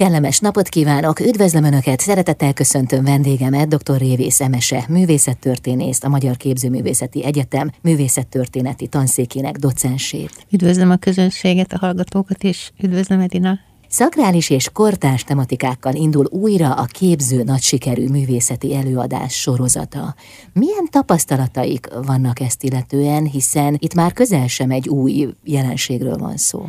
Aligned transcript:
Kellemes 0.00 0.38
napot 0.38 0.68
kívánok, 0.68 1.20
üdvözlöm 1.20 1.64
Önöket, 1.64 2.00
szeretettel 2.00 2.52
köszöntöm 2.52 3.04
vendégemet, 3.04 3.68
dr. 3.68 3.98
Révész 3.98 4.40
Emese, 4.40 4.84
művészettörténészt, 4.88 6.04
a 6.04 6.08
Magyar 6.08 6.36
Képzőművészeti 6.36 7.24
Egyetem 7.24 7.70
művészettörténeti 7.82 8.86
tanszékének 8.86 9.56
docensét. 9.56 10.46
Üdvözlöm 10.50 10.90
a 10.90 10.96
közönséget, 10.96 11.72
a 11.72 11.78
hallgatókat, 11.78 12.42
és 12.42 12.70
üdvözlöm 12.82 13.20
Edina. 13.20 13.58
Szakrális 13.88 14.50
és 14.50 14.68
kortárs 14.72 15.24
tematikákkal 15.24 15.94
indul 15.94 16.26
újra 16.30 16.72
a 16.74 16.84
képző 16.84 17.42
nagy 17.42 17.62
sikerű 17.62 18.08
művészeti 18.08 18.74
előadás 18.74 19.34
sorozata. 19.34 20.14
Milyen 20.52 20.86
tapasztalataik 20.90 21.88
vannak 22.06 22.40
ezt 22.40 22.62
illetően, 22.62 23.24
hiszen 23.24 23.76
itt 23.78 23.94
már 23.94 24.12
közel 24.12 24.46
sem 24.46 24.70
egy 24.70 24.88
új 24.88 25.28
jelenségről 25.44 26.16
van 26.16 26.36
szó? 26.36 26.64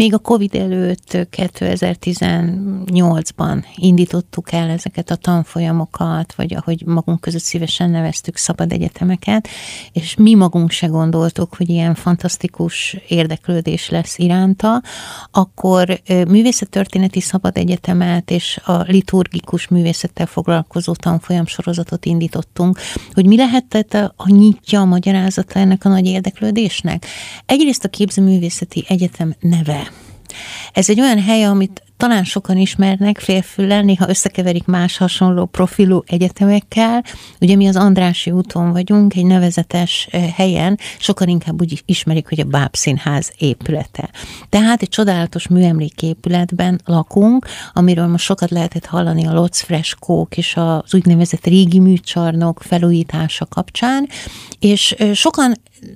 Még 0.00 0.14
a 0.14 0.18
Covid 0.18 0.54
előtt 0.54 1.18
2018-ban 1.36 3.64
indítottuk 3.76 4.52
el 4.52 4.68
ezeket 4.68 5.10
a 5.10 5.14
tanfolyamokat, 5.14 6.34
vagy 6.34 6.54
ahogy 6.54 6.82
magunk 6.86 7.20
között 7.20 7.42
szívesen 7.42 7.90
neveztük 7.90 8.36
szabad 8.36 8.72
egyetemeket, 8.72 9.48
és 9.92 10.14
mi 10.14 10.34
magunk 10.34 10.70
se 10.70 10.86
gondoltuk, 10.86 11.54
hogy 11.56 11.68
ilyen 11.68 11.94
fantasztikus 11.94 12.96
érdeklődés 13.08 13.88
lesz 13.88 14.18
iránta, 14.18 14.82
akkor 15.30 16.00
művészettörténeti 16.06 17.20
szabad 17.20 17.56
egyetemet 17.56 18.30
és 18.30 18.60
a 18.64 18.82
liturgikus 18.82 19.68
művészettel 19.68 20.26
foglalkozó 20.26 20.92
tanfolyam 20.92 21.46
sorozatot 21.46 22.04
indítottunk, 22.04 22.78
hogy 23.12 23.26
mi 23.26 23.36
lehetett 23.36 23.94
a, 23.94 24.14
nyitja, 24.26 24.80
a 24.80 24.84
magyarázata 24.84 25.58
ennek 25.58 25.84
a 25.84 25.88
nagy 25.88 26.06
érdeklődésnek. 26.06 27.06
Egyrészt 27.46 27.84
a 27.84 27.88
képzőművészeti 27.88 28.84
egyetem 28.88 29.34
neve 29.40 29.89
ez 30.72 30.90
egy 30.90 31.00
olyan 31.00 31.22
hely, 31.22 31.44
amit 31.44 31.82
talán 31.96 32.24
sokan 32.24 32.56
ismernek 32.56 33.18
félfüllel, 33.18 33.82
néha 33.82 34.08
összekeverik 34.08 34.64
más 34.64 34.96
hasonló 34.96 35.44
profilú 35.46 36.02
egyetemekkel. 36.06 37.04
Ugye 37.40 37.56
mi 37.56 37.66
az 37.66 37.76
Andrási 37.76 38.30
úton 38.30 38.72
vagyunk, 38.72 39.14
egy 39.14 39.24
nevezetes 39.24 40.08
helyen, 40.34 40.78
sokan 40.98 41.28
inkább 41.28 41.60
úgy 41.60 41.82
ismerik, 41.84 42.28
hogy 42.28 42.40
a 42.40 42.44
Bábszínház 42.44 43.32
épülete. 43.38 44.10
Tehát 44.48 44.82
egy 44.82 44.88
csodálatos 44.88 45.48
műemléképületben 45.48 46.80
lakunk, 46.84 47.46
amiről 47.72 48.06
most 48.06 48.24
sokat 48.24 48.50
lehetett 48.50 48.86
hallani 48.86 49.26
a 49.26 49.32
Lotz 49.32 49.60
freskók 49.60 50.36
és 50.36 50.56
az 50.56 50.94
úgynevezett 50.94 51.46
régi 51.46 51.78
műcsarnok 51.78 52.62
felújítása 52.62 53.46
kapcsán, 53.46 54.08
és 54.58 54.96
sokan 55.12 55.54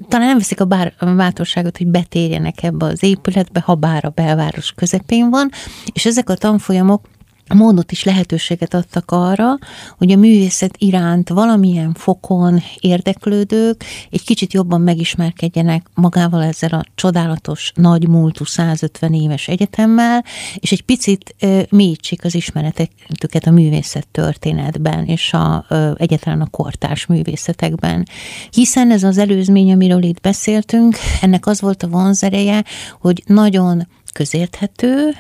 talán 0.09 0.27
nem 0.27 0.39
veszik 0.39 0.61
a, 0.61 0.65
bár, 0.65 0.93
a 0.99 1.05
bátorságot, 1.05 1.79
hogy 1.79 1.87
betérjenek 1.87 2.63
ebbe 2.63 2.87
az 2.87 3.03
épületbe, 3.03 3.61
ha 3.61 3.75
bár 3.75 4.05
a 4.05 4.11
belváros 4.11 4.73
közepén 4.73 5.31
van, 5.31 5.51
és 5.93 6.07
ezek 6.07 6.29
a 6.29 6.35
tanfolyamok 6.35 7.09
módot 7.53 7.93
is 7.93 8.05
lehetőséget 8.05 8.75
adtak 8.75 9.11
arra, 9.11 9.59
hogy 9.99 10.13
a 10.13 10.17
művészet 10.17 10.75
iránt 10.79 11.29
valamilyen 11.29 11.95
fokon 11.95 12.63
érdeklődők 12.81 13.85
egy 14.11 14.25
kicsit 14.25 14.53
jobban 14.53 14.81
megismerkedjenek 14.81 15.87
magával 15.95 16.43
ezzel 16.43 16.71
a 16.71 16.85
csodálatos, 16.95 17.73
nagy 17.75 18.09
múltú 18.09 18.45
150 18.45 19.15
éves 19.15 19.49
egyetemmel, 19.49 20.25
és 20.55 20.73
egy 20.73 20.83
picit 20.83 21.35
mélyítsék 21.71 22.25
az 22.25 22.35
ismeretüket 22.35 23.47
a 23.47 23.51
művészet 23.51 24.09
történetben, 24.09 25.05
és 25.05 25.33
a, 25.33 25.67
egyetlen 25.97 26.41
a 26.41 26.51
kortárs 26.51 27.07
művészetekben. 27.07 28.07
Hiszen 28.51 28.91
ez 28.91 29.03
az 29.03 29.19
előzmény, 29.19 29.73
amiről 29.73 30.03
itt 30.03 30.21
beszéltünk, 30.21 30.97
ennek 31.21 31.47
az 31.47 31.61
volt 31.61 31.83
a 31.83 31.89
vonzereje, 31.89 32.65
hogy 33.01 33.23
nagyon 33.27 33.89
közérthető, 34.13 35.15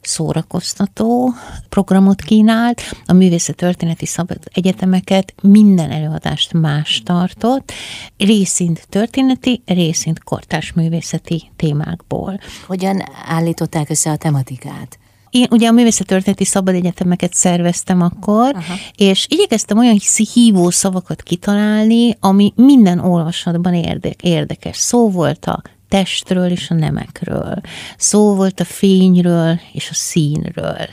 szórakoztató 0.00 1.32
programot 1.68 2.22
kínált, 2.22 2.82
a 3.06 3.12
művészettörténeti 3.12 4.06
szabad 4.06 4.38
egyetemeket 4.52 5.34
minden 5.42 5.90
előadást 5.90 6.52
más 6.52 7.02
tartott, 7.04 7.72
részint 8.16 8.86
történeti, 8.88 9.62
részint 9.66 10.24
kortárs 10.24 10.72
művészeti 10.72 11.50
témákból. 11.56 12.38
Hogyan 12.66 13.02
állították 13.26 13.90
össze 13.90 14.10
a 14.10 14.16
tematikát? 14.16 14.98
én 15.32 15.46
ugye 15.50 15.68
a 15.68 15.72
művészettörténeti 15.72 16.44
szabad 16.44 16.74
egyetemeket 16.74 17.34
szerveztem 17.34 18.00
akkor, 18.00 18.54
Aha. 18.54 18.74
és 18.96 19.26
igyekeztem 19.30 19.78
olyan 19.78 19.98
hívó 20.32 20.70
szavakat 20.70 21.22
kitalálni, 21.22 22.16
ami 22.20 22.52
minden 22.56 22.98
olvasatban 22.98 23.74
érdek, 23.74 24.22
érdekes. 24.22 24.76
Szó 24.76 25.10
volt 25.10 25.46
a 25.46 25.62
testről 25.92 26.50
és 26.50 26.70
a 26.70 26.74
nemekről. 26.74 27.60
Szó 27.96 28.34
volt 28.34 28.60
a 28.60 28.64
fényről 28.64 29.60
és 29.72 29.90
a 29.90 29.94
színről. 29.94 30.88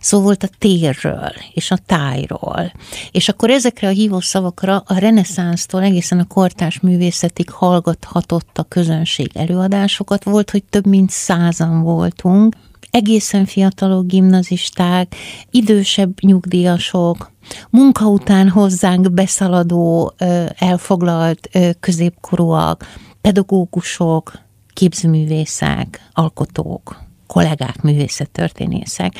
Szó 0.00 0.20
volt 0.20 0.42
a 0.42 0.48
térről 0.58 1.32
és 1.54 1.70
a 1.70 1.76
tájról. 1.86 2.72
És 3.10 3.28
akkor 3.28 3.50
ezekre 3.50 3.88
a 3.88 3.90
hívó 3.90 4.20
szavakra 4.20 4.82
a 4.86 4.98
reneszánsztól 4.98 5.82
egészen 5.82 6.18
a 6.18 6.26
kortárs 6.26 6.80
művészetig 6.80 7.50
hallgathatott 7.50 8.58
a 8.58 8.62
közönség 8.62 9.30
előadásokat. 9.34 10.24
Volt, 10.24 10.50
hogy 10.50 10.64
több 10.64 10.86
mint 10.86 11.10
százan 11.10 11.82
voltunk, 11.82 12.56
egészen 12.90 13.44
fiatalok 13.44 14.06
gimnazisták, 14.06 15.14
idősebb 15.50 16.20
nyugdíjasok, 16.20 17.30
munka 17.70 18.06
után 18.06 18.48
hozzánk 18.48 19.12
beszaladó, 19.12 20.14
elfoglalt 20.58 21.48
középkorúak, 21.80 22.86
pedagógusok, 23.24 24.38
képzőművészek, 24.72 26.08
alkotók, 26.12 27.02
kollégák, 27.26 27.82
művészettörténészek, 27.82 29.14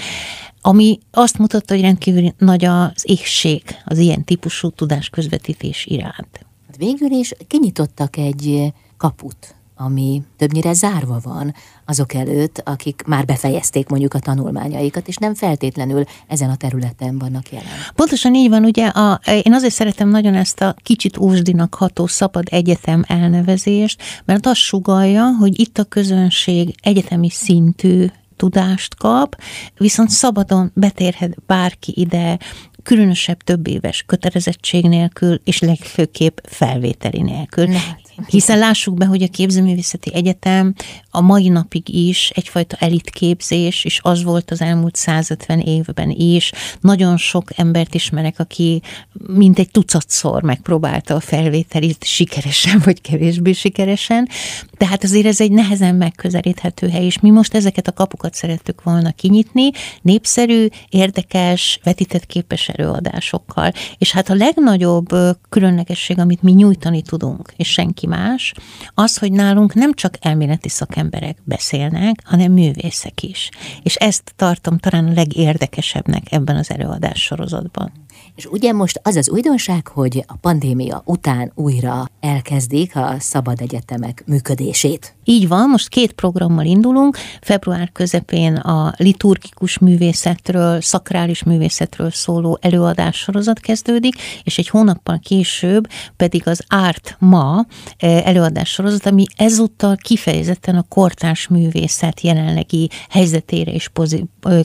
ami 0.61 0.99
azt 1.11 1.39
mutatta, 1.39 1.75
hogy 1.75 1.83
rendkívül 1.83 2.33
nagy 2.39 2.65
az 2.65 3.03
éhség 3.03 3.63
az 3.85 3.99
ilyen 3.99 4.25
típusú 4.25 4.71
tudásközvetítés 4.71 5.87
iránt. 5.87 6.47
Végül 6.77 7.11
is 7.11 7.33
kinyitottak 7.47 8.17
egy 8.17 8.73
kaput 8.97 9.55
ami 9.77 10.23
többnyire 10.37 10.73
zárva 10.73 11.21
van 11.23 11.55
azok 11.85 12.15
előtt, 12.15 12.63
akik 12.65 13.03
már 13.07 13.25
befejezték 13.25 13.89
mondjuk 13.89 14.15
a 14.15 14.19
tanulmányaikat, 14.19 15.09
és 15.09 15.17
nem 15.17 15.35
feltétlenül 15.35 16.05
ezen 16.29 16.51
a 16.51 16.57
területen 16.57 17.19
vannak 17.19 17.51
jelen. 17.51 17.69
Pontosan 17.95 18.35
így 18.35 18.49
van, 18.49 18.65
ugye 18.65 18.87
a, 18.87 19.21
én 19.43 19.53
azért 19.53 19.75
szeretem 19.75 20.09
nagyon 20.09 20.35
ezt 20.35 20.61
a 20.61 20.75
kicsit 20.83 21.19
ósdinak 21.19 21.75
ható 21.75 22.07
szabad 22.07 22.45
egyetem 22.51 23.05
elnevezést, 23.07 24.03
mert 24.25 24.47
azt 24.47 24.61
sugalja, 24.61 25.37
hogy 25.39 25.61
itt 25.61 25.79
a 25.79 25.85
közönség 25.85 26.75
egyetemi 26.83 27.31
szintű 27.31 28.07
tudást 28.37 28.95
kap, 28.95 29.41
viszont 29.77 30.11
szabadon 30.11 30.71
betérhet 30.75 31.37
bárki 31.47 31.93
ide, 31.97 32.39
különösebb 32.83 33.43
több 33.43 33.67
éves 33.67 34.03
kötelezettség 34.07 34.85
nélkül, 34.89 35.41
és 35.45 35.61
legfőképp 35.61 36.39
felvételi 36.43 37.23
nélkül. 37.23 37.67
Lehet. 37.67 38.04
Hiszen 38.27 38.59
lássuk 38.59 38.95
be, 38.95 39.05
hogy 39.05 39.23
a 39.23 39.29
képzőművészeti 39.29 40.15
egyetem 40.15 40.75
a 41.11 41.21
mai 41.21 41.49
napig 41.49 41.89
is 41.89 42.31
egyfajta 42.35 42.77
elitképzés, 42.81 43.85
és 43.85 44.01
az 44.03 44.23
volt 44.23 44.51
az 44.51 44.61
elmúlt 44.61 44.97
150 44.97 45.61
évben 45.61 46.11
is. 46.11 46.53
Nagyon 46.81 47.17
sok 47.17 47.59
embert 47.59 47.95
ismerek, 47.95 48.39
aki 48.39 48.83
mintegy 49.27 49.71
tucatszor 49.71 50.43
megpróbálta 50.43 51.15
a 51.15 51.21
felvételit 51.21 52.05
sikeresen, 52.05 52.81
vagy 52.85 53.01
kevésbé 53.01 53.53
sikeresen. 53.53 54.29
Tehát 54.77 55.05
azért 55.05 55.27
ez 55.27 55.41
egy 55.41 55.53
nehezen 55.53 55.95
megközelíthető 55.95 56.89
hely, 56.89 57.05
és 57.05 57.21
mi 57.21 57.31
most 57.31 57.55
ezeket 57.55 57.89
a 57.89 57.93
kapukat 57.93 58.35
szerettük 58.35 58.83
volna 58.83 59.13
kinyitni, 59.13 59.71
népszerű, 60.03 60.67
érdekes, 60.89 61.81
vetített 61.85 62.27
képes 62.27 62.69
előadásokkal. 62.69 63.73
És 63.99 64.13
hát 64.13 64.31
a 64.31 64.35
legnagyobb 64.35 65.09
különlegesség, 65.49 66.19
amit 66.19 66.43
mi 66.43 66.53
nyújtani 66.53 67.03
tudunk, 67.03 67.53
és 67.57 67.73
senki 67.73 68.04
mindenki 68.07 68.31
más, 68.31 68.55
az, 68.95 69.19
hogy 69.19 69.33
nálunk 69.33 69.75
nem 69.75 69.93
csak 69.93 70.15
elméleti 70.21 70.69
szakemberek 70.69 71.37
beszélnek, 71.45 72.21
hanem 72.25 72.53
művészek 72.53 73.23
is. 73.23 73.51
És 73.83 73.95
ezt 73.95 74.33
tartom 74.37 74.79
talán 74.79 75.07
a 75.07 75.13
legérdekesebbnek 75.13 76.33
ebben 76.33 76.57
az 76.57 76.71
előadás 76.71 77.23
sorozatban. 77.23 77.93
És 78.35 78.47
ugye 78.47 78.73
most 78.73 79.01
az 79.03 79.17
az 79.17 79.31
újdonság, 79.31 79.89
hogy 79.89 80.25
a 80.27 80.37
pandémia 80.37 81.03
után 81.05 81.53
újra 81.55 82.05
elkezdik 82.21 82.97
a 82.97 83.17
szabad 83.19 83.61
egyetemek 83.61 84.23
működését. 84.27 85.15
Így 85.25 85.49
van, 85.49 85.69
most 85.69 85.89
két 85.89 86.13
programmal 86.13 86.65
indulunk. 86.65 87.17
Február 87.41 87.93
közepén 87.93 88.57
a 88.57 88.93
liturgikus 88.97 89.79
művészetről, 89.79 90.81
szakrális 90.81 91.43
művészetről 91.43 92.11
szóló 92.11 92.59
előadás 92.61 93.17
sorozat 93.17 93.61
kezdődik, 93.61 94.15
és 94.43 94.59
egy 94.59 94.69
hónappal 94.69 95.19
később 95.23 95.89
pedig 96.17 96.49
az 96.49 96.65
Árt 96.69 97.17
Ma 97.19 97.67
eh, 97.97 98.27
előadás 98.27 98.69
sorozat, 98.69 99.07
ami 99.07 99.25
ezúttal 99.37 99.97
kifejezetten 99.97 100.77
a 100.77 100.85
kortárs 100.89 101.49
művészet 101.49 102.21
jelenlegi 102.21 102.91
helyzetére 103.09 103.73
és 103.73 103.91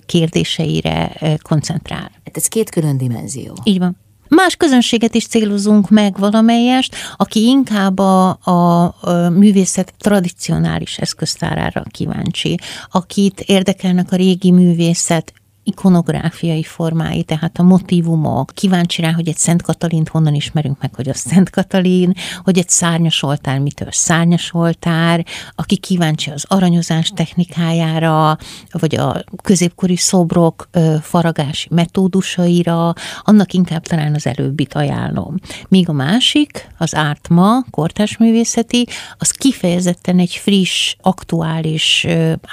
kérdéseire 0.05 1.07
eh, 1.07 1.35
koncentrál. 1.37 2.11
Hát 2.25 2.37
ez 2.37 2.47
két 2.47 2.69
külön 2.69 2.97
dimenzió. 2.97 3.57
Így 3.63 3.79
van. 3.79 3.97
Más 4.29 4.55
közönséget 4.55 5.15
is 5.15 5.27
célozunk 5.27 5.89
meg 5.89 6.17
valamelyest, 6.17 6.95
aki 7.17 7.43
inkább 7.43 7.99
a, 7.99 8.37
a, 8.43 8.83
a 8.83 9.29
művészet 9.29 9.93
tradicionális 9.97 10.97
eszköztárára 10.97 11.83
kíváncsi, 11.91 12.59
akit 12.91 13.39
érdekelnek 13.39 14.11
a 14.11 14.15
régi 14.15 14.51
művészet 14.51 15.33
ikonográfiai 15.69 16.63
formái, 16.63 17.23
tehát 17.23 17.59
a 17.59 17.63
motivumok. 17.63 18.51
Kíváncsi 18.53 19.01
rá, 19.01 19.11
hogy 19.11 19.27
egy 19.27 19.37
Szent 19.37 19.61
Katalint 19.61 20.09
honnan 20.09 20.33
ismerünk 20.33 20.81
meg, 20.81 20.95
hogy 20.95 21.09
a 21.09 21.13
Szent 21.13 21.49
Katalin, 21.49 22.13
hogy 22.43 22.57
egy 22.57 22.69
szárnyas 22.69 23.23
oltár 23.23 23.59
mitől 23.59 23.91
szárnyas 23.91 24.53
oltár, 24.53 25.25
aki 25.55 25.77
kíváncsi 25.77 26.29
az 26.29 26.45
aranyozás 26.47 27.11
technikájára, 27.15 28.37
vagy 28.71 28.95
a 28.95 29.23
középkori 29.43 29.95
szobrok 29.95 30.69
faragási 31.01 31.67
metódusaira, 31.71 32.93
annak 33.21 33.53
inkább 33.53 33.83
talán 33.83 34.13
az 34.13 34.27
előbbit 34.27 34.73
ajánlom. 34.73 35.35
Míg 35.67 35.89
a 35.89 35.93
másik, 35.93 36.67
az 36.77 36.95
ártma, 36.95 37.63
kortás 37.71 38.17
művészeti, 38.17 38.87
az 39.17 39.31
kifejezetten 39.31 40.19
egy 40.19 40.33
friss, 40.33 40.95
aktuális, 41.01 42.07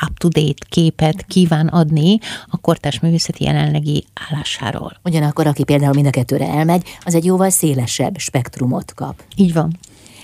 up-to-date 0.09 0.67
képet 0.69 1.25
kíván 1.25 1.67
adni 1.67 2.19
a 2.47 2.57
kortás 2.57 3.01
művészeti 3.07 3.45
jelenlegi 3.45 4.05
állásáról. 4.31 5.01
Ugyanakkor, 5.05 5.47
aki 5.47 5.65
például 5.65 5.95
mind 5.95 6.07
a 6.07 6.11
kettőre 6.11 6.49
elmegy, 6.49 6.83
az 7.05 7.15
egy 7.15 7.25
jóval 7.25 7.51
szélesebb 7.51 8.19
spektrumot 8.19 8.95
kap. 8.95 9.23
Így 9.37 9.53
van. 9.53 9.79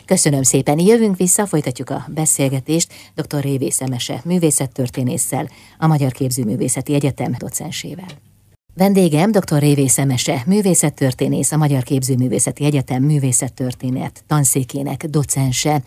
Köszönöm 0.05 0.43
szépen. 0.43 0.79
Jövünk 0.79 1.17
vissza, 1.17 1.47
folytatjuk 1.47 1.91
a 1.91 2.07
beszélgetést 2.15 2.93
dr. 3.15 3.41
Révész 3.41 3.81
Emese, 3.81 4.21
művészettörténésszel, 4.25 5.49
a 5.79 5.87
Magyar 5.87 6.13
Képzőművészeti 6.13 6.95
Egyetem 6.95 7.35
docensével. 7.39 8.09
Vendégem 8.75 9.31
dr. 9.31 9.59
Révész 9.59 9.99
Emese, 9.99 10.43
művészettörténész, 10.47 11.53
a 11.53 11.57
Magyar 11.57 11.83
Képzőművészeti 11.83 12.65
Egyetem 12.65 13.03
művészettörténet 13.03 14.25
tanszékének 14.27 15.05
docense. 15.05 15.83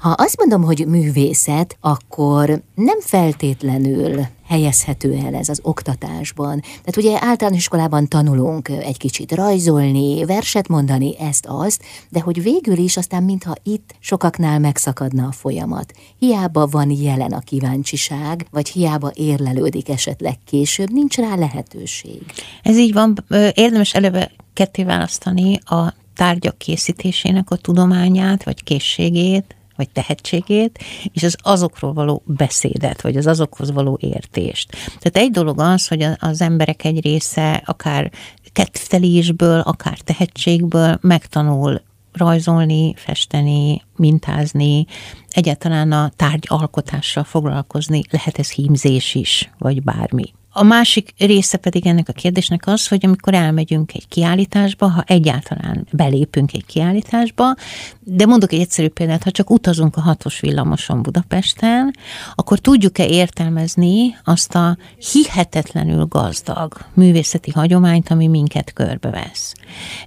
Ha 0.00 0.10
azt 0.10 0.38
mondom, 0.38 0.62
hogy 0.62 0.86
művészet, 0.86 1.76
akkor 1.80 2.62
nem 2.74 3.00
feltétlenül 3.00 4.26
helyezhető 4.46 5.14
el 5.24 5.34
ez 5.34 5.48
az 5.48 5.60
oktatásban. 5.62 6.60
Tehát 6.60 6.96
ugye 6.96 7.18
általános 7.20 7.58
iskolában 7.58 8.08
tanulunk 8.08 8.68
egy 8.68 8.96
kicsit 8.96 9.32
rajzolni, 9.32 10.24
verset 10.24 10.68
mondani, 10.68 11.18
ezt-azt, 11.18 11.82
de 12.08 12.20
hogy 12.20 12.42
végül 12.42 12.76
is 12.76 12.96
aztán 12.96 13.22
mintha 13.22 13.54
itt 13.62 13.94
sokaknál 13.98 14.58
megszakadna 14.58 15.26
a 15.26 15.32
folyamat. 15.32 15.92
Hiába 16.18 16.66
van 16.66 16.90
jelen 16.90 17.32
a 17.32 17.40
kíváncsiság, 17.40 18.46
vagy 18.50 18.68
hiába 18.68 19.10
érlelődik 19.14 19.88
esetleg 19.88 20.38
később, 20.44 20.92
nincs 20.92 21.16
rá 21.16 21.36
lehetőség. 21.36 22.22
Ez 22.62 22.76
így 22.78 22.92
van, 22.92 23.24
érdemes 23.54 23.94
eleve 23.94 24.30
ketté 24.52 24.84
választani 24.84 25.58
a 25.64 25.94
tárgyak 26.14 26.58
készítésének 26.58 27.50
a 27.50 27.56
tudományát, 27.56 28.44
vagy 28.44 28.62
készségét, 28.62 29.56
vagy 29.76 29.88
tehetségét, 29.90 30.78
és 31.12 31.22
az 31.22 31.36
azokról 31.42 31.92
való 31.92 32.22
beszédet, 32.26 33.02
vagy 33.02 33.16
az 33.16 33.26
azokhoz 33.26 33.72
való 33.72 33.98
értést. 34.00 34.70
Tehát 34.70 35.16
egy 35.16 35.30
dolog 35.30 35.60
az, 35.60 35.88
hogy 35.88 36.06
az 36.18 36.40
emberek 36.40 36.84
egy 36.84 37.00
része 37.00 37.62
akár 37.64 38.10
kettelésből, 38.52 39.60
akár 39.60 39.98
tehetségből 39.98 40.98
megtanul 41.00 41.80
rajzolni, 42.12 42.94
festeni, 42.94 43.82
mintázni, 43.96 44.86
egyáltalán 45.30 45.92
a 45.92 46.10
tárgy 46.16 46.44
alkotással 46.48 47.24
foglalkozni, 47.24 48.00
lehet 48.10 48.38
ez 48.38 48.50
hímzés 48.50 49.14
is, 49.14 49.50
vagy 49.58 49.82
bármi. 49.82 50.32
A 50.58 50.62
másik 50.62 51.14
része 51.18 51.56
pedig 51.56 51.86
ennek 51.86 52.08
a 52.08 52.12
kérdésnek 52.12 52.66
az, 52.66 52.88
hogy 52.88 53.04
amikor 53.04 53.34
elmegyünk 53.34 53.94
egy 53.94 54.08
kiállításba, 54.08 54.88
ha 54.88 55.04
egyáltalán 55.06 55.86
belépünk 55.92 56.52
egy 56.52 56.66
kiállításba, 56.66 57.54
de 58.00 58.26
mondok 58.26 58.52
egy 58.52 58.60
egyszerű 58.60 58.88
példát, 58.88 59.22
ha 59.22 59.30
csak 59.30 59.50
utazunk 59.50 59.96
a 59.96 60.00
hatos 60.00 60.40
villamoson 60.40 61.02
Budapesten, 61.02 61.94
akkor 62.34 62.58
tudjuk-e 62.58 63.06
értelmezni 63.06 64.16
azt 64.24 64.54
a 64.54 64.76
hihetetlenül 65.12 66.04
gazdag 66.04 66.74
művészeti 66.94 67.50
hagyományt, 67.50 68.10
ami 68.10 68.26
minket 68.26 68.72
körbevesz. 68.72 69.54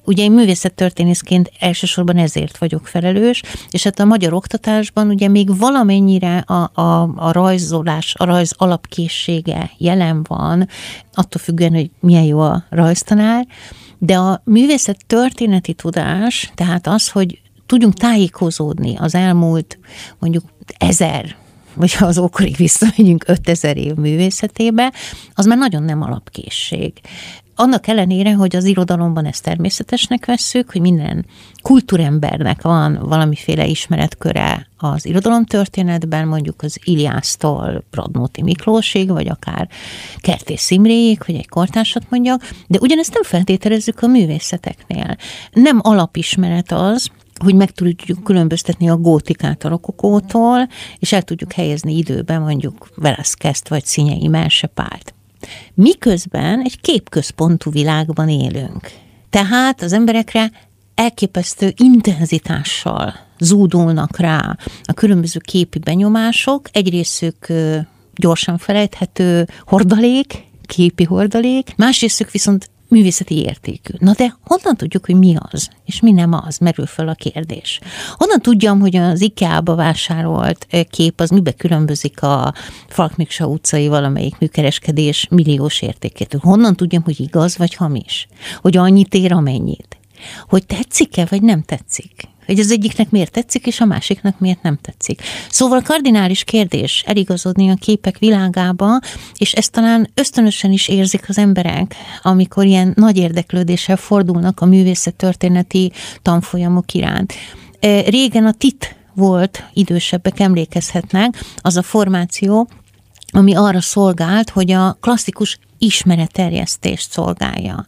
Ugye 0.04 0.24
én 0.24 0.32
művészettörténészként 0.32 1.52
elsősorban 1.60 2.18
ezért 2.18 2.58
vagyok 2.58 2.88
felelős, 2.88 3.42
és 3.70 3.84
hát 3.84 4.00
a 4.00 4.06
magyar 4.06 4.34
oktatásban 4.34 5.08
ugye 5.08 5.28
még 5.28 5.58
valamennyire 5.58 6.38
a, 6.38 6.82
a, 6.82 7.02
a 7.16 7.32
rajzolás, 7.32 8.16
a 8.18 8.24
rajz 8.24 8.54
alapkészsége 8.58 9.72
jelen 9.78 10.24
van, 10.28 10.38
van, 10.40 10.68
attól 11.14 11.42
függően, 11.42 11.74
hogy 11.74 11.92
milyen 12.00 12.24
jó 12.24 12.40
a 12.40 12.64
rajztanár, 12.70 13.48
de 13.98 14.18
a 14.18 14.42
művészet 14.46 15.06
történeti 15.08 15.74
tudás, 15.74 16.52
tehát 16.56 16.88
az, 16.88 17.10
hogy 17.10 17.42
tudjunk 17.66 17.94
tájékozódni 17.94 18.96
az 18.98 19.16
elmúlt 19.16 19.80
mondjuk 20.20 20.44
ezer 20.78 21.36
vagy 21.74 21.94
ha 21.94 22.06
az 22.06 22.18
ókorig 22.18 22.56
visszamegyünk 22.56 23.24
5000 23.28 23.78
év 23.78 23.94
művészetébe, 23.94 24.94
az 25.34 25.46
már 25.46 25.58
nagyon 25.58 25.84
nem 25.84 26.02
alapkészség 26.02 26.94
annak 27.60 27.88
ellenére, 27.88 28.34
hogy 28.34 28.56
az 28.56 28.66
irodalomban 28.66 29.26
ezt 29.26 29.44
természetesnek 29.44 30.26
vesszük, 30.26 30.72
hogy 30.72 30.82
minden 30.82 31.26
kultúrembernek 31.62 32.62
van 32.62 33.00
valamiféle 33.02 33.66
ismeretköre 33.66 34.68
az 34.78 35.06
irodalomtörténetben, 35.06 36.28
mondjuk 36.28 36.62
az 36.62 36.80
Iliásztól 36.84 37.84
Radnóti 37.92 38.42
Miklósig, 38.42 39.10
vagy 39.10 39.28
akár 39.28 39.70
Kertész 40.18 40.62
Szimréig, 40.62 41.22
hogy 41.22 41.36
egy 41.36 41.50
kortársat 41.50 42.04
mondjak, 42.10 42.50
de 42.68 42.78
ugyanezt 42.82 43.14
nem 43.14 43.24
feltételezzük 43.24 44.02
a 44.02 44.08
művészeteknél. 44.08 45.16
Nem 45.52 45.80
alapismeret 45.82 46.72
az, 46.72 47.10
hogy 47.44 47.56
meg 47.56 47.72
tudjuk 47.72 48.24
különböztetni 48.24 48.90
a 48.90 48.98
gótikát 48.98 49.64
a 49.64 49.70
rokokótól, 49.70 50.68
és 51.00 51.12
el 51.12 51.22
tudjuk 51.22 51.54
helyezni 51.54 51.98
időben 51.98 52.42
mondjuk 52.42 52.90
Velasquez-t 52.96 53.68
vagy 53.68 53.86
Színyei 53.86 54.28
Melsepált. 54.28 55.14
Miközben 55.74 56.62
egy 56.64 56.82
képközpontú 56.82 57.72
világban 57.72 58.30
élünk. 58.30 58.92
Tehát 59.30 59.82
az 59.82 59.94
emberekre 59.94 60.52
elképesztő 60.96 61.74
intenzitással 61.78 63.14
zúdulnak 63.40 64.18
rá 64.18 64.58
a 64.84 64.94
különböző 64.94 65.40
képi 65.40 65.80
benyomások. 65.80 66.70
Egyrésztük 66.72 67.48
gyorsan 68.16 68.58
felejthető 68.58 69.48
hordalék, 69.66 70.44
képi 70.66 71.04
hordalék, 71.04 71.74
másrésztük 71.76 72.32
viszont 72.32 72.70
művészeti 72.90 73.38
értékű. 73.38 73.94
Na 74.00 74.14
de 74.14 74.38
honnan 74.44 74.76
tudjuk, 74.76 75.06
hogy 75.06 75.16
mi 75.16 75.36
az, 75.52 75.70
és 75.86 76.00
mi 76.00 76.12
nem 76.12 76.34
az, 76.34 76.58
merül 76.58 76.86
föl 76.86 77.10
a 77.10 77.14
kérdés. 77.14 77.80
Honnan 78.18 78.42
tudjam, 78.42 78.80
hogy 78.80 78.96
az 78.96 79.22
IKEA-ba 79.22 79.76
vásárolt 79.76 80.68
kép 80.90 81.20
az 81.20 81.30
mibe 81.30 81.52
különbözik 81.52 82.22
a 82.22 82.54
Falkmiksa 82.88 83.46
utcai 83.46 83.88
valamelyik 83.88 84.38
műkereskedés 84.40 85.28
milliós 85.30 85.82
értékétől? 85.82 86.42
Honnan 86.44 86.76
tudjam, 86.76 87.04
hogy 87.04 87.20
igaz 87.20 87.58
vagy 87.58 87.74
hamis? 87.74 88.28
Hogy 88.62 88.78
annyit 88.78 89.14
ér, 89.14 89.32
amennyit? 89.34 89.98
Hogy 90.48 90.66
tetszik-e, 90.66 91.26
vagy 91.30 91.42
nem 91.42 91.62
tetszik? 91.62 92.28
Hogy 92.50 92.60
az 92.60 92.72
egyiknek 92.72 93.10
miért 93.10 93.32
tetszik, 93.32 93.68
és 93.68 93.80
a 93.80 93.86
másiknak 93.86 94.40
miért 94.40 94.62
nem 94.62 94.78
tetszik. 94.82 95.22
Szóval 95.50 95.82
kardinális 95.82 96.44
kérdés 96.44 97.04
eligazodni 97.08 97.70
a 97.70 97.76
képek 97.80 98.18
világába, 98.18 99.00
és 99.38 99.54
ezt 99.54 99.72
talán 99.72 100.10
ösztönösen 100.14 100.72
is 100.72 100.88
érzik 100.88 101.30
az 101.30 101.38
emberek, 101.38 101.96
amikor 102.22 102.66
ilyen 102.66 102.94
nagy 102.96 103.18
érdeklődéssel 103.18 103.98
fordulnak 103.98 104.60
a 104.60 104.66
művészet 104.66 105.16
történeti 105.16 105.92
tanfolyamok 106.22 106.94
iránt. 106.94 107.34
E, 107.80 108.02
régen 108.02 108.46
a 108.46 108.54
TIT 108.54 108.96
volt, 109.14 109.64
idősebbek 109.74 110.40
emlékezhetnek, 110.40 111.44
az 111.58 111.78
a 111.78 111.82
formáció, 111.82 112.70
ami 113.32 113.56
arra 113.56 113.82
szolgált, 113.82 114.50
hogy 114.50 114.72
a 114.72 114.94
klasszikus 114.94 115.60
ismeretterjesztést 115.78 117.12
szolgálja. 117.12 117.88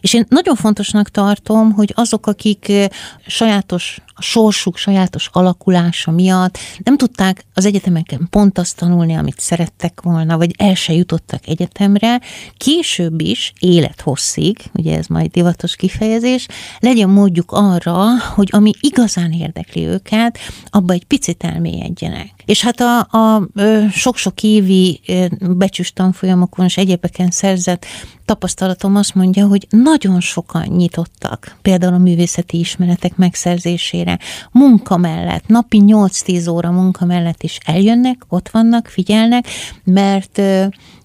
És 0.00 0.14
én 0.14 0.26
nagyon 0.28 0.54
fontosnak 0.54 1.08
tartom, 1.08 1.72
hogy 1.72 1.92
azok, 1.96 2.26
akik 2.26 2.72
sajátos 3.26 3.98
a 4.14 4.22
sorsuk 4.22 4.76
sajátos 4.76 5.28
alakulása 5.32 6.10
miatt 6.10 6.58
nem 6.84 6.96
tudták 6.96 7.44
az 7.54 7.66
egyetemeken 7.66 8.26
pont 8.30 8.58
azt 8.58 8.76
tanulni, 8.76 9.14
amit 9.14 9.40
szerettek 9.40 10.00
volna, 10.02 10.36
vagy 10.36 10.54
el 10.58 10.74
se 10.74 10.92
jutottak 10.92 11.46
egyetemre, 11.46 12.20
később 12.56 13.20
is 13.20 13.52
élethosszig, 13.58 14.58
ugye 14.72 14.96
ez 14.96 15.06
majd 15.06 15.30
divatos 15.30 15.76
kifejezés, 15.76 16.46
legyen 16.78 17.08
módjuk 17.08 17.52
arra, 17.52 18.18
hogy 18.34 18.48
ami 18.52 18.72
igazán 18.80 19.32
érdekli 19.32 19.86
őket, 19.86 20.38
abba 20.70 20.92
egy 20.92 21.04
picit 21.04 21.44
elmélyedjenek. 21.44 22.39
És 22.44 22.62
hát 22.62 22.80
a, 22.80 22.98
a 22.98 23.48
sok-sok 23.92 24.42
évi 24.42 25.00
becsüs 25.40 25.92
tanfolyamokon 25.92 26.64
és 26.64 26.76
egyébeken 26.76 27.30
szerzett 27.30 27.86
tapasztalatom 28.24 28.96
azt 28.96 29.14
mondja, 29.14 29.46
hogy 29.46 29.66
nagyon 29.70 30.20
sokan 30.20 30.66
nyitottak, 30.66 31.56
például 31.62 31.94
a 31.94 31.98
művészeti 31.98 32.58
ismeretek 32.58 33.16
megszerzésére, 33.16 34.18
munka 34.50 34.96
mellett, 34.96 35.46
napi 35.46 35.82
8-10 35.86 36.50
óra 36.50 36.70
munka 36.70 37.04
mellett 37.04 37.42
is 37.42 37.58
eljönnek, 37.64 38.24
ott 38.28 38.48
vannak, 38.48 38.86
figyelnek, 38.86 39.46
mert, 39.84 40.40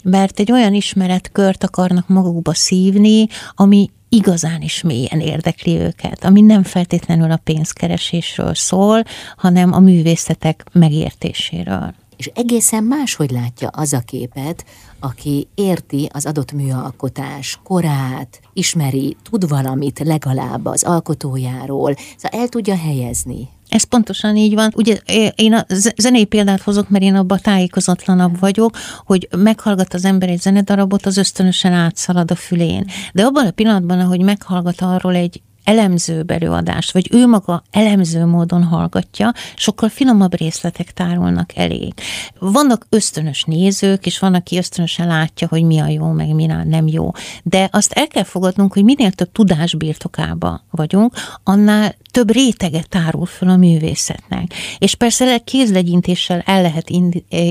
mert 0.03 0.39
egy 0.39 0.51
olyan 0.51 0.73
ismeretkört 0.73 1.63
akarnak 1.63 2.07
magukba 2.07 2.53
szívni, 2.53 3.27
ami 3.55 3.89
igazán 4.15 4.61
is 4.61 4.81
mélyen 4.81 5.19
érdekli 5.19 5.77
őket, 5.77 6.23
ami 6.23 6.41
nem 6.41 6.63
feltétlenül 6.63 7.31
a 7.31 7.39
pénzkeresésről 7.43 8.53
szól, 8.53 9.03
hanem 9.37 9.73
a 9.73 9.79
művészetek 9.79 10.63
megértéséről. 10.71 11.93
és 12.17 12.31
egészen 12.35 12.83
máshogy 12.83 13.31
látja 13.31 13.67
az 13.67 13.93
a 13.93 13.99
képet, 13.99 14.65
aki 14.99 15.47
érti 15.55 16.09
az 16.13 16.25
adott 16.25 16.51
műalkotás 16.51 17.59
korát, 17.63 18.39
ismeri, 18.53 19.17
tud 19.29 19.47
valamit 19.49 19.99
legalább 19.99 20.65
az 20.65 20.83
alkotójáról, 20.83 21.95
szóval 22.17 22.39
el 22.39 22.47
tudja 22.47 22.77
helyezni. 22.77 23.49
Ez 23.75 23.83
pontosan 23.83 24.35
így 24.35 24.53
van. 24.53 24.71
Ugye 24.75 24.99
én 25.35 25.53
a 25.53 25.65
zenei 25.95 26.25
példát 26.25 26.61
hozok, 26.61 26.89
mert 26.89 27.03
én 27.03 27.15
abban 27.15 27.39
tájékozatlanabb 27.41 28.39
vagyok, 28.39 28.77
hogy 29.05 29.27
meghallgat 29.37 29.93
az 29.93 30.05
ember 30.05 30.29
egy 30.29 30.41
zenedarabot, 30.41 31.05
az 31.05 31.17
ösztönösen 31.17 31.73
átszalad 31.73 32.31
a 32.31 32.35
fülén. 32.35 32.85
De 33.13 33.23
abban 33.23 33.45
a 33.45 33.51
pillanatban, 33.51 33.99
ahogy 33.99 34.21
meghallgat 34.21 34.81
arról 34.81 35.15
egy 35.15 35.41
elemző 35.65 36.23
előadást, 36.27 36.91
vagy 36.91 37.07
ő 37.11 37.27
maga 37.27 37.63
elemző 37.71 38.25
módon 38.25 38.63
hallgatja, 38.63 39.33
sokkal 39.55 39.89
finomabb 39.89 40.37
részletek 40.37 40.93
tárolnak 40.93 41.55
elég. 41.55 41.93
Vannak 42.39 42.85
ösztönös 42.89 43.43
nézők, 43.43 44.05
és 44.05 44.19
van, 44.19 44.33
aki 44.33 44.57
ösztönösen 44.57 45.07
látja, 45.07 45.47
hogy 45.47 45.63
mi 45.63 45.79
a 45.79 45.87
jó, 45.87 46.11
meg 46.11 46.33
mi 46.33 46.45
nem 46.45 46.87
jó. 46.87 47.11
De 47.43 47.69
azt 47.71 47.91
el 47.91 48.07
kell 48.07 48.23
fogadnunk, 48.23 48.73
hogy 48.73 48.83
minél 48.83 49.11
több 49.11 49.31
tudás 49.31 49.75
birtokába 49.75 50.63
vagyunk, 50.71 51.13
annál 51.43 51.95
több 52.11 52.31
réteget 52.31 52.89
tárul 52.89 53.25
föl 53.25 53.49
a 53.49 53.55
művészetnek. 53.55 54.53
És 54.77 54.95
persze 54.95 55.37
kézlegyintéssel 55.37 56.43
el 56.45 56.61
lehet 56.61 56.89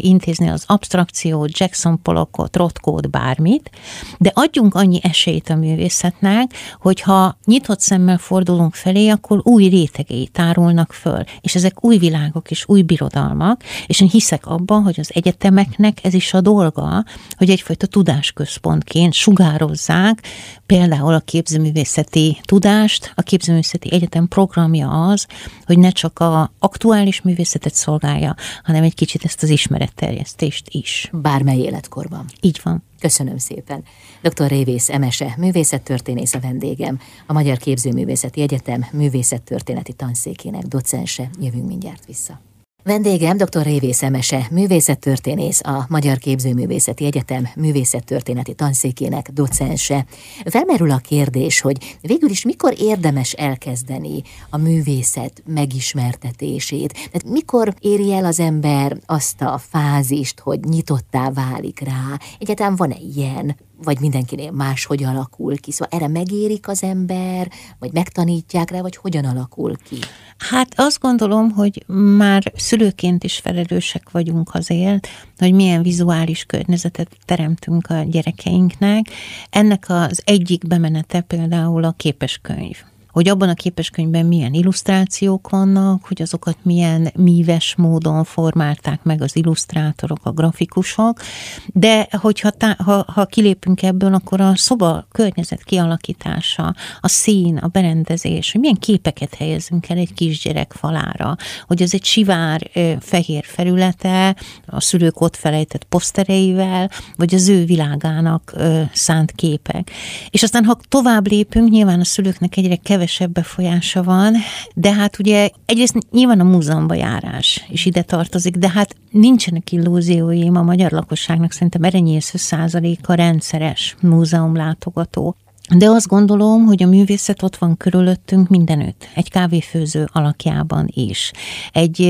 intézni 0.01 0.49
az 0.49 0.65
abstrakciót, 0.67 1.59
Jackson 1.59 2.03
Pollockot, 2.03 2.57
Rothkót, 2.57 3.11
bármit, 3.11 3.71
de 4.19 4.31
adjunk 4.35 4.75
annyi 4.75 5.01
esélyt 5.03 5.51
a 5.51 5.55
művészetnek, 5.55 6.53
hogyha 6.81 7.39
nyitott 7.45 7.81
szemmel 8.05 8.19
fordulunk 8.19 8.75
felé, 8.75 9.09
akkor 9.09 9.41
új 9.43 9.69
rétegei 9.69 10.29
tárulnak 10.33 10.93
föl, 10.93 11.23
és 11.41 11.55
ezek 11.55 11.85
új 11.85 11.99
világok 11.99 12.51
és 12.51 12.65
új 12.69 12.83
birodalmak, 12.83 13.63
és 13.87 14.01
én 14.01 14.09
hiszek 14.09 14.47
abban, 14.47 14.83
hogy 14.83 15.01
az 15.01 15.11
egyetemeknek 15.15 16.05
ez 16.05 16.15
is 16.15 16.35
a 16.35 16.41
dolga, 16.41 17.05
hogy 17.37 17.51
egyfajta 17.51 17.87
tudásközpontként 17.87 19.13
sugározzák 19.13 20.23
például 20.67 21.15
a 21.15 21.21
képzőművészeti 21.21 22.41
tudást, 22.43 23.13
a 23.15 23.23
képzőművészeti 23.23 23.93
egyetem 23.93 24.29
program 24.29 24.53
programja 24.55 25.09
az, 25.09 25.27
hogy 25.67 25.79
ne 25.79 25.91
csak 25.91 26.19
a 26.19 26.53
aktuális 26.59 27.23
művészetet 27.23 27.75
szolgálja, 27.75 28.35
hanem 28.63 28.83
egy 28.83 28.95
kicsit 28.95 29.25
ezt 29.25 29.43
az 29.43 29.49
ismeretterjesztést 29.49 30.65
is. 30.69 31.11
Bármely 31.13 31.59
életkorban. 31.59 32.25
Így 32.41 32.61
van. 32.63 32.83
Köszönöm 33.05 33.39
szépen. 33.39 33.85
Dr. 34.23 34.49
Révész 34.49 34.89
Emese, 34.89 35.35
művészettörténész 35.39 36.35
a 36.35 36.41
vendégem, 36.41 37.01
a 37.27 37.33
Magyar 37.33 37.57
Képzőművészeti 37.57 38.41
Egyetem 38.41 38.87
művészettörténeti 38.93 39.93
tanszékének 39.93 40.63
docense. 40.63 41.31
Jövünk 41.41 41.67
mindjárt 41.67 42.05
vissza. 42.07 42.41
Vendégem 42.85 43.37
dr. 43.37 43.63
Révész 43.63 44.03
Emese, 44.03 44.47
művészettörténész, 44.51 45.61
a 45.63 45.85
Magyar 45.89 46.19
Képzőművészeti 46.19 47.05
Egyetem 47.05 47.49
művészettörténeti 47.57 48.55
tanszékének 48.55 49.31
docense. 49.33 50.07
Felmerül 50.45 50.91
a 50.91 50.97
kérdés, 50.97 51.61
hogy 51.61 51.97
végül 52.01 52.31
is 52.31 52.45
mikor 52.45 52.75
érdemes 52.79 53.33
elkezdeni 53.33 54.23
a 54.51 54.57
művészet 54.57 55.43
megismertetését? 55.47 56.93
Tehát 56.93 57.25
mikor 57.25 57.75
éri 57.81 58.13
el 58.13 58.25
az 58.25 58.41
ember 58.41 58.97
azt 59.07 59.41
a 59.41 59.59
fázist, 59.59 60.41
hogy 60.41 60.61
nyitottá 60.61 61.31
válik 61.31 61.81
rá? 61.81 62.19
Egyáltalán 62.39 62.77
van-e 62.77 62.97
ilyen? 63.15 63.57
Vagy 63.85 64.01
mindenkinél 64.01 64.51
máshogy 64.51 65.05
alakul 65.05 65.57
ki? 65.57 65.73
Szóval 65.73 65.99
erre 65.99 66.09
megérik 66.09 66.69
az 66.69 66.83
ember, 66.83 67.51
vagy 67.79 67.93
megtanítják 67.93 68.71
rá, 68.71 68.81
vagy 68.81 68.97
hogyan 68.97 69.25
alakul 69.25 69.77
ki? 69.77 69.97
Hát 70.39 70.73
azt 70.77 71.01
gondolom, 71.01 71.51
hogy 71.51 71.85
már 72.17 72.53
szülőként 72.57 73.25
is 73.25 73.39
felelősek 73.39 74.11
vagyunk 74.11 74.55
azért, 74.55 75.09
hogy 75.39 75.53
milyen 75.53 75.83
vizuális 75.83 76.45
környezetet 76.45 77.17
teremtünk 77.25 77.87
a 77.87 78.03
gyerekeinknek. 78.03 79.07
Ennek 79.51 79.85
az 79.89 80.23
egyik 80.25 80.67
bemenete 80.67 81.21
például 81.21 81.85
a 81.85 81.95
képeskönyv 81.97 82.77
hogy 83.15 83.29
abban 83.29 83.49
a 83.49 83.55
képeskönyvben 83.55 84.27
milyen 84.27 84.53
illusztrációk 84.53 85.49
vannak, 85.49 86.05
hogy 86.05 86.23
azokat 86.23 86.57
milyen 86.63 87.11
míves 87.15 87.75
módon 87.77 88.25
formálták 88.25 89.03
meg 89.03 89.23
az 89.23 89.37
illusztrátorok, 89.37 90.19
a 90.23 90.33
grafikusok, 90.33 91.21
de 91.67 92.09
hogyha 92.11 92.51
tá- 92.51 92.81
ha, 92.81 93.05
ha 93.09 93.27
kilépünk 93.27 93.83
ebből, 93.83 94.15
akkor 94.15 94.41
a 94.41 94.57
szoba 94.57 95.07
környezet 95.13 95.65
kialakítása, 95.65 96.75
a 97.01 97.09
szín, 97.09 97.57
a 97.57 97.67
berendezés, 97.67 98.53
hogy 98.53 98.61
milyen 98.61 98.79
képeket 98.79 99.35
helyezünk 99.35 99.89
el 99.89 99.97
egy 99.97 100.15
kisgyerek 100.15 100.73
falára, 100.73 101.37
hogy 101.67 101.83
ez 101.83 101.95
egy 101.95 102.05
sivár 102.05 102.71
fehér 103.01 103.45
felülete, 103.45 104.37
a 104.67 104.81
szülők 104.81 105.21
ott 105.21 105.37
felejtett 105.37 105.85
posztereivel, 105.85 106.91
vagy 107.17 107.35
az 107.35 107.49
ő 107.49 107.65
világának 107.65 108.55
szánt 108.93 109.33
képek. 109.33 109.91
És 110.31 110.43
aztán, 110.43 110.65
ha 110.65 110.79
tovább 110.89 111.29
lépünk, 111.29 111.71
nyilván 111.71 112.01
a 112.01 112.05
szülőknek 112.05 112.57
egyre 112.57 112.77
kevesebb 112.77 113.03
kevesebb 113.05 113.33
befolyása 113.33 114.03
van, 114.03 114.35
de 114.75 114.93
hát 114.93 115.19
ugye 115.19 115.51
egyrészt 115.65 115.97
nyilván 116.11 116.41
a 116.41 116.45
múzeumba 116.45 116.95
járás 116.95 117.65
is 117.69 117.85
ide 117.85 118.03
tartozik, 118.03 118.57
de 118.57 118.71
hát 118.71 118.95
nincsenek 119.11 119.73
illúzióim 119.73 120.57
a 120.57 120.63
magyar 120.63 120.91
lakosságnak, 120.91 121.53
szerintem 121.53 121.83
erenyésző 121.83 122.39
százaléka 122.39 123.15
rendszeres 123.15 123.97
múzeumlátogató. 124.01 125.37
De 125.77 125.89
azt 125.89 126.07
gondolom, 126.07 126.65
hogy 126.65 126.83
a 126.83 126.87
művészet 126.87 127.43
ott 127.43 127.57
van 127.57 127.77
körülöttünk 127.77 128.49
mindenütt, 128.49 129.09
egy 129.15 129.31
kávéfőző 129.31 130.09
alakjában 130.13 130.89
is, 130.95 131.33
egy 131.73 132.03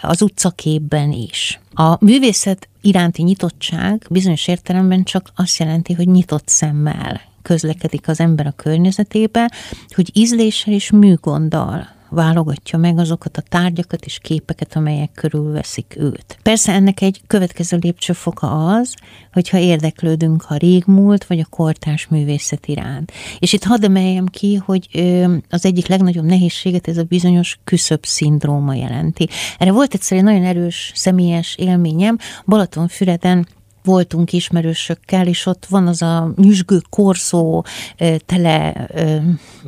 az 0.00 0.22
utcaképben 0.22 1.12
is. 1.12 1.60
A 1.74 2.04
művészet 2.04 2.68
iránti 2.80 3.22
nyitottság 3.22 4.06
bizonyos 4.10 4.48
értelemben 4.48 5.04
csak 5.04 5.32
azt 5.36 5.58
jelenti, 5.58 5.92
hogy 5.92 6.06
nyitott 6.06 6.48
szemmel 6.48 7.27
közlekedik 7.48 8.08
az 8.08 8.20
ember 8.20 8.46
a 8.46 8.50
környezetébe, 8.50 9.50
hogy 9.94 10.10
ízléssel 10.12 10.72
és 10.74 10.90
műgonddal 10.90 11.88
válogatja 12.10 12.78
meg 12.78 12.98
azokat 12.98 13.36
a 13.36 13.42
tárgyakat 13.48 14.04
és 14.04 14.18
képeket, 14.22 14.76
amelyek 14.76 15.10
körülveszik 15.14 15.94
őt. 15.98 16.38
Persze 16.42 16.72
ennek 16.72 17.00
egy 17.00 17.20
következő 17.26 17.78
lépcsőfoka 17.80 18.66
az, 18.66 18.94
hogyha 19.32 19.58
érdeklődünk 19.58 20.44
a 20.48 20.56
régmúlt 20.56 21.26
vagy 21.26 21.38
a 21.38 21.46
kortárs 21.50 22.06
művészet 22.06 22.66
iránt. 22.66 23.12
És 23.38 23.52
itt 23.52 23.64
hadd 23.64 23.84
emeljem 23.84 24.26
ki, 24.26 24.54
hogy 24.54 24.88
az 25.50 25.64
egyik 25.64 25.86
legnagyobb 25.86 26.24
nehézséget 26.24 26.88
ez 26.88 26.96
a 26.96 27.02
bizonyos 27.02 27.58
küszöbb 27.64 28.04
szindróma 28.04 28.74
jelenti. 28.74 29.28
Erre 29.58 29.72
volt 29.72 29.94
egyszer 29.94 30.18
egy 30.18 30.24
nagyon 30.24 30.44
erős 30.44 30.92
személyes 30.94 31.56
élményem, 31.56 32.18
Balatonfüreden 32.46 33.46
voltunk 33.84 34.32
ismerősökkel, 34.32 35.26
és 35.26 35.46
ott 35.46 35.66
van 35.66 35.86
az 35.86 36.02
a 36.02 36.32
nyüzsgő 36.36 36.80
korszó 36.90 37.64
tele 38.26 38.88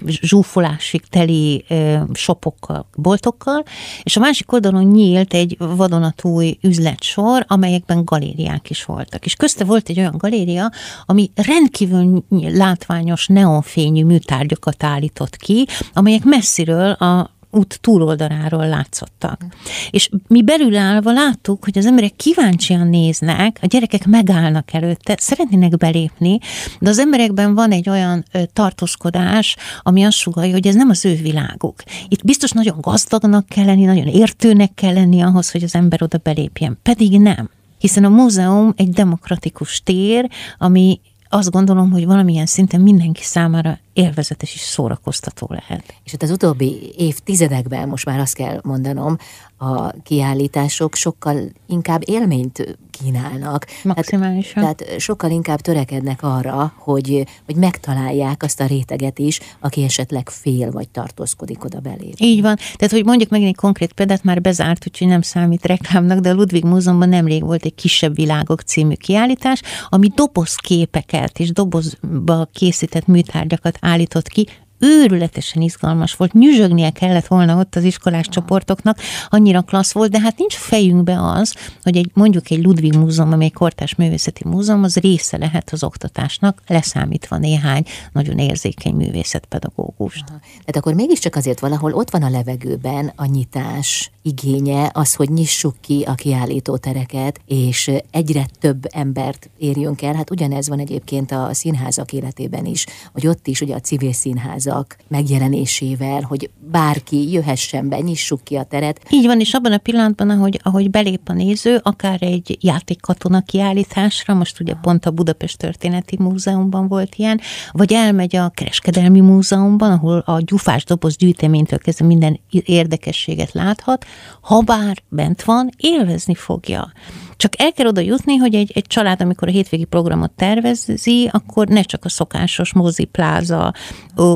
zsúfolásig 0.06 1.02
teli 1.06 1.64
sopokkal, 2.12 2.86
boltokkal, 2.96 3.62
és 4.02 4.16
a 4.16 4.20
másik 4.20 4.52
oldalon 4.52 4.84
nyílt 4.84 5.34
egy 5.34 5.56
vadonatúj 5.58 6.58
üzletsor, 6.62 7.44
amelyekben 7.48 8.04
galériák 8.04 8.70
is 8.70 8.84
voltak. 8.84 9.24
És 9.24 9.34
közte 9.34 9.64
volt 9.64 9.88
egy 9.88 9.98
olyan 9.98 10.16
galéria, 10.16 10.70
ami 11.06 11.30
rendkívül 11.34 12.24
látványos 12.30 13.26
neonfényű 13.26 14.04
műtárgyakat 14.04 14.82
állított 14.82 15.36
ki, 15.36 15.66
amelyek 15.92 16.24
messziről 16.24 16.90
a 16.90 17.30
út 17.50 17.78
túloldaláról 17.80 18.68
látszottak. 18.68 19.44
És 19.90 20.10
mi 20.26 20.42
belül 20.42 20.76
állva 20.76 21.12
láttuk, 21.12 21.64
hogy 21.64 21.78
az 21.78 21.86
emberek 21.86 22.16
kíváncsian 22.16 22.88
néznek, 22.88 23.58
a 23.62 23.66
gyerekek 23.66 24.06
megállnak 24.06 24.72
előtte, 24.72 25.16
szeretnének 25.18 25.76
belépni, 25.76 26.38
de 26.80 26.90
az 26.90 26.98
emberekben 26.98 27.54
van 27.54 27.70
egy 27.70 27.88
olyan 27.88 28.24
tartózkodás, 28.52 29.56
ami 29.82 30.04
azt 30.04 30.16
sugalja, 30.16 30.52
hogy 30.52 30.66
ez 30.66 30.74
nem 30.74 30.90
az 30.90 31.04
ő 31.04 31.14
világuk. 31.14 31.82
Itt 32.08 32.24
biztos 32.24 32.50
nagyon 32.50 32.76
gazdagnak 32.80 33.46
kell 33.46 33.64
lenni, 33.64 33.84
nagyon 33.84 34.06
értőnek 34.06 34.74
kell 34.74 34.94
lenni 34.94 35.20
ahhoz, 35.20 35.50
hogy 35.50 35.62
az 35.62 35.74
ember 35.74 36.02
oda 36.02 36.18
belépjen. 36.22 36.78
Pedig 36.82 37.20
nem 37.20 37.50
hiszen 37.80 38.04
a 38.04 38.08
múzeum 38.08 38.72
egy 38.76 38.88
demokratikus 38.88 39.80
tér, 39.82 40.28
ami 40.58 41.00
azt 41.32 41.50
gondolom, 41.50 41.90
hogy 41.90 42.06
valamilyen 42.06 42.46
szinten 42.46 42.80
mindenki 42.80 43.22
számára 43.22 43.78
élvezetes 43.92 44.54
és 44.54 44.60
szórakoztató 44.60 45.46
lehet. 45.50 45.94
És 46.04 46.12
ott 46.12 46.22
az 46.22 46.30
utóbbi 46.30 46.92
évtizedekben, 46.96 47.88
most 47.88 48.04
már 48.04 48.18
azt 48.18 48.34
kell 48.34 48.60
mondanom, 48.62 49.16
a 49.62 49.92
kiállítások 50.02 50.94
sokkal 50.94 51.38
inkább 51.66 52.02
élményt 52.04 52.78
kínálnak. 52.90 53.66
Maximálisan. 53.82 54.62
Tehát, 54.62 54.76
tehát 54.76 55.00
sokkal 55.00 55.30
inkább 55.30 55.60
törekednek 55.60 56.22
arra, 56.22 56.72
hogy, 56.76 57.26
hogy 57.46 57.56
megtalálják 57.56 58.42
azt 58.42 58.60
a 58.60 58.66
réteget 58.66 59.18
is, 59.18 59.40
aki 59.58 59.82
esetleg 59.82 60.28
fél 60.28 60.70
vagy 60.70 60.88
tartózkodik 60.88 61.64
oda 61.64 61.80
belé. 61.80 62.12
Így 62.18 62.40
van. 62.42 62.56
Tehát, 62.56 62.94
hogy 62.94 63.04
mondjuk 63.04 63.30
meg 63.30 63.42
egy 63.42 63.56
konkrét 63.56 63.92
példát, 63.92 64.24
már 64.24 64.40
bezárt, 64.40 64.86
úgyhogy 64.88 65.08
nem 65.08 65.22
számít 65.22 65.66
reklámnak, 65.66 66.18
de 66.18 66.30
a 66.30 66.34
Ludwig 66.34 66.64
Múzeumban 66.64 67.08
nemrég 67.08 67.44
volt 67.44 67.64
egy 67.64 67.74
kisebb 67.74 68.14
világok 68.14 68.60
című 68.60 68.94
kiállítás, 68.94 69.62
ami 69.88 70.08
dobozképeket 70.14 71.38
és 71.38 71.52
dobozba 71.52 72.48
készített 72.52 73.06
műtárgyakat 73.06 73.78
állított 73.80 74.28
ki 74.28 74.46
őrületesen 74.80 75.62
izgalmas 75.62 76.14
volt, 76.14 76.32
nyüzsögnie 76.32 76.90
kellett 76.90 77.26
volna 77.26 77.58
ott 77.58 77.76
az 77.76 77.84
iskolás 77.84 78.28
csoportoknak, 78.28 78.98
annyira 79.28 79.62
klassz 79.62 79.92
volt, 79.92 80.10
de 80.10 80.20
hát 80.20 80.38
nincs 80.38 80.54
fejünkbe 80.54 81.22
az, 81.22 81.54
hogy 81.82 81.96
egy, 81.96 82.10
mondjuk 82.14 82.50
egy 82.50 82.62
Ludwig 82.62 82.96
Múzeum, 82.96 83.32
amely 83.32 83.46
egy 83.46 83.52
kortás 83.52 83.94
művészeti 83.94 84.42
múzeum, 84.48 84.82
az 84.82 84.96
része 84.96 85.36
lehet 85.36 85.70
az 85.72 85.84
oktatásnak, 85.84 86.62
leszámítva 86.66 87.36
néhány 87.36 87.84
nagyon 88.12 88.38
érzékeny 88.38 88.94
művészetpedagógust. 88.94 90.24
Aha. 90.28 90.38
Tehát 90.40 90.76
akkor 90.76 90.94
mégiscsak 90.94 91.36
azért 91.36 91.60
valahol 91.60 91.92
ott 91.92 92.10
van 92.10 92.22
a 92.22 92.30
levegőben 92.30 93.12
a 93.16 93.24
nyitás 93.24 94.10
igénye, 94.22 94.90
az, 94.92 95.14
hogy 95.14 95.30
nyissuk 95.30 95.74
ki 95.80 96.04
a 96.06 96.14
kiállítótereket, 96.14 97.40
és 97.46 97.90
egyre 98.10 98.46
több 98.58 98.86
embert 98.90 99.50
érjünk 99.58 100.02
el. 100.02 100.14
Hát 100.14 100.30
ugyanez 100.30 100.68
van 100.68 100.78
egyébként 100.78 101.32
a 101.32 101.48
színházak 101.52 102.12
életében 102.12 102.64
is, 102.64 102.86
hogy 103.12 103.26
ott 103.26 103.46
is 103.46 103.60
ugye 103.60 103.74
a 103.74 103.80
civil 103.80 104.12
színházak 104.12 104.96
megjelenésével, 105.08 106.22
hogy 106.22 106.50
bárki 106.70 107.32
jöhessen 107.32 107.88
be, 107.88 107.98
nyissuk 108.00 108.44
ki 108.44 108.56
a 108.56 108.62
teret. 108.62 109.00
Így 109.10 109.26
van, 109.26 109.40
és 109.40 109.54
abban 109.54 109.72
a 109.72 109.78
pillanatban, 109.78 110.30
ahogy, 110.30 110.60
ahogy 110.62 110.90
belép 110.90 111.20
a 111.24 111.32
néző, 111.32 111.80
akár 111.82 112.22
egy 112.22 112.58
játékkatona 112.60 113.40
kiállításra, 113.40 114.34
most 114.34 114.60
ugye 114.60 114.74
pont 114.74 115.06
a 115.06 115.10
Budapest 115.10 115.58
Történeti 115.58 116.16
Múzeumban 116.18 116.88
volt 116.88 117.14
ilyen, 117.14 117.40
vagy 117.72 117.92
elmegy 117.92 118.36
a 118.36 118.48
Kereskedelmi 118.48 119.20
Múzeumban, 119.20 119.92
ahol 119.92 120.18
a 120.18 120.40
gyufás 120.40 120.84
doboz 120.84 121.16
gyűjteménytől 121.16 121.78
kezdve 121.78 122.06
minden 122.06 122.40
érdekességet 122.50 123.52
láthat, 123.52 124.04
ha 124.40 124.60
bent 125.08 125.42
van, 125.42 125.70
élvezni 125.76 126.34
fogja. 126.34 126.92
Csak 127.40 127.60
el 127.60 127.72
kell 127.72 127.86
oda 127.86 128.00
jutni, 128.00 128.36
hogy 128.36 128.54
egy, 128.54 128.70
egy 128.74 128.86
család, 128.86 129.20
amikor 129.20 129.48
a 129.48 129.50
hétvégi 129.50 129.84
programot 129.84 130.30
tervezi, 130.30 131.28
akkor 131.32 131.68
ne 131.68 131.82
csak 131.82 132.04
a 132.04 132.08
szokásos 132.08 132.72
mozi, 132.72 133.04
pláza, 133.04 133.74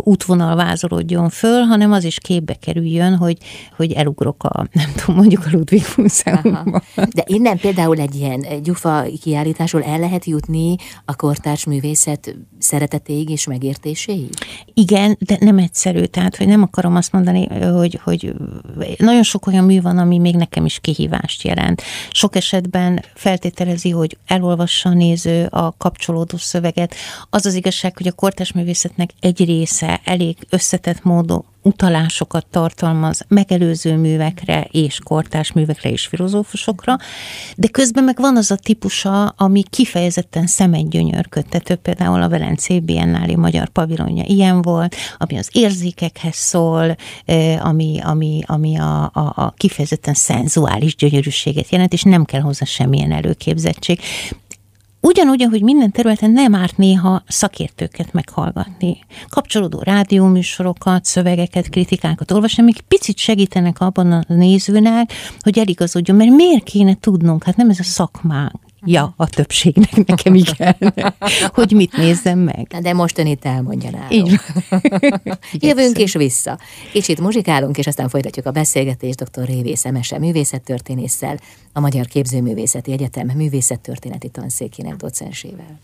útvonal 0.00 0.56
vázolódjon 0.56 1.28
föl, 1.28 1.62
hanem 1.62 1.92
az 1.92 2.04
is 2.04 2.18
képbe 2.18 2.54
kerüljön, 2.54 3.16
hogy, 3.16 3.38
hogy 3.76 3.92
elugrok 3.92 4.44
a, 4.44 4.66
nem 4.72 4.92
tudom, 4.96 5.16
mondjuk 5.16 5.46
a 5.46 5.48
Ludwig 5.52 5.82
Múzeumban. 5.96 6.82
De 6.94 7.24
innen 7.26 7.58
például 7.58 7.98
egy 7.98 8.14
ilyen 8.14 8.62
gyufa 8.62 9.04
kiállításról 9.22 9.82
el 9.82 9.98
lehet 9.98 10.24
jutni 10.24 10.76
a 11.04 11.16
kortárs 11.16 11.64
művészet 11.64 12.36
szeretetéig 12.58 13.30
és 13.30 13.46
megértéséig? 13.46 14.28
Igen, 14.74 15.16
de 15.20 15.36
nem 15.40 15.58
egyszerű, 15.58 16.04
tehát 16.04 16.36
hogy 16.36 16.46
nem 16.46 16.62
akarom 16.62 16.96
azt 16.96 17.12
mondani, 17.12 17.46
hogy, 17.64 18.00
hogy 18.04 18.34
nagyon 18.98 19.22
sok 19.22 19.46
olyan 19.46 19.64
mű 19.64 19.80
van, 19.80 19.98
ami 19.98 20.18
még 20.18 20.36
nekem 20.36 20.64
is 20.64 20.78
kihívást 20.80 21.42
jelent. 21.42 21.82
Sok 22.10 22.36
esetben 22.36 22.93
feltételezi, 23.14 23.90
hogy 23.90 24.16
elolvassa 24.26 24.88
a 24.88 24.94
néző 24.94 25.46
a 25.50 25.74
kapcsolódó 25.76 26.36
szöveget. 26.36 26.94
Az 27.30 27.46
az 27.46 27.54
igazság, 27.54 27.96
hogy 27.96 28.08
a 28.08 28.12
kortás 28.12 28.52
művészetnek 28.52 29.10
egy 29.20 29.44
része 29.44 30.00
elég 30.04 30.36
összetett 30.50 31.02
módon 31.02 31.44
utalásokat 31.64 32.46
tartalmaz 32.50 33.24
megelőző 33.28 33.96
művekre 33.96 34.68
és 34.70 34.98
kortás 35.04 35.52
művekre 35.52 35.90
és 35.90 36.06
filozófusokra, 36.06 36.96
de 37.56 37.68
közben 37.68 38.04
meg 38.04 38.16
van 38.20 38.36
az 38.36 38.50
a 38.50 38.56
típusa, 38.56 39.26
ami 39.26 39.62
kifejezetten 39.70 40.46
szemet 40.46 40.88
gyönyörködtető, 40.88 41.74
például 41.74 42.22
a 42.22 42.28
Velencé 42.28 42.80
Biennáli 42.80 43.36
Magyar 43.36 43.68
Pavilonja 43.68 44.24
ilyen 44.26 44.62
volt, 44.62 44.96
ami 45.18 45.38
az 45.38 45.48
érzékekhez 45.52 46.34
szól, 46.34 46.96
ami, 47.58 48.00
ami, 48.02 48.42
ami 48.46 48.78
a, 48.78 49.02
a, 49.02 49.32
a 49.34 49.54
kifejezetten 49.56 50.14
szenzuális 50.14 50.96
gyönyörűséget 50.96 51.68
jelent, 51.68 51.92
és 51.92 52.02
nem 52.02 52.24
kell 52.24 52.40
hozzá 52.40 52.64
semmilyen 52.84 53.12
előképzettség. 53.12 54.00
Ugyanúgy, 55.00 55.42
ahogy 55.42 55.62
minden 55.62 55.90
területen 55.90 56.30
nem 56.30 56.54
árt 56.54 56.76
néha 56.76 57.22
szakértőket 57.28 58.12
meghallgatni. 58.12 58.98
Kapcsolódó 59.28 59.80
rádióműsorokat, 59.82 61.04
szövegeket, 61.04 61.68
kritikákat 61.68 62.30
olvasni, 62.30 62.62
amik 62.62 62.80
picit 62.80 63.18
segítenek 63.18 63.80
abban 63.80 64.12
a 64.12 64.24
nézőnek, 64.26 65.12
hogy 65.40 65.58
eligazodjon, 65.58 66.16
mert 66.16 66.30
miért 66.30 66.64
kéne 66.64 66.96
tudnunk, 67.00 67.44
hát 67.44 67.56
nem 67.56 67.70
ez 67.70 67.78
a 67.78 67.82
szakmánk 67.82 68.63
ja, 68.84 69.14
a 69.16 69.28
többségnek 69.28 70.06
nekem 70.06 70.34
igen, 70.34 70.76
hogy 71.54 71.72
mit 71.72 71.96
nézzem 71.96 72.38
meg. 72.38 72.66
De 72.80 72.92
most 72.92 73.18
ön 73.18 73.26
itt 73.26 73.44
elmondja 73.44 73.90
nálunk. 73.90 74.12
Így 74.12 74.40
Jövünk 75.68 75.98
és 75.98 76.12
vissza. 76.12 76.58
Kicsit 76.92 77.20
muzsikálunk, 77.20 77.78
és 77.78 77.86
aztán 77.86 78.08
folytatjuk 78.08 78.46
a 78.46 78.50
beszélgetést 78.50 79.22
dr. 79.22 79.44
Révész 79.44 79.84
Emese 79.84 80.18
művészettörténésszel, 80.18 81.38
a 81.72 81.80
Magyar 81.80 82.06
Képzőművészeti 82.06 82.92
Egyetem 82.92 83.30
művészettörténeti 83.34 84.28
tanszékének 84.28 84.96
docensével. 84.96 85.78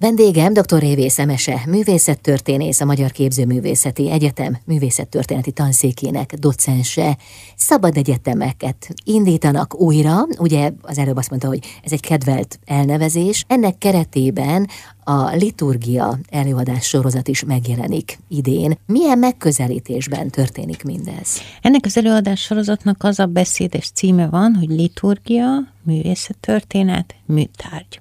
Vendégem 0.00 0.52
dr. 0.52 0.78
Révész 0.78 1.18
Emese, 1.18 1.62
művészettörténész, 1.66 2.80
a 2.80 2.84
Magyar 2.84 3.10
Képzőművészeti 3.10 4.10
Egyetem 4.10 4.58
művészettörténeti 4.64 5.52
tanszékének 5.52 6.34
docense. 6.34 7.16
Szabad 7.56 7.96
egyetemeket 7.96 8.88
indítanak 9.04 9.80
újra, 9.80 10.16
ugye 10.38 10.70
az 10.82 10.98
előbb 10.98 11.16
azt 11.16 11.30
mondta, 11.30 11.48
hogy 11.48 11.58
ez 11.84 11.92
egy 11.92 12.00
kedvelt 12.00 12.58
elnevezés. 12.64 13.44
Ennek 13.48 13.78
keretében 13.78 14.68
a 15.08 15.30
liturgia 15.34 16.18
előadás 16.30 16.86
sorozat 16.86 17.28
is 17.28 17.44
megjelenik 17.44 18.18
idén. 18.28 18.78
Milyen 18.86 19.18
megközelítésben 19.18 20.30
történik 20.30 20.82
mindez? 20.82 21.40
Ennek 21.62 21.84
az 21.84 21.96
előadás 21.96 22.40
sorozatnak 22.40 23.04
az 23.04 23.18
a 23.18 23.26
beszédes 23.26 23.90
címe 23.90 24.26
van, 24.28 24.54
hogy 24.54 24.68
liturgia, 24.68 25.46
művészettörténet, 25.82 27.14
műtárgy. 27.26 28.00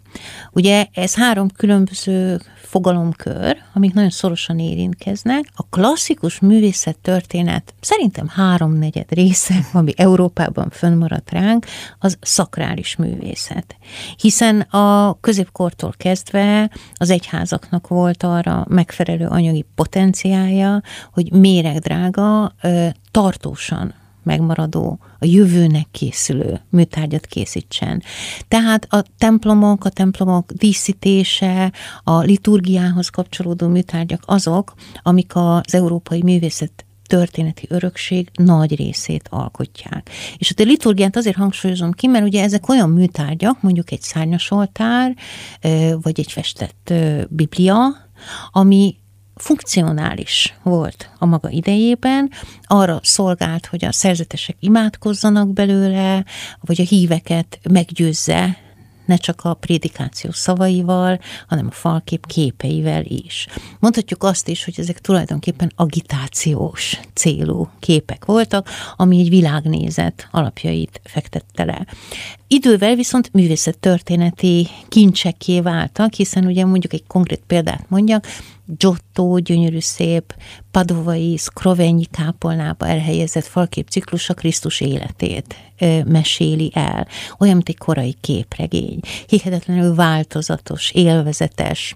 Ugye 0.52 0.88
ez 0.94 1.16
három 1.16 1.50
különböző 1.50 2.40
fogalomkör, 2.56 3.58
amik 3.74 3.94
nagyon 3.94 4.10
szorosan 4.10 4.60
érintkeznek. 4.60 5.50
A 5.56 5.64
klasszikus 5.70 6.40
művészettörténet 6.40 7.74
szerintem 7.80 8.28
háromnegyed 8.28 9.12
része, 9.12 9.56
ami 9.74 9.94
Európában 9.96 10.70
fönnmaradt 10.70 11.32
ránk, 11.32 11.66
az 12.00 12.18
szakrális 12.22 12.96
művészet. 12.96 13.76
Hiszen 14.18 14.60
a 14.62 15.18
középkortól 15.22 15.94
kezdve 15.98 16.70
az 16.98 17.10
egyházaknak 17.10 17.88
volt 17.88 18.24
arra 18.24 18.66
megfelelő 18.70 19.28
anyagi 19.28 19.66
potenciája, 19.76 20.82
hogy 21.14 21.32
méregdrága, 21.32 22.54
tartósan 23.12 23.94
megmaradó, 24.24 25.00
a 25.20 25.26
jövőnek 25.26 25.88
készülő 25.92 26.62
műtárgyat 26.70 27.26
készítsen. 27.26 28.04
Tehát 28.48 28.88
a 28.90 29.04
templomok, 29.18 29.86
a 29.86 29.90
templomok 29.90 30.52
díszítése, 30.52 31.72
a 32.04 32.20
liturgiához 32.20 33.10
kapcsolódó 33.10 33.68
műtárgyak 33.68 34.24
azok, 34.26 34.74
amik 35.02 35.36
az 35.36 35.74
európai 35.74 36.24
művészet 36.24 36.87
történeti 37.08 37.66
örökség 37.70 38.30
nagy 38.34 38.76
részét 38.76 39.28
alkotják. 39.30 40.10
És 40.38 40.54
a 40.58 40.64
liturgiát 40.64 41.16
azért 41.16 41.36
hangsúlyozom 41.36 41.92
ki, 41.92 42.08
mert 42.08 42.26
ugye 42.26 42.44
ezek 42.44 42.70
olyan 42.70 42.90
műtárgyak, 42.90 43.62
mondjuk 43.62 43.92
egy 43.92 44.02
szárnyasoltár, 44.02 45.16
vagy 46.02 46.20
egy 46.20 46.32
festett 46.32 46.94
biblia, 47.30 47.96
ami 48.52 48.96
funkcionális 49.36 50.56
volt 50.64 51.10
a 51.18 51.26
maga 51.26 51.50
idejében, 51.50 52.32
arra 52.64 53.00
szolgált, 53.04 53.66
hogy 53.66 53.86
a 53.86 53.92
szerzetesek 53.92 54.56
imádkozzanak 54.60 55.54
belőle, 55.54 56.26
vagy 56.62 56.82
a 56.82 56.84
híveket 56.84 57.60
meggyőzze 57.70 58.58
ne 59.08 59.16
csak 59.16 59.42
a 59.44 59.54
prédikáció 59.54 60.32
szavaival, 60.32 61.20
hanem 61.48 61.68
a 61.70 61.74
falkép 61.74 62.26
képeivel 62.26 63.04
is. 63.06 63.48
Mondhatjuk 63.80 64.24
azt 64.24 64.48
is, 64.48 64.64
hogy 64.64 64.74
ezek 64.78 65.00
tulajdonképpen 65.00 65.72
agitációs 65.76 67.00
célú 67.14 67.70
képek 67.80 68.26
voltak, 68.26 68.70
ami 68.96 69.20
egy 69.20 69.30
világnézet 69.30 70.28
alapjait 70.32 71.02
fektette 71.04 71.64
le. 71.66 71.86
Idővel 72.48 72.96
viszont 72.96 73.34
művészettörténeti 73.34 74.68
kincsekké 74.90 75.62
váltak, 75.62 76.14
hiszen 76.14 76.46
ugye 76.46 76.66
mondjuk 76.66 76.94
egy 76.94 77.04
konkrét 77.08 77.42
példát 77.48 77.90
mondjak, 77.90 78.26
Giotto, 78.68 79.38
gyönyörű 79.38 79.80
szép, 79.80 80.36
padovai, 80.72 81.38
szkrovenyi 81.38 82.06
kápolnába 82.06 82.88
elhelyezett 82.88 83.46
falképciklus 83.46 84.30
a 84.30 84.34
Krisztus 84.34 84.82
életét 84.82 85.56
ö, 85.80 86.04
meséli 86.04 86.72
el. 86.74 87.08
Olyan, 87.40 87.56
mint 87.56 87.70
egy 87.70 87.78
korai 87.78 88.16
képregény. 88.22 89.00
Hihetetlenül 89.28 89.96
változatos, 89.96 90.92
élvezetes, 90.92 91.96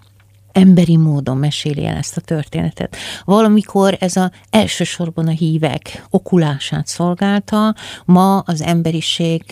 emberi 0.52 0.96
módon 0.96 1.36
meséli 1.36 1.86
el 1.86 1.96
ezt 1.96 2.16
a 2.16 2.20
történetet. 2.20 2.96
Valamikor 3.24 3.96
ez 4.00 4.16
a 4.16 4.30
elsősorban 4.50 5.26
a 5.26 5.30
hívek 5.30 6.04
okulását 6.10 6.86
szolgálta, 6.86 7.74
ma 8.04 8.38
az 8.38 8.62
emberiség, 8.62 9.44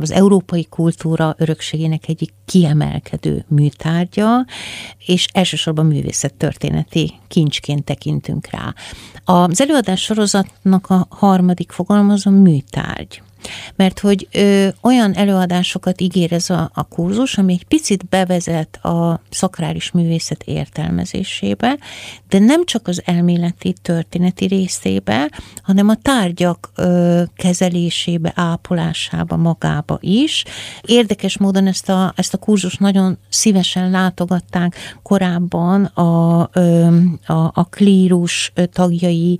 az 0.00 0.10
európai 0.10 0.64
kultúra 0.64 1.34
örökségének 1.38 2.08
egyik 2.08 2.32
kiemelkedő 2.44 3.44
műtárgya, 3.48 4.46
és 5.06 5.26
elsősorban 5.32 5.86
művészettörténeti 5.86 7.14
kincsként 7.28 7.84
tekintünk 7.84 8.48
rá. 8.50 8.74
Az 9.24 9.60
előadás 9.60 10.02
sorozatnak 10.02 10.90
a 10.90 11.06
harmadik 11.10 11.72
fogalmazom 11.72 12.34
műtárgy. 12.34 13.22
Mert 13.76 13.98
hogy 13.98 14.28
ö, 14.32 14.68
olyan 14.82 15.14
előadásokat 15.14 16.00
ígér 16.00 16.32
ez 16.32 16.50
a, 16.50 16.70
a 16.74 16.82
kurzus, 16.82 17.38
ami 17.38 17.52
egy 17.52 17.64
picit 17.64 18.06
bevezet 18.06 18.84
a 18.84 19.20
szakrális 19.30 19.90
művészet 19.90 20.42
értelmezésébe, 20.42 21.78
de 22.28 22.38
nem 22.38 22.64
csak 22.64 22.88
az 22.88 23.02
elméleti, 23.04 23.74
történeti 23.82 24.46
részébe, 24.46 25.30
hanem 25.62 25.88
a 25.88 25.94
tárgyak 25.94 26.70
ö, 26.74 27.22
kezelésébe, 27.36 28.32
ápolásába, 28.34 29.36
magába 29.36 29.98
is. 30.00 30.44
Érdekes 30.82 31.38
módon 31.38 31.66
ezt 31.66 31.88
a, 31.88 32.12
ezt 32.16 32.34
a 32.34 32.38
kurzus 32.38 32.76
nagyon 32.76 33.18
szívesen 33.28 33.90
látogatták 33.90 34.74
korábban 35.02 35.84
a, 35.84 36.40
a, 36.40 37.50
a 37.54 37.66
klírus 37.70 38.52
tagjai, 38.72 39.38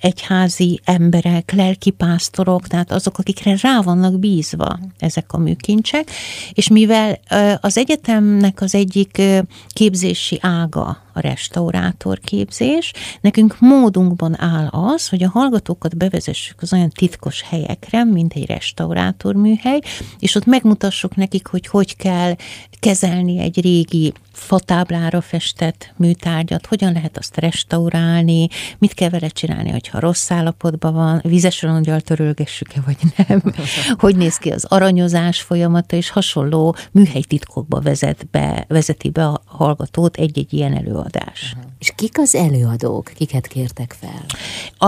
egyházi 0.00 0.80
emberek, 0.84 1.52
lelkipásztorok, 1.52 2.66
tehát 2.66 2.92
azok, 2.92 3.16
akikre 3.20 3.56
rá 3.62 3.80
vannak 3.80 4.18
bízva 4.18 4.78
ezek 4.98 5.32
a 5.32 5.38
műkincsek, 5.38 6.10
és 6.52 6.68
mivel 6.68 7.20
az 7.60 7.78
egyetemnek 7.78 8.60
az 8.60 8.74
egyik 8.74 9.22
képzési 9.68 10.38
ága 10.42 11.09
a 11.12 11.20
restaurátor 11.20 12.18
képzés. 12.18 12.92
Nekünk 13.20 13.56
módunkban 13.58 14.40
áll 14.40 14.66
az, 14.66 15.08
hogy 15.08 15.22
a 15.22 15.30
hallgatókat 15.30 15.96
bevezessük 15.96 16.62
az 16.62 16.72
olyan 16.72 16.90
titkos 16.90 17.42
helyekre, 17.42 18.04
mint 18.04 18.32
egy 18.32 18.46
restaurátor 18.46 19.34
műhely, 19.34 19.80
és 20.18 20.34
ott 20.34 20.46
megmutassuk 20.46 21.16
nekik, 21.16 21.46
hogy 21.46 21.66
hogy 21.66 21.96
kell 21.96 22.34
kezelni 22.80 23.38
egy 23.38 23.60
régi 23.60 24.12
fatáblára 24.32 25.20
festett 25.20 25.92
műtárgyat, 25.96 26.66
hogyan 26.66 26.92
lehet 26.92 27.18
azt 27.18 27.36
restaurálni, 27.36 28.48
mit 28.78 28.94
kell 28.94 29.08
vele 29.08 29.28
csinálni, 29.28 29.70
hogyha 29.70 30.00
rossz 30.00 30.30
állapotban 30.30 30.94
van, 30.94 31.20
vizes 31.24 31.62
rongyal 31.62 32.00
törölgessük-e, 32.00 32.80
vagy 32.86 32.96
nem, 33.16 33.42
hogy 33.98 34.16
néz 34.16 34.36
ki 34.36 34.50
az 34.50 34.64
aranyozás 34.64 35.40
folyamata, 35.40 35.96
és 35.96 36.10
hasonló 36.10 36.76
műhelytitkokba 36.92 37.80
vezet 37.80 38.26
be, 38.30 38.64
vezeti 38.68 39.10
be 39.10 39.26
a 39.26 39.42
hallgatót 39.44 40.16
egy-egy 40.16 40.52
ilyen 40.52 40.72
előadás. 41.00 41.56
És 41.78 41.92
kik 41.96 42.18
az 42.18 42.34
előadók, 42.34 43.12
kiket 43.14 43.46
kértek 43.46 43.96
fel? 44.00 44.24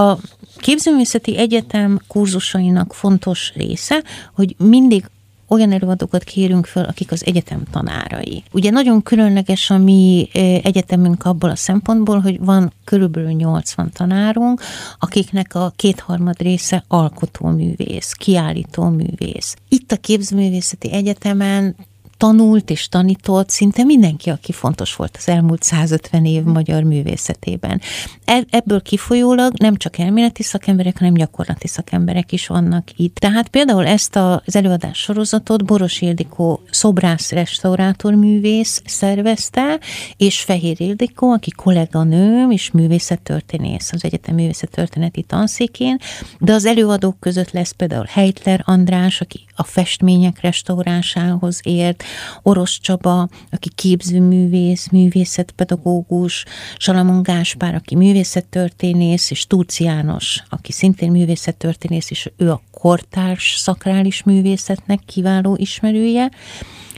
A 0.03 0.19
Képzőművészeti 0.57 1.39
Egyetem 1.39 2.01
kurzusainak 2.07 2.95
fontos 2.95 3.53
része, 3.55 4.03
hogy 4.35 4.55
mindig 4.59 5.05
olyan 5.49 5.73
előadókat 5.73 6.25
kérünk 6.25 6.67
föl, 6.67 6.85
akik 6.85 7.13
az 7.13 7.27
egyetem 7.27 7.63
tanárai. 7.71 8.43
Ugye 8.53 8.71
nagyon 8.71 9.03
különleges 9.03 9.71
a 9.71 9.79
mi 9.79 10.29
egyetemünk 10.63 11.25
abból 11.25 11.51
a 11.51 11.57
szempontból, 11.57 12.21
hogy 12.21 12.39
van 12.41 12.73
körülbelül 12.85 13.31
80 13.31 13.91
tanárunk, 13.93 14.61
akiknek 14.99 15.55
a 15.55 15.73
kétharmad 15.77 16.41
része 16.41 16.85
alkotóművész, 16.89 18.13
kiállítóművész. 18.13 19.57
Itt 19.69 19.93
a 19.93 19.97
Képzőművészeti 19.97 20.93
Egyetemen 20.93 21.77
tanult 22.23 22.71
és 22.71 22.89
tanított 22.89 23.51
szinte 23.51 23.85
mindenki, 23.85 24.31
aki 24.31 24.53
fontos 24.53 24.97
volt 24.97 25.17
az 25.19 25.29
elmúlt 25.29 25.63
150 25.63 26.25
év 26.25 26.43
magyar 26.43 26.83
művészetében. 26.83 27.81
E, 28.25 28.45
ebből 28.51 28.83
kifolyólag 28.83 29.53
nem 29.59 29.77
csak 29.77 29.99
elméleti 29.99 30.43
szakemberek, 30.43 30.99
hanem 30.99 31.15
gyakorlati 31.15 31.69
szakemberek 31.69 32.33
is 32.33 32.47
vannak 32.47 32.89
itt. 32.97 33.15
Tehát 33.15 33.49
például 33.49 33.87
ezt 33.87 34.17
az 34.17 34.57
előadás 34.57 34.99
sorozatot 34.99 35.65
Boros 35.65 36.01
Ildikó 36.01 36.63
szobrász 36.71 37.31
restaurátor 37.31 38.15
művész 38.15 38.83
szervezte, 38.87 39.79
és 40.17 40.41
Fehér 40.41 40.81
Ildikó, 40.81 41.31
aki 41.31 41.51
kolléganőm 41.51 42.51
és 42.51 42.71
művészettörténész 42.71 43.93
az 43.93 44.05
Egyetem 44.05 44.35
művészettörténeti 44.35 45.23
tanszékén, 45.23 45.99
de 46.39 46.53
az 46.53 46.65
előadók 46.65 47.21
között 47.21 47.51
lesz 47.51 47.73
például 47.73 48.07
Heitler 48.09 48.63
András, 48.65 49.21
aki 49.21 49.45
a 49.57 49.65
festmények 49.65 50.41
restaurásához 50.41 51.61
ért, 51.63 52.05
Orosz 52.43 52.79
Csaba, 52.81 53.29
aki 53.51 53.71
képzőművész, 53.75 54.89
művészetpedagógus, 54.89 56.45
Salamon 56.77 57.23
Gáspár, 57.23 57.75
aki 57.75 57.97
művészettörténész, 57.97 59.31
és 59.31 59.47
Túci 59.47 59.85
János, 59.85 60.43
aki 60.49 60.73
szintén 60.73 61.11
művészettörténész, 61.11 62.11
és 62.11 62.31
ő 62.37 62.51
a 62.51 62.63
kortárs 62.71 63.55
szakrális 63.57 64.23
művészetnek 64.23 65.01
kiváló 65.07 65.57
ismerője, 65.59 66.31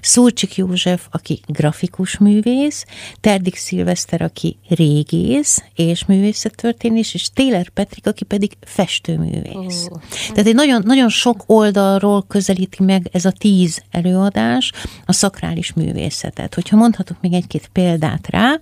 Szulcsik 0.05 0.57
József, 0.57 1.07
aki 1.11 1.41
grafikus 1.47 2.19
művész, 2.19 2.85
Terdik 3.21 3.57
Szilveszter, 3.57 4.23
aki 4.23 4.57
régész 4.69 5.63
és 5.75 6.05
művészettörténés, 6.05 7.15
és 7.15 7.29
Taylor 7.35 7.69
Petrik, 7.69 8.07
aki 8.07 8.25
pedig 8.25 8.53
festőművész. 8.61 9.87
Oh. 9.91 10.01
Tehát 10.29 10.47
egy 10.47 10.55
nagyon, 10.55 10.83
nagyon 10.85 11.09
sok 11.09 11.43
oldalról 11.47 12.25
közelíti 12.29 12.83
meg 12.83 13.09
ez 13.13 13.25
a 13.25 13.31
tíz 13.31 13.83
előadás 13.91 14.73
a 15.05 15.13
szakrális 15.13 15.73
művészetet. 15.73 16.55
Hogyha 16.55 16.77
mondhatok 16.77 17.17
még 17.21 17.33
egy-két 17.33 17.71
példát 17.73 18.29
rá, 18.29 18.59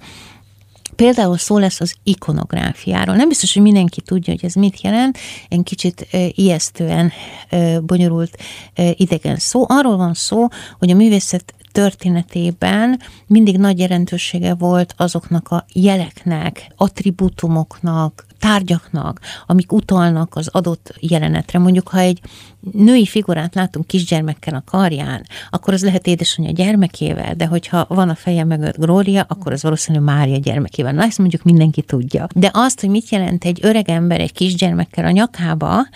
Például 1.02 1.38
szó 1.38 1.58
lesz 1.58 1.80
az 1.80 1.94
ikonográfiáról. 2.02 3.16
Nem 3.16 3.28
biztos, 3.28 3.52
hogy 3.52 3.62
mindenki 3.62 4.00
tudja, 4.00 4.32
hogy 4.32 4.44
ez 4.44 4.54
mit 4.54 4.80
jelent. 4.80 5.18
Egy 5.48 5.62
kicsit 5.62 6.06
ijesztően 6.34 7.12
bonyolult 7.82 8.36
idegen 8.94 9.36
szó. 9.36 9.64
Arról 9.68 9.96
van 9.96 10.14
szó, 10.14 10.46
hogy 10.78 10.90
a 10.90 10.94
művészet 10.94 11.54
történetében 11.72 13.00
mindig 13.26 13.58
nagy 13.58 13.78
jelentősége 13.78 14.54
volt 14.54 14.94
azoknak 14.96 15.48
a 15.48 15.64
jeleknek, 15.72 16.66
attribútumoknak, 16.76 18.26
tárgyaknak, 18.38 19.20
amik 19.46 19.72
utalnak 19.72 20.36
az 20.36 20.48
adott 20.48 20.94
jelenetre. 21.00 21.58
Mondjuk, 21.58 21.88
ha 21.88 21.98
egy 21.98 22.20
női 22.72 23.06
figurát 23.06 23.54
látunk 23.54 23.86
kisgyermekkel 23.86 24.54
a 24.54 24.62
karján, 24.70 25.26
akkor 25.50 25.74
az 25.74 25.84
lehet 25.84 26.06
édesanyja 26.06 26.50
gyermekével, 26.50 27.34
de 27.34 27.46
hogyha 27.46 27.86
van 27.88 28.08
a 28.08 28.14
feje 28.14 28.44
mögött 28.44 28.76
Glória, 28.76 29.24
akkor 29.28 29.52
az 29.52 29.62
valószínűleg 29.62 30.06
Mária 30.06 30.36
gyermekével. 30.36 30.92
Na, 30.92 31.02
ezt 31.02 31.18
mondjuk 31.18 31.42
mindenki 31.42 31.82
tudja. 31.82 32.26
De 32.34 32.50
azt, 32.52 32.80
hogy 32.80 32.90
mit 32.90 33.08
jelent 33.08 33.44
egy 33.44 33.58
öreg 33.62 33.88
ember 33.88 34.20
egy 34.20 34.32
kisgyermekkel 34.32 35.04
a 35.04 35.10
nyakába, 35.10 35.86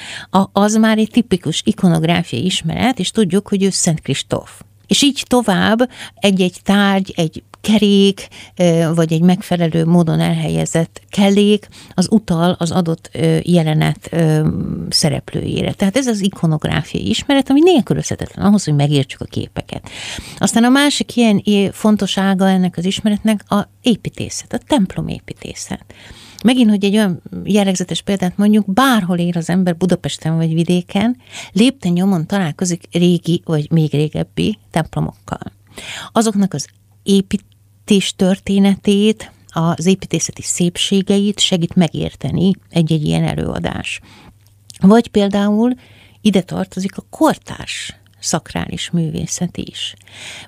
az 0.53 0.75
már 0.75 0.99
egy 0.99 1.11
tipikus 1.11 1.62
ikonográfiai 1.65 2.45
ismeret, 2.45 2.99
és 2.99 3.11
tudjuk, 3.11 3.49
hogy 3.49 3.62
ő 3.62 3.71
Szent 3.71 4.01
Kristóf. 4.01 4.61
És 4.87 5.03
így 5.03 5.22
tovább 5.27 5.90
egy-egy 6.14 6.61
tárgy, 6.62 7.12
egy 7.16 7.42
kerék, 7.61 8.29
vagy 8.94 9.12
egy 9.12 9.20
megfelelő 9.20 9.85
módon 9.85 10.20
elhelyezett 10.20 11.01
kellék, 11.09 11.68
az 11.94 12.09
utal 12.11 12.57
az 12.59 12.70
adott 12.70 13.11
jelenet 13.42 14.16
szereplőjére. 14.88 15.72
Tehát 15.72 15.96
ez 15.96 16.07
az 16.07 16.20
ikonográfiai 16.20 17.09
ismeret, 17.09 17.51
ami 17.51 17.61
nélkülözhetetlen 17.61 18.46
ahhoz, 18.46 18.64
hogy 18.64 18.75
megértsük 18.75 19.20
a 19.20 19.25
képeket. 19.25 19.88
Aztán 20.38 20.64
a 20.64 20.68
másik 20.68 21.16
ilyen 21.16 21.42
fontos 21.72 22.18
ága 22.18 22.49
ennek 22.49 22.77
az 22.77 22.85
ismeretnek 22.85 23.44
a 23.49 23.68
építészet, 23.83 24.53
a 24.53 24.61
templomépítészet. 24.66 25.85
Megint, 26.47 26.71
hogy 26.71 26.85
egy 26.85 26.97
olyan 26.97 27.23
jellegzetes 27.45 28.03
példát 28.03 28.37
mondjuk, 28.37 28.73
bárhol 28.73 29.19
ér 29.19 29.37
az 29.37 29.51
ember 29.51 29.77
Budapesten 29.77 30.37
vagy 30.37 30.55
vidéken, 30.55 31.17
lépten 31.53 31.93
nyomon 31.93 32.27
találkozik 32.27 32.83
régi 32.93 33.43
vagy 33.45 33.71
még 33.71 33.91
régebbi 33.93 34.59
templomokkal. 34.71 35.53
Azoknak 36.13 36.55
az 36.55 36.67
építés 37.03 38.15
történetét, 38.17 39.33
az 39.49 39.87
építészeti 39.87 40.43
szépségeit 40.43 41.41
segít 41.41 41.75
megérteni 41.75 42.53
egy-egy 42.71 43.05
ilyen 43.05 43.25
előadás. 43.25 44.01
Vagy 44.81 45.09
például 45.09 45.75
ide 46.21 46.41
tartozik 46.43 46.97
a 46.97 47.07
kortárs 47.11 47.97
szakrális 48.21 48.91
művészet 48.91 49.57
is. 49.57 49.95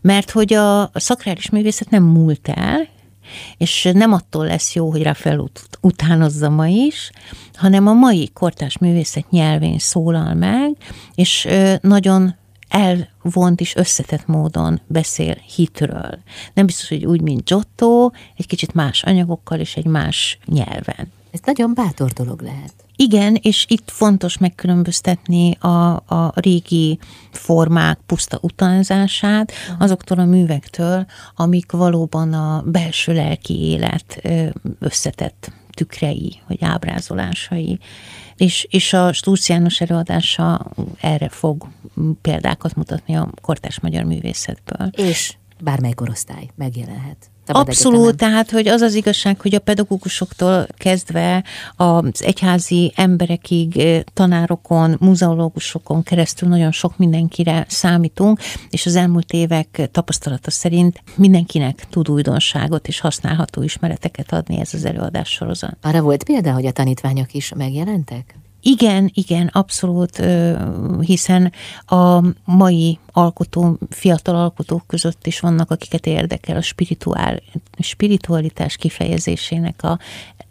Mert 0.01 0.31
hogy 0.31 0.53
a 0.53 0.91
szakrális 0.95 1.51
művészet 1.51 1.91
nem 1.91 2.03
múlt 2.03 2.49
el, 2.49 2.89
és 3.57 3.89
nem 3.93 4.13
attól 4.13 4.47
lesz 4.47 4.75
jó, 4.75 4.91
hogy 4.91 5.03
Rafael 5.03 5.39
ut- 5.39 5.79
utánozza 5.81 6.49
ma 6.49 6.67
is, 6.67 7.11
hanem 7.55 7.87
a 7.87 7.93
mai 7.93 8.31
kortás 8.33 8.79
művészet 8.79 9.31
nyelvén 9.31 9.79
szólal 9.79 10.35
meg, 10.35 10.77
és 11.15 11.49
nagyon 11.81 12.37
elvont 12.69 13.61
és 13.61 13.77
összetett 13.77 14.27
módon 14.27 14.81
beszél 14.87 15.35
hitről. 15.55 16.19
Nem 16.55 16.67
biztos, 16.67 16.89
hogy 16.89 17.07
úgy, 17.07 17.21
mint 17.21 17.45
Giotto, 17.45 18.11
egy 18.37 18.47
kicsit 18.47 18.75
más 18.75 19.03
anyagokkal 19.03 19.59
és 19.59 19.77
egy 19.77 19.87
más 19.87 20.39
nyelven. 20.45 21.13
Ez 21.31 21.41
nagyon 21.45 21.75
bátor 21.75 22.11
dolog 22.11 22.43
lehet. 22.43 22.75
Igen, 23.01 23.39
és 23.43 23.65
itt 23.69 23.91
fontos 23.91 24.39
megkülönböztetni 24.39 25.53
a, 25.53 25.95
a 25.95 26.33
régi 26.35 26.99
formák 27.31 27.99
puszta 28.07 28.39
utánzását 28.43 29.53
azoktól 29.79 30.19
a 30.19 30.25
művektől, 30.25 31.07
amik 31.37 31.73
valóban 31.73 32.33
a 32.33 32.63
belső 32.67 33.13
lelki 33.13 33.61
élet 33.61 34.29
összetett 34.79 35.53
tükrei, 35.71 36.41
vagy 36.47 36.59
ábrázolásai. 36.61 37.79
És, 38.37 38.67
és 38.71 38.93
a 38.93 39.13
Sturz 39.13 39.49
János 39.49 39.81
előadása 39.81 40.73
erre 41.01 41.29
fog 41.29 41.69
példákat 42.23 42.75
mutatni 42.75 43.17
a 43.17 43.31
kortás 43.43 43.81
magyar 43.81 44.05
művészetből. 44.05 44.91
És 44.97 45.37
bármely 45.61 45.93
korosztály 45.93 46.49
megjelenhet. 46.55 47.31
Abszolút, 47.55 47.99
egyetemen. 47.99 48.17
tehát, 48.17 48.51
hogy 48.51 48.69
az 48.69 48.81
az 48.81 48.95
igazság, 48.95 49.41
hogy 49.41 49.55
a 49.55 49.59
pedagógusoktól 49.59 50.67
kezdve 50.77 51.45
az 51.77 52.23
egyházi 52.23 52.93
emberekig, 52.97 53.83
tanárokon, 54.15 54.97
muzeológusokon 55.01 56.03
keresztül 56.03 56.49
nagyon 56.49 56.73
sok 56.73 56.97
mindenkire 56.97 57.65
számítunk, 57.69 58.41
és 58.71 58.87
az 58.87 58.97
elmúlt 58.97 59.33
évek 59.33 59.89
tapasztalata 59.93 60.51
szerint 60.51 61.03
mindenkinek 61.17 61.87
tud 61.91 62.09
újdonságot 62.09 62.89
és 62.89 63.01
használható 63.01 63.63
ismereteket 63.63 64.33
adni 64.33 64.61
ez 64.61 64.75
az 64.75 64.85
előadás 64.85 65.29
sorozat. 65.29 65.77
Arra 65.83 66.01
volt 66.01 66.25
példa, 66.25 66.53
hogy 66.53 66.67
a 66.67 66.73
tanítványok 66.73 67.33
is 67.35 67.53
megjelentek? 67.57 68.48
Igen, 68.61 69.11
igen, 69.15 69.47
abszolút, 69.47 70.23
hiszen 71.01 71.53
a 71.87 72.23
mai 72.45 72.99
alkotó, 73.13 73.79
fiatal 73.91 74.37
alkotók 74.37 74.87
között 74.87 75.27
is 75.27 75.41
vannak, 75.41 75.71
akiket 75.71 76.07
érdekel 76.07 76.57
a 76.57 76.63
spirituál, 76.63 77.43
spiritualitás 77.79 78.77
kifejezésének 78.77 79.83
a 79.83 79.99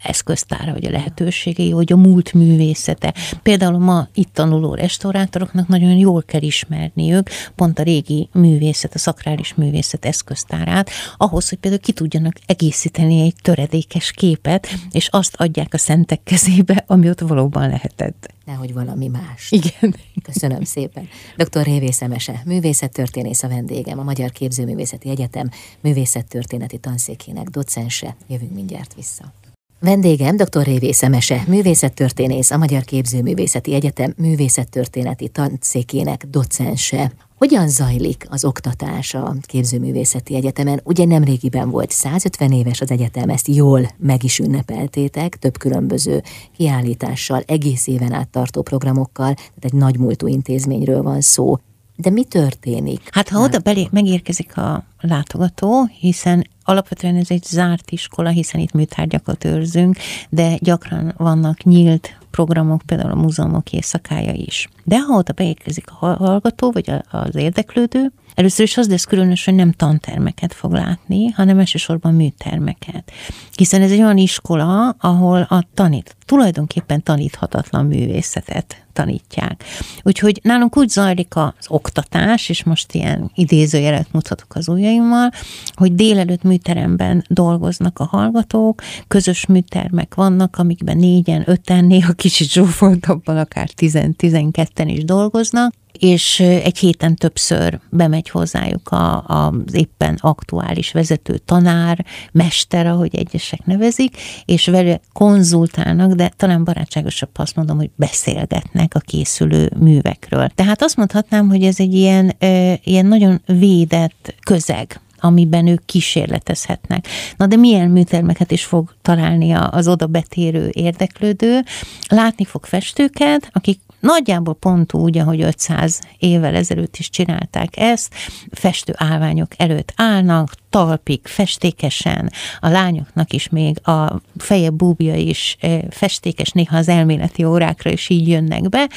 eszköztára, 0.02 0.72
vagy 0.72 0.84
a 0.84 0.90
lehetőségei, 0.90 1.70
hogy 1.70 1.92
a 1.92 1.96
múlt 1.96 2.32
művészete. 2.32 3.14
Például 3.42 3.78
ma 3.78 4.08
itt 4.14 4.32
tanuló 4.32 4.74
restaurátoroknak 4.74 5.68
nagyon 5.68 5.96
jól 5.96 6.22
kell 6.22 6.42
ismerniük 6.42 7.30
pont 7.54 7.78
a 7.78 7.82
régi 7.82 8.28
művészet, 8.32 8.94
a 8.94 8.98
szakrális 8.98 9.54
művészet 9.54 10.04
eszköztárát, 10.04 10.90
ahhoz, 11.16 11.48
hogy 11.48 11.58
például 11.58 11.82
ki 11.82 11.92
tudjanak 11.92 12.36
egészíteni 12.46 13.20
egy 13.20 13.34
töredékes 13.42 14.10
képet, 14.10 14.68
és 14.90 15.08
azt 15.08 15.34
adják 15.36 15.74
a 15.74 15.78
szentek 15.78 16.22
kezébe, 16.22 16.84
ami 16.86 17.08
ott 17.08 17.20
valóban 17.20 17.68
lehetett. 17.68 18.36
Nehogy 18.48 18.72
valami 18.72 19.08
más. 19.08 19.50
Igen. 19.50 19.94
Köszönöm 20.22 20.64
szépen. 20.64 21.08
Dr. 21.36 21.62
Révész 21.62 22.02
Emese, 22.02 22.42
művészettörténész 22.44 23.42
a 23.42 23.48
vendégem, 23.48 23.98
a 23.98 24.02
Magyar 24.02 24.30
Képzőművészeti 24.30 25.08
Egyetem 25.08 25.50
művészettörténeti 25.80 26.78
tanszékének 26.78 27.48
docense. 27.48 28.16
Jövünk 28.26 28.54
mindjárt 28.54 28.94
vissza. 28.94 29.32
Vendégem 29.80 30.36
dr. 30.36 30.62
Révész 30.62 31.02
Emese, 31.02 31.44
művészettörténész, 31.46 32.50
a 32.50 32.56
Magyar 32.56 32.82
Képzőművészeti 32.82 33.74
Egyetem 33.74 34.14
művészettörténeti 34.16 35.28
tanszékének 35.28 36.26
docense. 36.30 37.12
Hogyan 37.36 37.68
zajlik 37.68 38.26
az 38.28 38.44
oktatás 38.44 39.14
a 39.14 39.34
Képzőművészeti 39.40 40.34
Egyetemen? 40.34 40.80
Ugye 40.84 41.04
nem 41.04 41.24
régiben 41.24 41.70
volt 41.70 41.90
150 41.90 42.52
éves 42.52 42.80
az 42.80 42.90
egyetem, 42.90 43.28
ezt 43.28 43.48
jól 43.48 43.88
meg 43.98 44.24
is 44.24 44.38
ünnepeltétek, 44.38 45.36
több 45.36 45.58
különböző 45.58 46.22
kiállítással, 46.56 47.42
egész 47.46 47.86
éven 47.86 48.12
át 48.12 48.28
tartó 48.28 48.62
programokkal, 48.62 49.34
tehát 49.34 49.64
egy 49.64 49.72
nagy 49.72 49.98
múltú 49.98 50.26
intézményről 50.26 51.02
van 51.02 51.20
szó. 51.20 51.58
De 51.96 52.10
mi 52.10 52.24
történik? 52.24 53.00
Hát 53.10 53.28
ha 53.28 53.40
oda 53.40 53.58
belé 53.58 53.88
megérkezik 53.90 54.56
a 54.56 54.84
látogató, 55.00 55.88
hiszen 56.00 56.46
alapvetően 56.68 57.16
ez 57.16 57.30
egy 57.30 57.44
zárt 57.44 57.90
iskola, 57.90 58.28
hiszen 58.28 58.60
itt 58.60 58.72
műtárgyakat 58.72 59.44
őrzünk, 59.44 59.96
de 60.28 60.56
gyakran 60.60 61.14
vannak 61.16 61.62
nyílt 61.62 62.18
programok, 62.30 62.82
például 62.86 63.10
a 63.10 63.20
múzeumok 63.20 63.72
éjszakája 63.72 64.32
is. 64.32 64.68
De 64.84 65.00
ha 65.00 65.16
oda 65.16 65.32
beérkezik 65.32 65.90
a 65.90 66.06
hallgató, 66.06 66.70
vagy 66.70 66.92
az 67.10 67.34
érdeklődő, 67.34 68.12
Először 68.38 68.64
is 68.64 68.76
az 68.76 68.88
lesz 68.88 69.04
különös, 69.04 69.44
hogy 69.44 69.54
nem 69.54 69.72
tantermeket 69.72 70.54
fog 70.54 70.72
látni, 70.72 71.26
hanem 71.26 71.58
elsősorban 71.58 72.14
műtermeket. 72.14 73.12
Hiszen 73.56 73.82
ez 73.82 73.90
egy 73.90 73.98
olyan 73.98 74.16
iskola, 74.16 74.96
ahol 75.00 75.42
a 75.42 75.64
tanít, 75.74 76.16
tulajdonképpen 76.24 77.02
taníthatatlan 77.02 77.86
művészetet 77.86 78.86
tanítják. 78.92 79.64
Úgyhogy 80.02 80.40
nálunk 80.42 80.76
úgy 80.76 80.88
zajlik 80.88 81.36
az 81.36 81.52
oktatás, 81.68 82.48
és 82.48 82.64
most 82.64 82.94
ilyen 82.94 83.30
idézőjelet 83.34 84.12
mutatok 84.12 84.54
az 84.54 84.68
ujjaimmal, 84.68 85.30
hogy 85.74 85.94
délelőtt 85.94 86.42
műteremben 86.42 87.24
dolgoznak 87.28 87.98
a 87.98 88.04
hallgatók, 88.04 88.82
közös 89.08 89.46
műtermek 89.46 90.14
vannak, 90.14 90.56
amikben 90.58 90.96
négyen, 90.96 91.42
öten, 91.46 91.84
néha 91.84 92.12
kicsit 92.12 92.50
zsúfoltabban, 92.50 93.36
akár 93.36 93.70
tizen-tizenketten 93.70 94.88
is 94.88 95.04
dolgoznak, 95.04 95.72
és 95.98 96.40
egy 96.40 96.78
héten 96.78 97.16
többször 97.16 97.80
bemegy 97.90 98.28
hozzájuk 98.28 98.88
a, 98.88 99.24
az 99.26 99.74
éppen 99.74 100.18
aktuális 100.20 100.92
vezető 100.92 101.38
tanár, 101.38 102.04
mester, 102.32 102.86
ahogy 102.86 103.16
egyesek 103.16 103.64
nevezik, 103.64 104.16
és 104.44 104.66
vele 104.66 105.00
konzultálnak, 105.12 106.12
de 106.12 106.32
talán 106.36 106.64
barátságosabb 106.64 107.30
azt 107.34 107.56
mondom, 107.56 107.76
hogy 107.76 107.90
beszélgetnek 107.96 108.94
a 108.94 108.98
készülő 108.98 109.70
művekről. 109.78 110.48
Tehát 110.48 110.82
azt 110.82 110.96
mondhatnám, 110.96 111.48
hogy 111.48 111.62
ez 111.62 111.80
egy 111.80 111.94
ilyen, 111.94 112.36
ilyen 112.84 113.06
nagyon 113.06 113.40
védett 113.46 114.34
közeg, 114.40 115.00
amiben 115.20 115.66
ők 115.66 115.84
kísérletezhetnek. 115.84 117.06
Na 117.36 117.46
de 117.46 117.56
milyen 117.56 117.90
műtermeket 117.90 118.50
is 118.50 118.64
fog 118.64 118.94
találni 119.02 119.52
az 119.52 119.88
oda 119.88 120.06
betérő 120.06 120.70
érdeklődő? 120.72 121.60
Látni 122.08 122.44
fog 122.44 122.64
festőket, 122.64 123.48
akik 123.52 123.80
Nagyjából 124.00 124.54
pont 124.54 124.94
úgy, 124.94 125.18
ahogy 125.18 125.42
500 125.42 126.00
évvel 126.18 126.54
ezelőtt 126.54 126.96
is 126.96 127.10
csinálták 127.10 127.76
ezt, 127.76 128.14
festő 128.50 128.92
állványok 128.96 129.50
előtt 129.56 129.92
állnak, 129.96 130.54
talpig, 130.70 131.20
festékesen, 131.26 132.30
a 132.60 132.68
lányoknak 132.68 133.32
is 133.32 133.48
még 133.48 133.88
a 133.88 134.20
feje 134.36 134.70
búbja 134.70 135.14
is 135.14 135.56
eh, 135.60 135.80
festékes, 135.90 136.50
néha 136.50 136.76
az 136.76 136.88
elméleti 136.88 137.44
órákra 137.44 137.90
is 137.90 138.08
így 138.08 138.28
jönnek 138.28 138.68
be, 138.68 138.88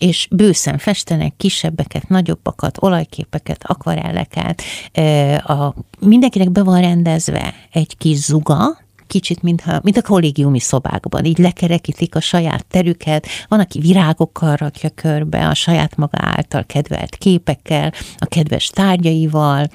és 0.00 0.28
bőszen 0.30 0.78
festenek 0.78 1.32
kisebbeket, 1.36 2.08
nagyobbakat, 2.08 2.82
olajképeket, 2.82 3.64
akvarelleket. 3.66 4.62
Eh, 4.92 5.50
a, 5.50 5.74
mindenkinek 6.00 6.50
be 6.50 6.62
van 6.62 6.80
rendezve 6.80 7.54
egy 7.72 7.96
kis 7.96 8.18
zuga, 8.18 8.78
kicsit, 9.10 9.42
mintha, 9.42 9.80
mint 9.82 9.96
a 9.96 10.02
kollégiumi 10.02 10.60
szobákban, 10.60 11.24
így 11.24 11.38
lekerekítik 11.38 12.14
a 12.14 12.20
saját 12.20 12.66
terüket, 12.66 13.26
van, 13.48 13.60
aki 13.60 13.80
virágokkal 13.80 14.56
rakja 14.56 14.90
körbe, 14.90 15.48
a 15.48 15.54
saját 15.54 15.96
maga 15.96 16.18
által 16.20 16.64
kedvelt 16.66 17.16
képekkel, 17.16 17.92
a 18.18 18.26
kedves 18.26 18.66
tárgyaival, 18.66 19.66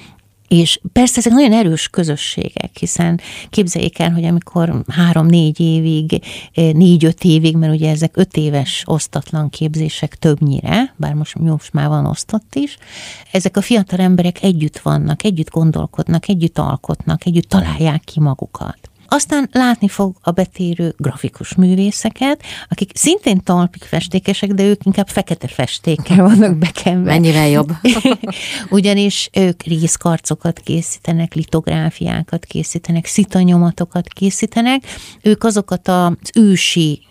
és 0.47 0.79
persze 0.93 1.19
ezek 1.19 1.33
nagyon 1.33 1.53
erős 1.53 1.87
közösségek, 1.87 2.77
hiszen 2.79 3.19
képzeljék 3.49 3.99
el, 3.99 4.11
hogy 4.11 4.23
amikor 4.23 4.83
három-négy 4.87 5.59
évig, 5.59 6.23
négy-öt 6.53 7.23
évig, 7.23 7.57
mert 7.57 7.73
ugye 7.73 7.89
ezek 7.89 8.17
öt 8.17 8.37
éves 8.37 8.83
osztatlan 8.85 9.49
képzések 9.49 10.15
többnyire, 10.15 10.93
bár 10.95 11.13
most, 11.13 11.35
most 11.35 11.73
már 11.73 11.87
van 11.87 12.05
osztott 12.05 12.55
is, 12.55 12.77
ezek 13.31 13.57
a 13.57 13.61
fiatal 13.61 13.99
emberek 13.99 14.43
együtt 14.43 14.77
vannak, 14.77 15.23
együtt 15.23 15.49
gondolkodnak, 15.49 16.27
együtt 16.27 16.57
alkotnak, 16.57 17.25
együtt 17.25 17.49
találják 17.49 18.01
ki 18.03 18.19
magukat. 18.19 18.89
Aztán 19.07 19.49
látni 19.51 19.87
fog 19.87 20.15
a 20.21 20.31
betérő 20.31 20.93
grafikus 20.97 21.55
művészeket, 21.55 22.43
akik 22.69 22.91
szintén 22.93 23.43
talpik 23.43 23.83
festékesek, 23.83 24.51
de 24.51 24.63
ők 24.63 24.85
inkább 24.85 25.07
fekete 25.07 25.47
festékkel 25.47 26.23
vannak 26.23 26.57
bekenve. 26.57 27.11
Mennyivel 27.11 27.47
jobb. 27.47 27.71
Ugyanis 28.69 29.29
ők 29.33 29.63
részkarcokat 29.63 30.59
készítenek, 30.59 31.33
litográfiákat 31.33 32.45
készítenek, 32.45 33.05
szitanyomatokat 33.05 34.07
készítenek. 34.07 34.83
Ők 35.21 35.43
azokat 35.43 35.87
az 35.87 36.13
ősi 36.35 37.01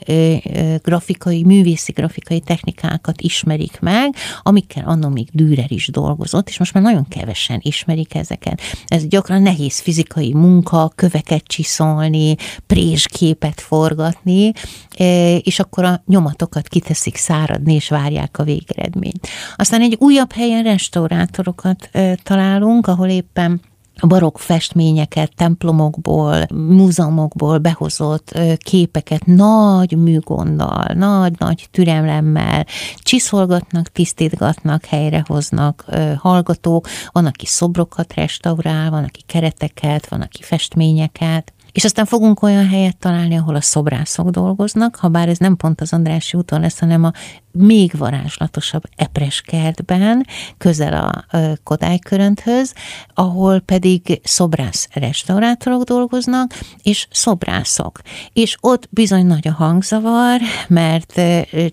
grafikai, 0.82 1.44
művészi 1.44 1.92
grafikai 1.92 2.40
technikákat 2.40 3.20
ismerik 3.20 3.80
meg, 3.80 4.14
amikkel 4.42 4.84
annó 4.86 5.08
még 5.08 5.28
Dürer 5.32 5.72
is 5.72 5.88
dolgozott, 5.88 6.48
és 6.48 6.58
most 6.58 6.74
már 6.74 6.82
nagyon 6.82 7.08
kevesen 7.08 7.60
ismerik 7.62 8.14
ezeket. 8.14 8.60
Ez 8.86 9.06
gyakran 9.06 9.42
nehéz 9.42 9.78
fizikai 9.78 10.32
munka, 10.32 10.92
köveket 10.94 11.44
csiszol, 11.44 11.83
rajzolni, 11.84 12.36
présképet 12.66 13.60
forgatni, 13.60 14.52
e, 14.96 15.36
és 15.36 15.58
akkor 15.58 15.84
a 15.84 16.02
nyomatokat 16.06 16.68
kiteszik 16.68 17.16
száradni, 17.16 17.74
és 17.74 17.88
várják 17.88 18.38
a 18.38 18.42
végeredményt. 18.42 19.28
Aztán 19.56 19.80
egy 19.80 19.96
újabb 20.00 20.32
helyen 20.32 20.62
restaurátorokat 20.62 21.88
e, 21.92 22.14
találunk, 22.22 22.86
ahol 22.86 23.08
éppen 23.08 23.60
barokk 24.06 24.38
festményeket, 24.38 25.32
templomokból, 25.36 26.46
múzeumokból 26.54 27.58
behozott 27.58 28.30
e, 28.30 28.56
képeket 28.56 29.26
nagy 29.26 29.96
műgonddal, 29.96 30.86
nagy-nagy 30.94 31.68
türelemmel 31.70 32.66
csiszolgatnak, 32.96 33.88
tisztítgatnak, 33.88 34.84
helyrehoznak 34.84 35.84
hallgatók. 36.18 36.88
Van, 37.12 37.26
aki 37.26 37.46
szobrokat 37.46 38.14
restaurál, 38.14 38.90
van, 38.90 39.04
aki 39.04 39.22
kereteket, 39.26 40.08
van, 40.08 40.20
aki 40.20 40.42
festményeket. 40.42 41.52
És 41.74 41.84
aztán 41.84 42.04
fogunk 42.04 42.42
olyan 42.42 42.68
helyet 42.68 42.96
találni, 42.96 43.36
ahol 43.36 43.54
a 43.54 43.60
szobrászok 43.60 44.28
dolgoznak, 44.28 44.96
ha 44.96 45.08
bár 45.08 45.28
ez 45.28 45.38
nem 45.38 45.56
pont 45.56 45.80
az 45.80 45.92
Andrássy 45.92 46.36
úton 46.36 46.60
lesz, 46.60 46.78
hanem 46.78 47.04
a 47.04 47.12
még 47.52 47.92
varázslatosabb 47.96 48.82
Epres 48.96 49.40
kertben, 49.40 50.26
közel 50.58 50.92
a 50.92 51.24
Kodály 51.62 51.98
körönthöz, 51.98 52.74
ahol 53.14 53.60
pedig 53.60 54.20
szobrász 54.22 54.88
restaurátorok 54.92 55.82
dolgoznak, 55.82 56.52
és 56.82 57.06
szobrászok. 57.10 58.00
És 58.32 58.56
ott 58.60 58.88
bizony 58.90 59.26
nagy 59.26 59.48
a 59.48 59.52
hangzavar, 59.52 60.40
mert 60.68 61.20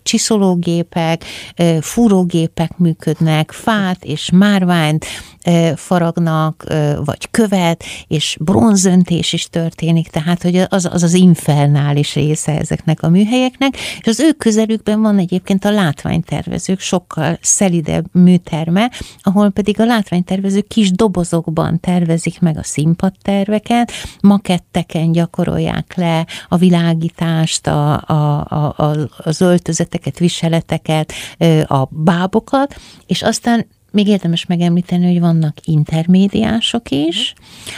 csiszológépek, 0.04 1.24
fúrógépek 1.82 2.78
működnek, 2.78 3.52
fát 3.52 4.04
és 4.04 4.30
márványt 4.34 5.06
faragnak, 5.76 6.64
vagy 7.06 7.30
követ, 7.32 7.84
és 8.08 8.38
bronzöntés 8.40 9.34
is 9.34 9.50
történik, 9.50 10.08
tehát 10.08 10.42
hogy 10.42 10.64
az 10.70 10.90
az, 10.92 11.04
az 11.04 11.14
infernális 11.14 12.14
része 12.14 12.60
ezeknek 12.60 13.04
a 13.04 13.10
műhelyeknek, 13.10 13.78
és 13.78 14.08
az 14.08 14.20
ő 14.20 14.32
közelükben 14.32 15.02
van 15.02 15.18
egyébként 15.18 15.66
a 15.66 15.72
látványtervezők 15.72 16.80
sokkal 16.80 17.38
szelidebb 17.42 18.06
műterme, 18.12 18.92
ahol 19.22 19.50
pedig 19.50 19.80
a 19.80 19.86
látványtervezők 19.86 20.68
kis 20.68 20.92
dobozokban 20.92 21.80
tervezik 21.80 22.40
meg 22.40 22.58
a 22.58 22.64
színpadterveket, 22.64 23.92
maketteken 24.22 25.12
gyakorolják 25.12 25.96
le 25.96 26.26
a 26.48 26.58
világítást, 26.58 27.68
a, 27.68 27.94
a, 27.94 28.40
a, 28.78 28.96
az 29.18 29.42
öltözeteket, 29.42 30.20
viseleteket, 30.20 31.14
a 31.64 31.88
bábokat, 31.90 32.76
és 33.06 33.22
aztán 33.22 33.68
még 33.92 34.08
érdemes 34.08 34.46
megemlíteni, 34.46 35.06
hogy 35.06 35.20
vannak 35.20 35.58
intermédiások 35.64 36.90
is, 36.90 37.34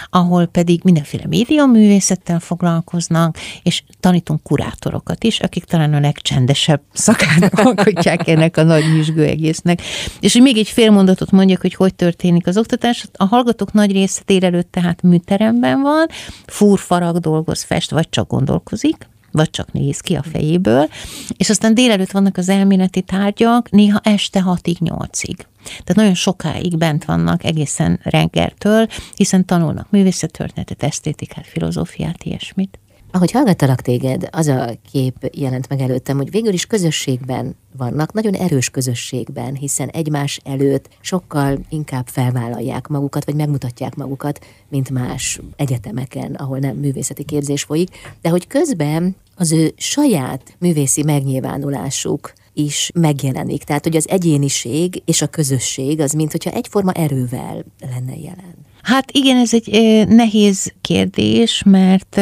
ahol 0.10 0.45
pedig 0.45 0.82
mindenféle 0.84 1.23
médiaművészettel 1.28 2.39
foglalkoznak, 2.39 3.38
és 3.63 3.84
tanítunk 3.99 4.43
kurátorokat 4.43 5.23
is, 5.23 5.39
akik 5.39 5.63
talán 5.63 5.93
a 5.93 5.99
legcsendesebb 5.99 6.82
szakát 6.93 7.60
alkotják 7.60 8.28
ennek 8.34 8.58
a 8.58 8.63
nagy 8.63 8.84
nyüzsgő 8.93 9.23
egésznek. 9.23 9.82
És 10.19 10.34
hogy 10.34 10.41
még 10.41 10.58
egy 10.58 10.69
fél 10.69 10.91
mondatot 10.91 11.32
mondjak, 11.32 11.62
hogy 11.62 11.73
hogy 11.73 11.95
történik 11.95 12.47
az 12.47 12.58
oktatás. 12.58 13.06
A 13.13 13.26
hallgatók 13.26 13.73
nagy 13.73 13.91
része 13.91 14.21
délelőtt 14.26 14.71
tehát 14.71 15.02
műteremben 15.02 15.82
van, 15.82 16.08
fúr, 16.45 16.80
farag, 16.80 17.17
dolgoz, 17.17 17.63
fest, 17.63 17.91
vagy 17.91 18.10
csak 18.10 18.28
gondolkozik, 18.28 19.12
vagy 19.34 19.50
csak 19.50 19.72
néz 19.72 20.00
ki 20.00 20.15
a 20.15 20.24
fejéből, 20.24 20.89
és 21.38 21.50
aztán 21.50 21.74
délelőtt 21.74 22.12
vannak 22.12 22.38
az 22.38 22.50
elméleti 22.50 23.02
tárgyak, 23.02 23.69
néha 23.72 24.00
este 24.04 24.43
6-ig, 24.46 24.78
8-ig. 24.80 25.38
Tehát 25.63 25.96
nagyon 25.96 26.13
sokáig 26.13 26.78
bent 26.78 27.06
vannak 27.06 27.43
egészen 27.43 28.00
reggeltől, 28.04 28.88
hiszen 29.15 29.46
tanulnak 29.46 29.89
művészettörténetet, 29.89 30.84
esztétikát, 30.84 31.48
filozófiát, 31.48 32.24
ilyesmit. 32.24 32.78
Ahogy 33.15 33.32
hallgattalak 33.32 33.82
téged, 33.82 34.28
az 34.32 34.48
a 34.48 34.69
kép 34.91 35.30
jelent 35.34 35.69
meg 35.69 35.80
előttem, 35.80 36.17
hogy 36.17 36.32
végül 36.32 36.54
is 36.54 36.65
közösségben 36.65 37.56
vannak, 37.78 38.13
nagyon 38.13 38.34
erős 38.34 38.69
közösségben, 38.69 39.56
hiszen 39.56 39.89
egymás 39.89 40.39
előtt 40.43 40.89
sokkal 41.02 41.60
inkább 41.69 42.08
felvállalják 42.08 42.88
magukat, 42.88 43.26
vagy 43.26 43.36
megmutatják 43.36 43.96
magukat, 43.96 44.46
mint 44.69 44.89
más 44.89 45.39
egyetemeken, 45.56 46.34
ahol 46.34 46.58
nem 46.58 46.76
művészeti 46.76 47.24
képzés 47.24 47.63
folyik, 47.63 47.89
de 48.22 48.30
hogy 48.30 48.48
közben 48.48 49.15
az 49.36 49.52
ő 49.52 49.74
saját 49.78 50.56
művészi 50.60 51.04
megnyilvánulásuk 51.04 52.34
is 52.54 52.91
megjelenik. 52.93 53.63
Tehát, 53.63 53.84
hogy 53.84 53.96
az 53.96 54.10
egyéniség 54.10 55.02
és 55.06 55.22
a 55.22 55.28
közösség 55.28 56.00
az, 56.00 56.12
mint 56.12 56.32
hogyha 56.32 56.52
egyforma 56.52 56.91
erővel 56.91 57.65
lenne 57.80 58.15
jelen. 58.15 58.56
Hát 58.82 59.12
igen, 59.12 59.38
ez 59.38 59.54
egy 59.54 59.69
nehéz 60.08 60.74
kérdés, 60.82 61.63
mert 61.65 62.22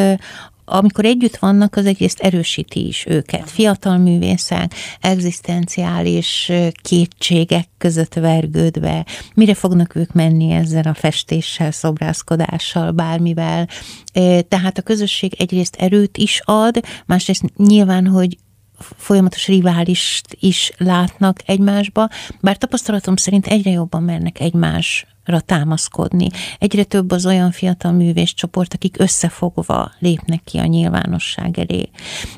amikor 0.71 1.05
együtt 1.05 1.37
vannak, 1.37 1.75
az 1.75 1.85
egyrészt 1.85 2.19
erősíti 2.19 2.87
is 2.87 3.05
őket. 3.07 3.49
Fiatal 3.49 3.97
művészek, 3.97 4.73
egzisztenciális 5.01 6.51
kétségek 6.81 7.67
között 7.77 8.13
vergődve, 8.13 9.05
mire 9.35 9.53
fognak 9.53 9.95
ők 9.95 10.13
menni 10.13 10.51
ezzel 10.51 10.83
a 10.83 10.93
festéssel, 10.93 11.71
szobrászkodással, 11.71 12.91
bármivel. 12.91 13.67
Tehát 14.47 14.77
a 14.77 14.81
közösség 14.81 15.33
egyrészt 15.37 15.75
erőt 15.75 16.17
is 16.17 16.41
ad, 16.43 16.79
másrészt 17.05 17.43
nyilván, 17.57 18.07
hogy 18.07 18.37
folyamatos 18.97 19.47
riválist 19.47 20.37
is 20.39 20.71
látnak 20.77 21.39
egymásba, 21.45 22.09
bár 22.41 22.57
tapasztalatom 22.57 23.15
szerint 23.15 23.47
egyre 23.47 23.71
jobban 23.71 24.03
mernek 24.03 24.39
egymás 24.39 25.05
támaszkodni. 25.45 26.29
Egyre 26.59 26.83
több 26.83 27.11
az 27.11 27.25
olyan 27.25 27.51
fiatal 27.51 27.91
művész 27.91 28.33
csoport, 28.33 28.73
akik 28.73 28.95
összefogva 28.99 29.91
lépnek 29.99 30.43
ki 30.43 30.57
a 30.57 30.65
nyilvánosság 30.65 31.59
elé. 31.59 31.89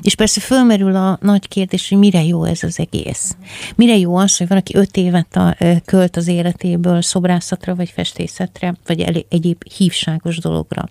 És 0.02 0.14
persze 0.14 0.40
fölmerül 0.40 0.96
a 0.96 1.18
nagy 1.20 1.48
kérdés, 1.48 1.88
hogy 1.88 1.98
mire 1.98 2.24
jó 2.24 2.44
ez 2.44 2.62
az 2.62 2.78
egész. 2.78 3.36
Mire 3.76 3.96
jó 3.96 4.16
az, 4.16 4.36
hogy 4.36 4.48
valaki 4.48 4.76
öt 4.76 4.96
évet 4.96 5.36
a, 5.36 5.56
költ 5.84 6.16
az 6.16 6.28
életéből 6.28 7.02
szobrászatra, 7.02 7.74
vagy 7.74 7.90
festészetre, 7.90 8.74
vagy 8.86 9.26
egyéb 9.28 9.62
hívságos 9.76 10.38
dologra. 10.38 10.88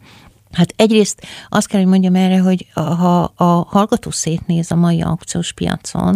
Hát 0.54 0.74
egyrészt 0.76 1.22
azt 1.50 1.68
kell, 1.68 1.80
hogy 1.80 1.90
mondjam 1.90 2.16
erre, 2.16 2.40
hogy 2.40 2.68
ha 2.74 3.24
a 3.36 3.44
hallgató 3.44 4.12
szétnéz 4.12 4.72
a 4.72 4.76
mai 4.76 5.02
aukciós 5.02 5.54
piacon, 5.54 6.16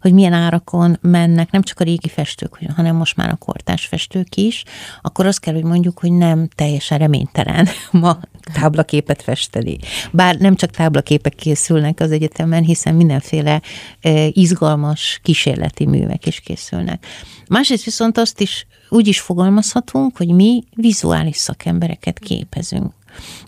hogy 0.00 0.12
milyen 0.12 0.32
árakon 0.32 0.98
mennek 1.00 1.50
nem 1.50 1.62
csak 1.62 1.80
a 1.80 1.84
régi 1.84 2.08
festők, 2.08 2.58
hanem 2.76 2.96
most 2.96 3.16
már 3.16 3.30
a 3.30 3.36
kortás 3.36 3.86
festők 3.86 4.36
is, 4.36 4.64
akkor 5.02 5.26
azt 5.26 5.40
kell, 5.40 5.54
hogy 5.54 5.64
mondjuk, 5.64 5.98
hogy 5.98 6.12
nem 6.12 6.48
teljesen 6.54 6.98
reménytelen 6.98 7.68
ma 7.90 8.18
táblaképet 8.52 9.22
festeni. 9.22 9.78
Bár 10.12 10.36
nem 10.36 10.54
csak 10.54 10.70
táblaképek 10.70 11.34
készülnek 11.34 12.00
az 12.00 12.10
egyetemen, 12.10 12.62
hiszen 12.62 12.94
mindenféle 12.94 13.62
e, 14.00 14.26
izgalmas 14.26 15.20
kísérleti 15.22 15.86
művek 15.86 16.26
is 16.26 16.40
készülnek. 16.40 17.06
Másrészt 17.48 17.84
viszont 17.84 18.18
azt 18.18 18.40
is 18.40 18.66
úgy 18.88 19.06
is 19.06 19.20
fogalmazhatunk, 19.20 20.16
hogy 20.16 20.28
mi 20.28 20.64
vizuális 20.74 21.36
szakembereket 21.36 22.18
képezünk. 22.18 22.95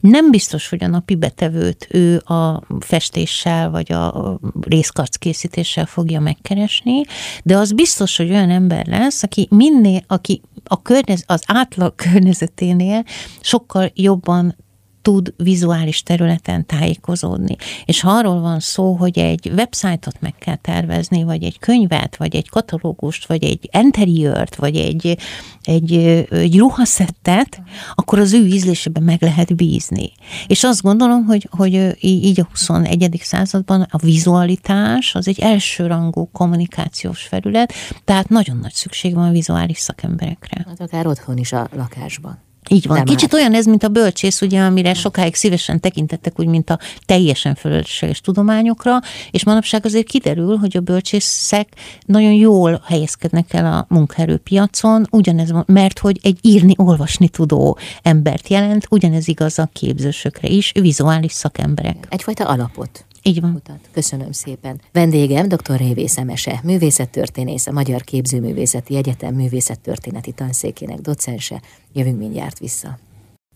Nem 0.01 0.31
biztos, 0.31 0.69
hogy 0.69 0.85
a 0.85 0.89
napi 0.89 1.15
betevőt 1.15 1.89
ő 1.91 2.17
a 2.17 2.63
festéssel 2.81 3.71
vagy 3.71 3.93
a 3.93 4.39
részkarc 4.61 5.17
készítéssel 5.17 5.87
fogja 5.87 6.21
megkeresni, 6.21 7.03
de 7.45 7.57
az 7.57 7.73
biztos, 7.73 8.17
hogy 8.17 8.31
olyan 8.31 8.51
ember 8.51 8.87
lesz, 8.87 9.23
aki 9.23 9.49
minél, 9.51 10.05
aki 10.07 10.41
a 10.65 10.83
környez, 10.83 11.25
az 11.27 11.43
átlag 11.47 11.95
környezeténél 11.95 13.05
sokkal 13.41 13.91
jobban 13.95 14.57
tud 15.03 15.35
vizuális 15.37 16.03
területen 16.03 16.67
tájékozódni. 16.67 17.57
És 17.85 18.01
ha 18.01 18.11
arról 18.11 18.41
van 18.41 18.61
szó, 18.61 18.93
hogy 18.95 19.19
egy 19.19 19.51
websájtot 19.57 20.21
meg 20.21 20.35
kell 20.39 20.57
tervezni, 20.57 21.23
vagy 21.23 21.43
egy 21.43 21.59
könyvet, 21.59 22.17
vagy 22.17 22.37
egy 22.37 22.49
katalógust, 22.49 23.27
vagy 23.27 23.45
egy 23.45 23.69
interiört, 23.73 24.57
vagy 24.57 24.77
egy, 24.77 25.19
egy, 25.63 25.93
egy 26.31 26.59
ruhaszettet, 26.59 27.63
akkor 27.95 28.19
az 28.19 28.33
ő 28.33 28.47
ízlésében 28.47 29.03
meg 29.03 29.23
lehet 29.23 29.57
bízni. 29.57 30.13
És 30.47 30.65
azt 30.65 30.83
gondolom, 30.83 31.25
hogy, 31.25 31.49
hogy 31.51 31.97
így 32.01 32.41
a 32.41 32.49
21. 32.51 33.21
században 33.23 33.87
a 33.91 33.99
vizualitás 33.99 35.15
az 35.15 35.29
egy 35.29 35.41
elsőrangú 35.41 36.29
kommunikációs 36.33 37.23
felület, 37.23 37.73
tehát 38.05 38.29
nagyon 38.29 38.57
nagy 38.57 38.73
szükség 38.73 39.15
van 39.15 39.29
a 39.29 39.33
vizuális 39.33 39.79
szakemberekre. 39.79 40.65
Hát 40.69 40.81
akár 40.81 41.07
otthon 41.07 41.37
is 41.37 41.53
a 41.53 41.69
lakásban. 41.77 42.47
Így 42.69 42.87
van. 42.87 43.05
Kicsit 43.05 43.33
olyan 43.33 43.55
ez, 43.55 43.67
mint 43.67 43.83
a 43.83 43.89
bölcsész, 43.89 44.41
ugye, 44.41 44.61
amire 44.61 44.95
sokáig 44.95 45.35
szívesen 45.35 45.81
tekintettek, 45.81 46.41
úgy, 46.41 46.47
mint 46.47 46.71
a 46.71 46.79
teljesen 47.07 47.55
fölösleges 47.55 48.21
tudományokra, 48.21 49.01
és 49.31 49.45
manapság 49.45 49.85
azért 49.85 50.07
kiderül, 50.07 50.57
hogy 50.57 50.77
a 50.77 50.81
bölcsészek 50.81 51.69
nagyon 52.07 52.33
jól 52.33 52.83
helyezkednek 52.87 53.53
el 53.55 53.73
a 53.73 53.87
munkaerőpiacon, 53.89 55.07
ugyanez, 55.11 55.53
mert 55.67 55.99
hogy 55.99 56.19
egy 56.23 56.39
írni, 56.43 56.75
olvasni 56.77 57.29
tudó 57.29 57.79
embert 58.03 58.49
jelent, 58.49 58.87
ugyanez 58.91 59.29
igaz 59.29 59.59
a 59.59 59.69
képzősökre 59.73 60.49
is, 60.49 60.73
vizuális 60.81 61.33
szakemberek. 61.33 62.07
Egyfajta 62.09 62.45
alapot. 62.45 63.07
Így 63.23 63.41
van. 63.41 63.51
Mutat. 63.51 63.79
Köszönöm 63.93 64.33
szépen. 64.33 64.81
Vendégem 64.93 65.49
dr. 65.49 65.77
Révész 65.77 66.17
Emese, 66.17 66.61
művészettörténész, 66.63 67.67
a 67.67 67.73
Magyar 67.73 68.03
Képzőművészeti 68.03 68.97
Egyetem 68.97 69.35
művészettörténeti 69.35 70.33
tanszékének 70.33 70.99
docense. 70.99 71.63
Jövünk 71.93 72.19
mindjárt 72.19 72.59
vissza. 72.59 72.99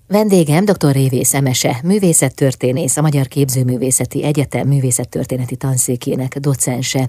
Vendégem 0.06 0.64
dr. 0.64 0.92
Révész 0.92 1.34
Emese, 1.34 1.80
művészettörténész, 1.84 2.96
a 2.96 3.00
Magyar 3.00 3.26
Képzőművészeti 3.26 4.24
Egyetem 4.24 4.68
művészettörténeti 4.68 5.56
tanszékének 5.56 6.38
docense. 6.38 7.08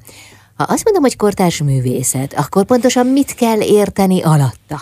Ha 0.56 0.64
azt 0.64 0.84
mondom, 0.84 1.04
hogy 1.04 1.16
kortárs 1.16 1.62
művészet, 1.62 2.34
akkor 2.34 2.66
pontosan 2.66 3.08
mit 3.08 3.34
kell 3.36 3.62
érteni 3.62 4.22
alatta? 4.22 4.82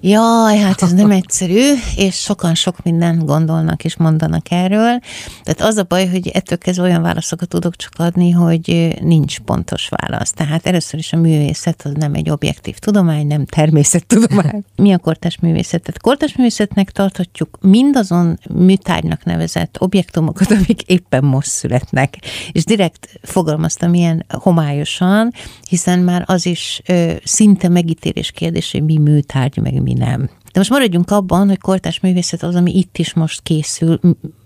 Jaj, 0.00 0.58
hát 0.58 0.82
ez 0.82 0.92
nem 0.92 1.10
egyszerű, 1.10 1.72
és 1.96 2.16
sokan 2.16 2.54
sok 2.54 2.82
mindent 2.82 3.24
gondolnak 3.24 3.84
és 3.84 3.96
mondanak 3.96 4.50
erről. 4.50 5.00
Tehát 5.42 5.60
az 5.60 5.76
a 5.76 5.82
baj, 5.88 6.08
hogy 6.08 6.28
ettől 6.28 6.58
kezdve 6.58 6.84
olyan 6.84 7.02
válaszokat 7.02 7.48
tudok 7.48 7.76
csak 7.76 7.92
adni, 7.96 8.30
hogy 8.30 8.96
nincs 9.00 9.38
pontos 9.38 9.88
válasz. 9.88 10.32
Tehát 10.32 10.66
először 10.66 10.98
is 10.98 11.12
a 11.12 11.16
művészet 11.16 11.82
az 11.84 11.92
nem 11.94 12.14
egy 12.14 12.30
objektív 12.30 12.78
tudomány, 12.78 13.26
nem 13.26 13.46
természettudomány. 13.46 14.64
Mi 14.76 14.92
a 14.92 14.98
kortás 14.98 15.38
művészetet? 15.38 16.00
Kortás 16.00 16.36
művészetnek 16.36 16.90
tarthatjuk 16.90 17.58
mindazon 17.60 18.38
műtárgynak 18.50 19.24
nevezett 19.24 19.76
objektumokat, 19.80 20.50
amik 20.50 20.82
éppen 20.82 21.24
most 21.24 21.48
születnek. 21.48 22.16
És 22.52 22.64
direkt 22.64 23.08
fogalmaztam 23.22 23.94
ilyen 23.94 24.24
homályosan, 24.28 25.32
hiszen 25.68 25.98
már 25.98 26.24
az 26.26 26.46
is 26.46 26.80
ö, 26.86 27.12
szinte 27.24 27.68
megítélés 27.68 28.30
kérdés, 28.30 28.72
hogy 28.72 28.82
mi 28.82 28.98
műtárgy, 28.98 29.56
meg 29.56 29.82
mi 29.86 29.92
nem. 29.92 30.20
De 30.52 30.58
most 30.58 30.70
maradjunk 30.70 31.10
abban, 31.10 31.48
hogy 31.48 31.58
kortás 31.58 32.00
művészet 32.00 32.42
az, 32.42 32.54
ami 32.54 32.76
itt 32.76 32.98
is 32.98 33.14
most 33.14 33.42
készül, 33.42 34.00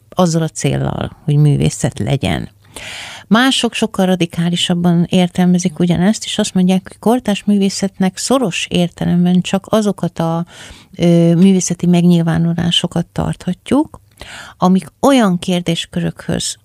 azzal 0.08 0.42
a 0.42 0.48
céllal, 0.48 1.16
hogy 1.24 1.36
művészet 1.36 1.98
legyen. 1.98 2.48
Mások 3.26 3.74
sokkal 3.74 4.06
radikálisabban 4.06 5.06
értelmezik 5.08 5.78
ugyanezt, 5.78 6.24
és 6.24 6.38
azt 6.38 6.54
mondják, 6.54 6.82
hogy 6.88 6.98
kortás 6.98 7.44
művészetnek 7.44 8.16
szoros 8.16 8.66
értelemben 8.70 9.40
csak 9.40 9.66
azokat 9.68 10.18
a 10.18 10.44
ö, 10.96 11.34
művészeti 11.34 11.86
megnyilvánulásokat 11.86 13.06
tarthatjuk, 13.06 14.00
amik 14.56 14.92
olyan 15.00 15.38
kérdéskörökhöz 15.38 16.56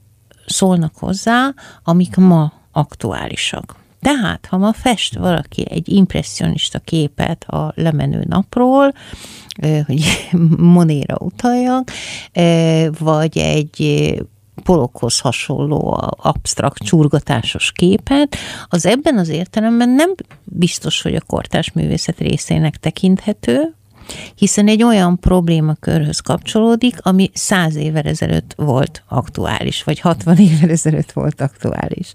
szólnak 0.45 0.95
hozzá, 0.95 1.53
amik 1.83 2.15
ma 2.15 2.53
aktuálisak. 2.71 3.84
Tehát, 4.05 4.45
ha 4.45 4.57
ma 4.57 4.73
fest 4.73 5.15
valaki 5.15 5.65
egy 5.69 5.89
impressionista 5.89 6.79
képet 6.79 7.43
a 7.43 7.71
lemenő 7.75 8.23
napról, 8.27 8.93
hogy 9.85 10.29
Monéra 10.57 11.17
utaljak, 11.19 11.91
vagy 12.99 13.37
egy 13.37 14.13
polokhoz 14.63 15.19
hasonló 15.19 15.97
absztrakt 16.17 16.83
csurgatásos 16.83 17.71
képet, 17.71 18.35
az 18.67 18.85
ebben 18.85 19.17
az 19.17 19.29
értelemben 19.29 19.89
nem 19.89 20.13
biztos, 20.43 21.01
hogy 21.01 21.15
a 21.15 21.25
kortás 21.27 21.71
művészet 21.71 22.19
részének 22.19 22.77
tekinthető, 22.77 23.75
hiszen 24.35 24.67
egy 24.67 24.83
olyan 24.83 25.19
problémakörhöz 25.19 26.19
kapcsolódik, 26.19 26.95
ami 27.01 27.29
száz 27.33 27.75
évvel 27.75 28.03
ezelőtt 28.03 28.53
volt 28.55 29.03
aktuális, 29.07 29.83
vagy 29.83 29.99
60 29.99 30.37
évvel 30.37 30.69
ezelőtt 30.69 31.11
volt 31.11 31.41
aktuális. 31.41 32.13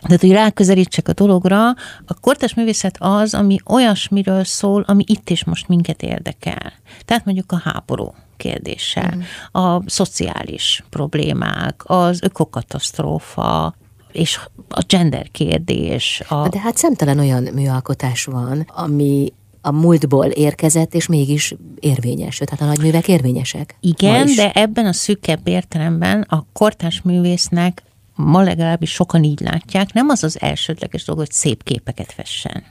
Tehát, 0.00 0.20
hogy 0.20 0.32
ráközelítsek 0.32 1.08
a 1.08 1.12
dologra, 1.12 1.68
a 2.06 2.14
kortás 2.20 2.54
művészet 2.54 2.96
az, 2.98 3.34
ami 3.34 3.58
olyasmiről 3.66 4.44
szól, 4.44 4.84
ami 4.86 5.04
itt 5.06 5.30
és 5.30 5.44
most 5.44 5.68
minket 5.68 6.02
érdekel. 6.02 6.72
Tehát 7.04 7.24
mondjuk 7.24 7.52
a 7.52 7.60
háború 7.64 8.14
kérdése, 8.36 9.14
mm. 9.16 9.20
a 9.62 9.82
szociális 9.86 10.84
problémák, 10.90 11.82
az 11.84 12.22
ökokatasztrófa, 12.22 13.74
és 14.12 14.40
a 14.68 14.84
gender 14.86 15.30
kérdés. 15.30 16.22
A... 16.28 16.48
De 16.48 16.58
hát 16.58 16.76
szemtelen 16.76 17.18
olyan 17.18 17.42
műalkotás 17.42 18.24
van, 18.24 18.70
ami 18.74 19.32
a 19.68 19.72
múltból 19.72 20.26
érkezett, 20.26 20.94
és 20.94 21.06
mégis 21.06 21.54
érvényes. 21.80 22.36
Tehát 22.36 22.60
a 22.60 22.64
nagyművek 22.64 23.08
érvényesek. 23.08 23.76
Igen, 23.80 24.34
de 24.36 24.50
ebben 24.52 24.86
a 24.86 24.92
szűkebb 24.92 25.48
értelemben 25.48 26.22
a 26.28 26.46
kortás 26.52 27.02
művésznek 27.02 27.82
ma 28.18 28.42
legalábbis 28.42 28.90
sokan 28.90 29.24
így 29.24 29.40
látják, 29.40 29.92
nem 29.92 30.08
az 30.08 30.24
az 30.24 30.40
elsődleges 30.40 31.04
dolog, 31.04 31.20
hogy 31.20 31.32
szép 31.32 31.62
képeket 31.62 32.12
fessen. 32.12 32.64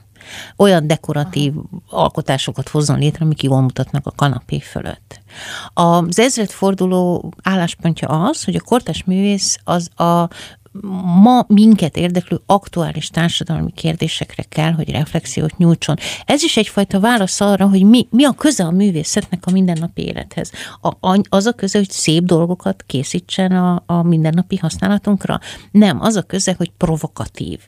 Olyan 0.56 0.86
dekoratív 0.86 1.52
Aha. 1.56 2.02
alkotásokat 2.02 2.68
hozzon 2.68 2.98
létre, 2.98 3.24
amik 3.24 3.42
jól 3.42 3.60
mutatnak 3.60 4.06
a 4.06 4.12
kanapé 4.16 4.58
fölött. 4.58 5.20
Az 5.74 6.18
ezredforduló 6.18 7.32
álláspontja 7.42 8.08
az, 8.08 8.44
hogy 8.44 8.54
a 8.54 8.60
kortás 8.60 9.04
művész 9.04 9.58
az 9.64 10.00
a 10.00 10.28
ma 11.22 11.44
minket 11.46 11.96
érdeklő 11.96 12.40
aktuális 12.46 13.08
társadalmi 13.08 13.72
kérdésekre 13.72 14.42
kell, 14.42 14.72
hogy 14.72 14.90
reflexiót 14.90 15.56
nyújtson. 15.56 15.96
Ez 16.24 16.42
is 16.42 16.56
egyfajta 16.56 17.00
válasz 17.00 17.40
arra, 17.40 17.68
hogy 17.68 17.82
mi, 17.82 18.06
mi 18.10 18.24
a 18.24 18.32
köze 18.32 18.64
a 18.64 18.70
művészetnek 18.70 19.46
a 19.46 19.50
mindennapi 19.50 20.02
élethez. 20.02 20.52
A, 21.00 21.18
az 21.28 21.46
a 21.46 21.52
köze, 21.52 21.78
hogy 21.78 21.90
szép 21.90 22.22
dolgokat 22.22 22.84
készítsen 22.86 23.52
a, 23.52 23.82
a 23.86 24.02
mindennapi 24.02 24.56
használatunkra? 24.56 25.40
Nem, 25.70 26.00
az 26.00 26.16
a 26.16 26.22
köze, 26.22 26.54
hogy 26.58 26.70
provokatív, 26.76 27.60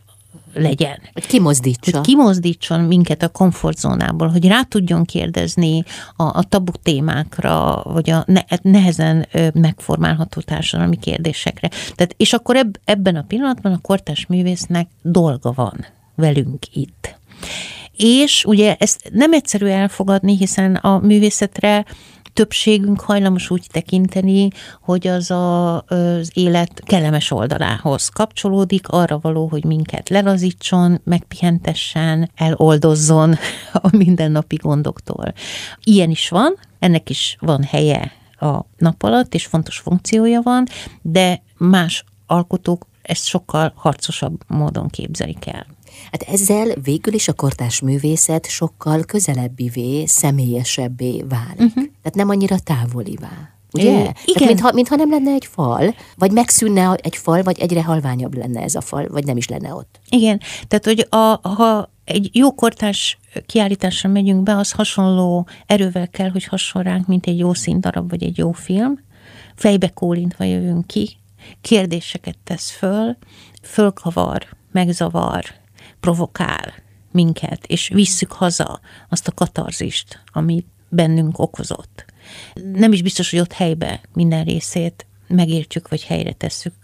legyen. 0.54 0.98
Hogy 1.12 1.26
kimozdítsa. 1.26 1.96
Hogy 1.96 2.06
kimozdítson 2.06 2.80
minket 2.80 3.22
a 3.22 3.28
komfortzónából, 3.28 4.28
hogy 4.28 4.46
rá 4.46 4.62
tudjon 4.62 5.04
kérdezni 5.04 5.84
a, 6.16 6.22
a 6.22 6.42
tabu 6.48 6.72
témákra, 6.82 7.82
vagy 7.84 8.10
a 8.10 8.24
ne, 8.26 8.42
nehezen 8.62 9.28
megformálható 9.54 10.40
társadalmi 10.40 10.96
kérdésekre. 10.96 11.68
Tehát, 11.68 12.14
és 12.16 12.32
akkor 12.32 12.56
eb, 12.56 12.76
ebben 12.84 13.16
a 13.16 13.24
pillanatban 13.28 13.72
a 13.72 13.80
kortás 13.82 14.26
művésznek 14.26 14.88
dolga 15.02 15.52
van 15.52 15.86
velünk 16.14 16.58
itt. 16.72 17.18
És 17.96 18.44
ugye 18.44 18.76
ezt 18.78 19.10
nem 19.12 19.32
egyszerű 19.32 19.66
elfogadni, 19.66 20.36
hiszen 20.36 20.74
a 20.74 20.98
művészetre 20.98 21.84
többségünk 22.32 23.00
hajlamos 23.00 23.50
úgy 23.50 23.66
tekinteni, 23.72 24.48
hogy 24.80 25.06
az 25.06 25.30
a, 25.30 25.76
az 25.82 26.30
élet 26.34 26.82
kellemes 26.84 27.30
oldalához 27.30 28.08
kapcsolódik, 28.08 28.88
arra 28.88 29.18
való, 29.18 29.46
hogy 29.46 29.64
minket 29.64 30.08
lelazítson, 30.08 31.00
megpihentessen, 31.04 32.30
eloldozzon 32.36 33.34
a 33.72 33.96
mindennapi 33.96 34.56
gondoktól. 34.56 35.32
Ilyen 35.84 36.10
is 36.10 36.28
van, 36.28 36.54
ennek 36.78 37.10
is 37.10 37.36
van 37.40 37.62
helye 37.62 38.12
a 38.40 38.60
nap 38.76 39.02
alatt, 39.02 39.34
és 39.34 39.46
fontos 39.46 39.78
funkciója 39.78 40.40
van, 40.40 40.66
de 41.02 41.42
más 41.56 42.04
alkotók 42.26 42.86
ezt 43.02 43.26
sokkal 43.26 43.72
harcosabb 43.76 44.40
módon 44.46 44.88
képzelik 44.88 45.46
el. 45.46 45.66
Hát 46.10 46.22
ezzel 46.22 46.74
végül 46.82 47.14
is 47.14 47.28
a 47.28 47.32
kortás 47.32 47.80
művészet 47.80 48.46
sokkal 48.46 49.02
közelebbivé, 49.02 50.06
személyesebbé 50.06 51.24
válik. 51.28 51.58
Uh-huh. 51.58 51.84
Tehát 52.02 52.14
nem 52.14 52.28
annyira 52.28 52.58
távolivá. 52.58 53.54
Ugye? 53.72 53.90
igen. 53.90 54.12
Tehát 54.24 54.48
mintha, 54.48 54.72
mintha 54.72 54.96
nem 54.96 55.10
lenne 55.10 55.30
egy 55.32 55.46
fal, 55.46 55.94
vagy 56.16 56.32
megszűnne 56.32 56.94
egy 56.94 57.16
fal, 57.16 57.42
vagy 57.42 57.58
egyre 57.58 57.82
halványabb 57.82 58.36
lenne 58.36 58.60
ez 58.62 58.74
a 58.74 58.80
fal, 58.80 59.06
vagy 59.08 59.24
nem 59.24 59.36
is 59.36 59.48
lenne 59.48 59.74
ott. 59.74 60.00
Igen, 60.08 60.40
tehát 60.68 60.84
hogy 60.84 61.06
a, 61.08 61.48
ha 61.48 61.90
egy 62.04 62.30
jó 62.32 62.54
kortás 62.54 63.18
kiállításra 63.46 64.08
megyünk 64.08 64.42
be, 64.42 64.56
az 64.56 64.70
hasonló 64.70 65.48
erővel 65.66 66.08
kell, 66.08 66.30
hogy 66.30 66.44
hasonl 66.44 66.84
ránk, 66.84 67.06
mint 67.06 67.26
egy 67.26 67.38
jó 67.38 67.54
színdarab, 67.54 68.10
vagy 68.10 68.22
egy 68.22 68.38
jó 68.38 68.52
film. 68.52 68.98
Fejbe 69.54 69.88
kólintva 69.88 70.44
jövünk 70.44 70.86
ki, 70.86 71.16
kérdéseket 71.60 72.36
tesz 72.44 72.70
föl, 72.70 73.16
fölkavar, 73.62 74.46
megzavar, 74.72 75.44
provokál 76.00 76.74
minket, 77.12 77.66
és 77.66 77.88
visszük 77.88 78.32
haza 78.32 78.80
azt 79.08 79.28
a 79.28 79.32
katarzist, 79.32 80.22
ami 80.32 80.64
bennünk 80.88 81.38
okozott. 81.38 82.04
Nem 82.72 82.92
is 82.92 83.02
biztos, 83.02 83.30
hogy 83.30 83.38
ott 83.38 83.52
helybe 83.52 84.00
minden 84.12 84.44
részét 84.44 85.06
megértjük, 85.28 85.88
vagy 85.88 86.04
helyre 86.04 86.32
tesszük. 86.32 86.74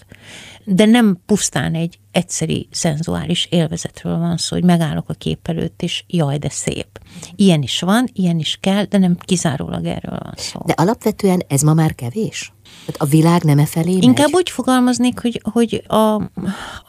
De 0.64 0.84
nem 0.84 1.20
pusztán 1.26 1.74
egy 1.74 1.98
egyszeri 2.10 2.68
szenzuális 2.70 3.46
élvezetről 3.50 4.18
van 4.18 4.36
szó, 4.36 4.56
hogy 4.56 4.64
megállok 4.64 5.08
a 5.08 5.14
kép 5.14 5.48
előtt, 5.48 5.82
és 5.82 6.04
jaj, 6.06 6.38
de 6.38 6.48
szép. 6.48 7.00
Ilyen 7.36 7.62
is 7.62 7.80
van, 7.80 8.08
ilyen 8.12 8.38
is 8.38 8.58
kell, 8.60 8.84
de 8.84 8.98
nem 8.98 9.16
kizárólag 9.16 9.84
erről 9.84 10.18
van 10.22 10.34
szó. 10.36 10.60
De 10.64 10.72
alapvetően 10.72 11.42
ez 11.48 11.62
ma 11.62 11.74
már 11.74 11.94
kevés? 11.94 12.52
Tehát 12.86 13.00
a 13.00 13.04
világ 13.04 13.42
nem 13.42 13.58
e 13.58 13.66
felé 13.66 13.92
megy? 13.92 14.02
Inkább 14.02 14.32
úgy 14.32 14.50
fogalmaznék, 14.50 15.20
hogy, 15.20 15.40
hogy 15.52 15.82
a, 15.86 16.14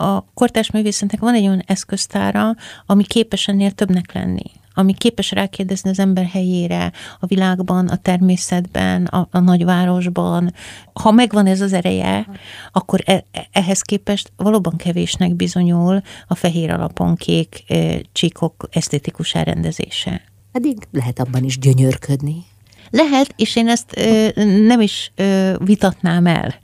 a 0.03 0.25
kortás 0.33 0.71
művészetnek 0.71 1.19
van 1.19 1.33
egy 1.33 1.45
olyan 1.45 1.63
eszköztára, 1.65 2.55
ami 2.85 3.03
képes 3.03 3.47
ennél 3.47 3.71
többnek 3.71 4.13
lenni 4.13 4.51
ami 4.77 4.93
képes 4.93 5.31
rákérdezni 5.31 5.89
az 5.89 5.99
ember 5.99 6.25
helyére, 6.25 6.91
a 7.19 7.25
világban, 7.25 7.87
a 7.87 7.95
természetben, 7.95 9.05
a, 9.05 9.27
a 9.31 9.39
nagyvárosban. 9.39 10.53
Ha 10.93 11.11
megvan 11.11 11.45
ez 11.45 11.61
az 11.61 11.73
ereje, 11.73 12.27
akkor 12.71 13.01
e, 13.05 13.23
e 13.31 13.47
ehhez 13.51 13.81
képest 13.81 14.31
valóban 14.35 14.75
kevésnek 14.75 15.35
bizonyul 15.35 16.01
a 16.27 16.35
fehér 16.35 16.71
alapon 16.71 17.15
kék 17.15 17.63
e, 17.67 18.01
csíkok 18.11 18.67
esztétikus 18.71 19.35
elrendezése. 19.35 20.21
Pedig 20.51 20.87
lehet 20.91 21.19
abban 21.19 21.43
is 21.43 21.59
gyönyörködni. 21.59 22.45
Lehet, 22.89 23.33
és 23.35 23.55
én 23.55 23.67
ezt 23.67 23.97
ö, 23.97 24.27
nem 24.65 24.81
is 24.81 25.11
ö, 25.15 25.53
vitatnám 25.57 26.25
el 26.25 26.55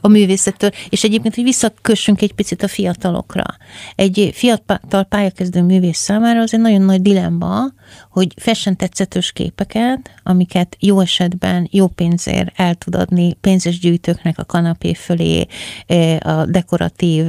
a, 0.00 0.08
művészettől. 0.08 0.70
És 0.88 1.04
egyébként, 1.04 1.34
hogy 1.34 1.44
visszakössünk 1.44 2.22
egy 2.22 2.32
picit 2.32 2.62
a 2.62 2.68
fiatalokra. 2.68 3.44
Egy 3.94 4.30
fiatal 4.34 5.02
pályakezdő 5.08 5.62
művész 5.62 5.98
számára 5.98 6.40
az 6.40 6.54
egy 6.54 6.60
nagyon 6.60 6.82
nagy 6.82 7.02
dilemma, 7.02 7.72
hogy 8.10 8.34
fessen 8.36 8.76
tetszetős 8.76 9.32
képeket, 9.32 10.10
amiket 10.22 10.76
jó 10.80 11.00
esetben 11.00 11.68
jó 11.70 11.86
pénzért 11.86 12.52
el 12.56 12.74
tud 12.74 12.94
adni 12.94 13.34
pénzes 13.34 13.78
gyűjtőknek 13.78 14.38
a 14.38 14.44
kanapé 14.44 14.94
fölé 14.94 15.46
a 16.18 16.44
dekoratív 16.46 17.26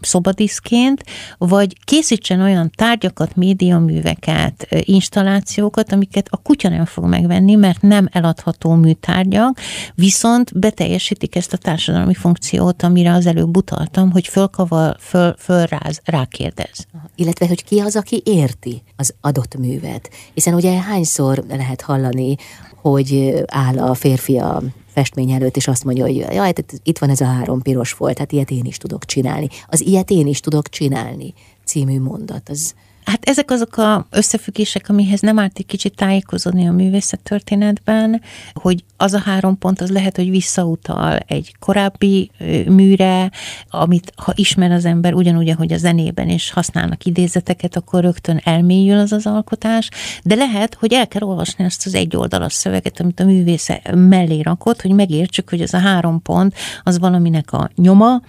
szobadiszként, 0.00 1.04
vagy 1.38 1.84
készítsen 1.84 2.40
olyan 2.40 2.70
tárgyakat, 2.74 3.36
médiaműveket, 3.36 4.66
installációkat, 4.70 5.92
amiket 5.92 6.26
a 6.30 6.36
kutya 6.36 6.68
nem 6.68 6.81
fog 6.86 7.04
megvenni, 7.04 7.54
mert 7.54 7.82
nem 7.82 8.08
eladható 8.12 8.74
műtárgyak, 8.74 9.58
viszont 9.94 10.58
beteljesítik 10.58 11.36
ezt 11.36 11.52
a 11.52 11.56
társadalmi 11.56 12.14
funkciót, 12.14 12.82
amire 12.82 13.12
az 13.12 13.26
előbb 13.26 13.56
utaltam, 13.56 14.10
hogy 14.10 14.26
fölkavar, 14.26 14.96
föl, 15.00 15.34
fölráz, 15.38 16.00
rákérdez. 16.04 16.86
Illetve, 17.14 17.46
hogy 17.46 17.64
ki 17.64 17.78
az, 17.78 17.96
aki 17.96 18.22
érti 18.24 18.82
az 18.96 19.14
adott 19.20 19.56
művet. 19.58 20.10
Hiszen 20.34 20.54
ugye 20.54 20.80
hányszor 20.80 21.44
lehet 21.48 21.80
hallani, 21.80 22.36
hogy 22.82 23.42
áll 23.46 23.78
a 23.78 23.94
férfi 23.94 24.38
a 24.38 24.62
festmény 24.86 25.30
előtt, 25.30 25.56
és 25.56 25.68
azt 25.68 25.84
mondja, 25.84 26.04
hogy 26.04 26.16
jaj, 26.16 26.34
hát 26.36 26.64
itt 26.82 26.98
van 26.98 27.10
ez 27.10 27.20
a 27.20 27.24
három 27.24 27.62
piros 27.62 27.92
folt, 27.92 28.18
hát 28.18 28.32
ilyet 28.32 28.50
én 28.50 28.64
is 28.64 28.76
tudok 28.76 29.04
csinálni. 29.04 29.48
Az 29.66 29.80
ilyet 29.80 30.10
én 30.10 30.26
is 30.26 30.40
tudok 30.40 30.68
csinálni 30.68 31.34
című 31.64 32.00
mondat, 32.00 32.48
az 32.48 32.74
Hát 33.04 33.24
ezek 33.24 33.50
azok 33.50 33.76
a 33.76 34.06
összefüggések, 34.10 34.88
amihez 34.88 35.20
nem 35.20 35.38
árt 35.38 35.58
egy 35.58 35.66
kicsit 35.66 35.96
tájékozódni 35.96 36.68
a 36.68 36.72
művészettörténetben, 36.72 38.22
hogy 38.54 38.84
az 38.96 39.12
a 39.12 39.18
három 39.18 39.58
pont 39.58 39.80
az 39.80 39.90
lehet, 39.90 40.16
hogy 40.16 40.30
visszautal 40.30 41.16
egy 41.16 41.54
korábbi 41.58 42.30
műre, 42.66 43.30
amit 43.70 44.12
ha 44.16 44.32
ismer 44.34 44.70
az 44.70 44.84
ember 44.84 45.14
ugyanúgy, 45.14 45.48
ahogy 45.48 45.72
a 45.72 45.76
zenében 45.76 46.28
is 46.28 46.50
használnak 46.50 47.04
idézeteket, 47.04 47.76
akkor 47.76 48.02
rögtön 48.02 48.40
elmélyül 48.44 48.98
az 48.98 49.12
az 49.12 49.26
alkotás, 49.26 49.88
de 50.22 50.34
lehet, 50.34 50.74
hogy 50.74 50.92
el 50.92 51.08
kell 51.08 51.22
olvasni 51.22 51.64
ezt 51.64 51.86
az 51.86 51.94
egy 51.94 52.16
oldalas 52.16 52.52
szöveget, 52.52 53.00
amit 53.00 53.20
a 53.20 53.24
művésze 53.24 53.82
mellé 53.94 54.40
rakott, 54.40 54.82
hogy 54.82 54.92
megértsük, 54.92 55.50
hogy 55.50 55.60
ez 55.60 55.74
a 55.74 55.78
három 55.78 56.22
pont 56.22 56.54
az 56.82 56.98
valaminek 56.98 57.52
a 57.52 57.70
nyoma, 57.76 58.20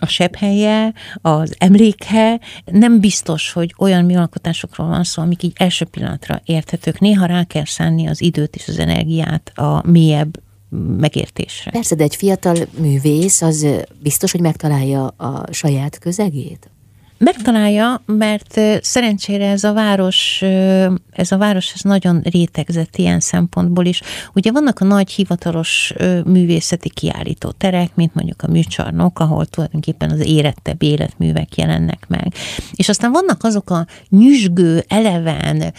a 0.00 0.06
sebhelye, 0.06 0.92
az 1.20 1.54
emléke, 1.58 2.40
nem 2.64 3.00
biztos, 3.00 3.52
hogy 3.52 3.74
olyan 3.78 4.04
műalkotásokról 4.04 4.88
van 4.88 5.04
szó, 5.04 5.22
amik 5.22 5.42
így 5.42 5.52
első 5.54 5.84
pillanatra 5.84 6.40
érthetők. 6.44 6.98
Néha 6.98 7.26
rá 7.26 7.44
kell 7.44 7.64
szánni 7.64 8.06
az 8.06 8.22
időt 8.22 8.56
és 8.56 8.68
az 8.68 8.78
energiát 8.78 9.52
a 9.54 9.90
mélyebb 9.90 10.42
megértésre. 10.98 11.70
Persze, 11.70 11.94
de 11.94 12.02
egy 12.02 12.16
fiatal 12.16 12.56
művész 12.78 13.42
az 13.42 13.66
biztos, 14.02 14.32
hogy 14.32 14.40
megtalálja 14.40 15.06
a 15.06 15.52
saját 15.52 15.98
közegét? 15.98 16.70
Megtalálja, 17.24 18.02
mert 18.06 18.60
szerencsére 18.80 19.50
ez 19.50 19.64
a 19.64 19.72
város, 19.72 20.42
ez 21.10 21.32
a 21.32 21.36
város 21.36 21.72
ez 21.72 21.80
nagyon 21.80 22.20
rétegzett 22.24 22.96
ilyen 22.96 23.20
szempontból 23.20 23.84
is. 23.84 24.00
Ugye 24.34 24.52
vannak 24.52 24.80
a 24.80 24.84
nagy 24.84 25.10
hivatalos 25.10 25.92
művészeti 26.24 26.90
kiállító 26.90 27.50
terek, 27.50 27.94
mint 27.94 28.14
mondjuk 28.14 28.42
a 28.42 28.50
műcsarnok, 28.50 29.18
ahol 29.18 29.46
tulajdonképpen 29.46 30.10
az 30.10 30.26
érettebb 30.26 30.82
életművek 30.82 31.56
jelennek 31.56 32.04
meg. 32.08 32.34
És 32.72 32.88
aztán 32.88 33.12
vannak 33.12 33.44
azok 33.44 33.70
a 33.70 33.86
nyüzsgő, 34.08 34.84
eleven, 34.88 35.74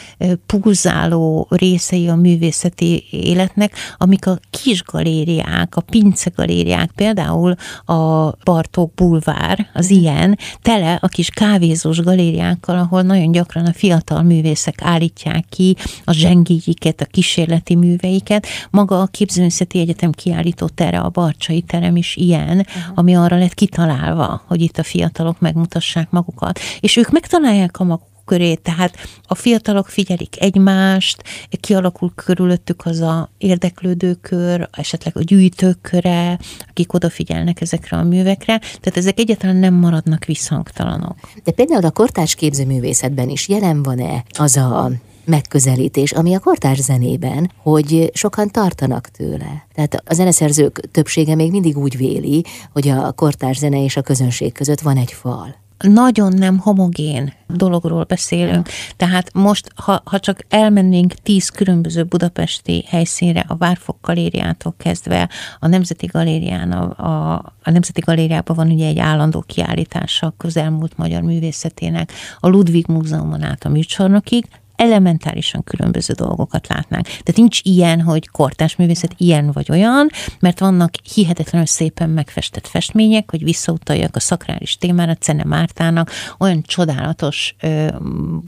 pulzáló 0.46 1.48
részei 1.50 2.08
a 2.08 2.16
művészeti 2.16 3.04
életnek, 3.12 3.74
amik 3.98 4.28
a 4.28 4.40
kis 4.50 4.84
galériák, 4.84 5.76
a 5.76 5.82
pince 5.82 6.32
galériák, 6.36 6.92
például 6.96 7.56
a 7.86 8.32
Bartók 8.44 8.94
bulvár, 8.94 9.70
az 9.74 9.90
ilyen, 9.90 10.38
tele 10.62 10.98
a 11.02 11.08
kis 11.08 11.30
kávézós 11.34 12.00
galériákkal, 12.00 12.78
ahol 12.78 13.02
nagyon 13.02 13.32
gyakran 13.32 13.66
a 13.66 13.74
fiatal 13.74 14.22
művészek 14.22 14.82
állítják 14.82 15.46
ki 15.50 15.76
a 16.04 16.12
zsengéiket, 16.12 17.02
a 17.02 17.06
kísérleti 17.06 17.76
műveiket. 17.76 18.48
Maga 18.70 19.02
a 19.02 19.06
Képzőművészeti 19.06 19.80
Egyetem 19.80 20.12
kiállított 20.12 20.80
erre 20.80 21.00
a 21.00 21.10
Barcsai 21.10 21.62
terem 21.62 21.96
is 21.96 22.16
ilyen, 22.16 22.58
uh-huh. 22.58 22.84
ami 22.96 23.16
arra 23.16 23.38
lett 23.38 23.54
kitalálva, 23.54 24.44
hogy 24.48 24.62
itt 24.62 24.78
a 24.78 24.84
fiatalok 24.84 25.40
megmutassák 25.40 26.10
magukat. 26.10 26.60
És 26.80 26.96
ők 26.96 27.10
megtalálják 27.10 27.80
a 27.80 27.84
maguk 27.84 28.11
köré, 28.32 28.56
tehát 28.56 28.98
a 29.24 29.36
fiatalok 29.36 29.88
figyelik 29.88 30.42
egymást, 30.42 31.24
kialakul 31.60 32.12
körülöttük 32.16 32.86
az 32.86 33.00
a 33.00 33.30
érdeklődőkör, 33.38 34.70
esetleg 34.72 35.18
a 35.18 35.22
gyűjtőköre, 35.24 36.40
akik 36.70 36.94
odafigyelnek 36.94 37.62
ezekre 37.62 37.98
a 37.98 38.04
művekre, 38.04 38.58
tehát 38.58 38.98
ezek 38.98 39.20
egyáltalán 39.20 39.56
nem 39.56 39.74
maradnak 39.74 40.26
visszhangtalanok. 40.26 41.16
De 41.44 41.52
például 41.52 41.86
a 41.86 41.92
kortárs 41.92 42.36
képzőművészetben 42.36 43.30
is 43.30 43.48
jelen 43.48 43.84
van-e 43.84 44.24
az 44.38 44.58
a 44.58 44.92
megközelítés, 45.26 46.12
ami 46.12 46.34
a 46.34 46.40
kortárs 46.40 46.80
zenében, 46.80 47.52
hogy 47.58 48.12
sokan 48.14 48.48
tartanak 48.50 49.08
tőle. 49.08 49.68
Tehát 49.74 50.04
a 50.06 50.14
zeneszerzők 50.14 50.80
többsége 50.92 51.36
még 51.36 51.52
mindig 51.52 51.78
úgy 51.78 51.98
véli, 51.98 52.44
hogy 52.74 52.88
a 52.88 53.12
kortárs 53.12 53.58
zene 53.58 53.84
és 53.84 53.98
a 53.98 54.02
közönség 54.02 54.54
között 54.54 54.80
van 54.80 54.98
egy 54.98 55.12
fal 55.12 55.60
nagyon 55.82 56.34
nem 56.34 56.58
homogén 56.58 57.34
dologról 57.48 58.04
beszélünk. 58.04 58.70
Tehát 58.98 59.34
most, 59.34 59.68
ha, 59.76 60.02
ha 60.06 60.20
csak 60.20 60.46
elmennénk 60.50 61.14
tíz 61.14 61.50
különböző 61.50 62.04
budapesti 62.04 62.86
helyszínre, 62.88 63.46
a 63.48 63.56
Várfok 63.56 63.98
galériától 64.02 64.74
kezdve, 64.78 65.30
a 65.60 65.68
Nemzeti 65.68 66.06
Galérián, 66.06 66.72
a, 66.72 67.06
a, 67.06 67.34
a 67.64 67.72
Nemzeti 67.72 68.00
Galériában 68.00 68.56
van 68.56 68.72
ugye 68.72 68.88
egy 68.88 69.00
állandó 69.00 69.44
kiállítása 69.48 70.28
a 70.28 70.34
közelmúlt 70.38 70.98
magyar 70.98 71.22
művészetének, 71.22 72.12
a 72.40 72.48
Ludwig 72.48 72.88
Múzeumon 72.88 73.44
át 73.44 73.66
a 73.66 73.70
műcsarnokig, 73.70 74.46
elementárisan 74.82 75.64
különböző 75.64 76.14
dolgokat 76.14 76.68
látnánk. 76.68 77.06
Tehát 77.06 77.36
nincs 77.36 77.60
ilyen, 77.64 78.02
hogy 78.02 78.28
kortás 78.28 78.76
művészet 78.76 79.14
ilyen 79.18 79.52
vagy 79.52 79.72
olyan, 79.72 80.10
mert 80.40 80.60
vannak 80.60 80.94
hihetetlenül 81.14 81.68
szépen 81.68 82.10
megfestett 82.10 82.68
festmények, 82.68 83.32
hogy 83.32 83.44
visszautaljak 83.44 84.16
a 84.16 84.20
szakrális 84.20 84.78
témára, 84.78 85.16
Cene 85.16 85.44
Mártának 85.44 86.12
olyan 86.40 86.62
csodálatos 86.62 87.56
ö, 87.62 87.88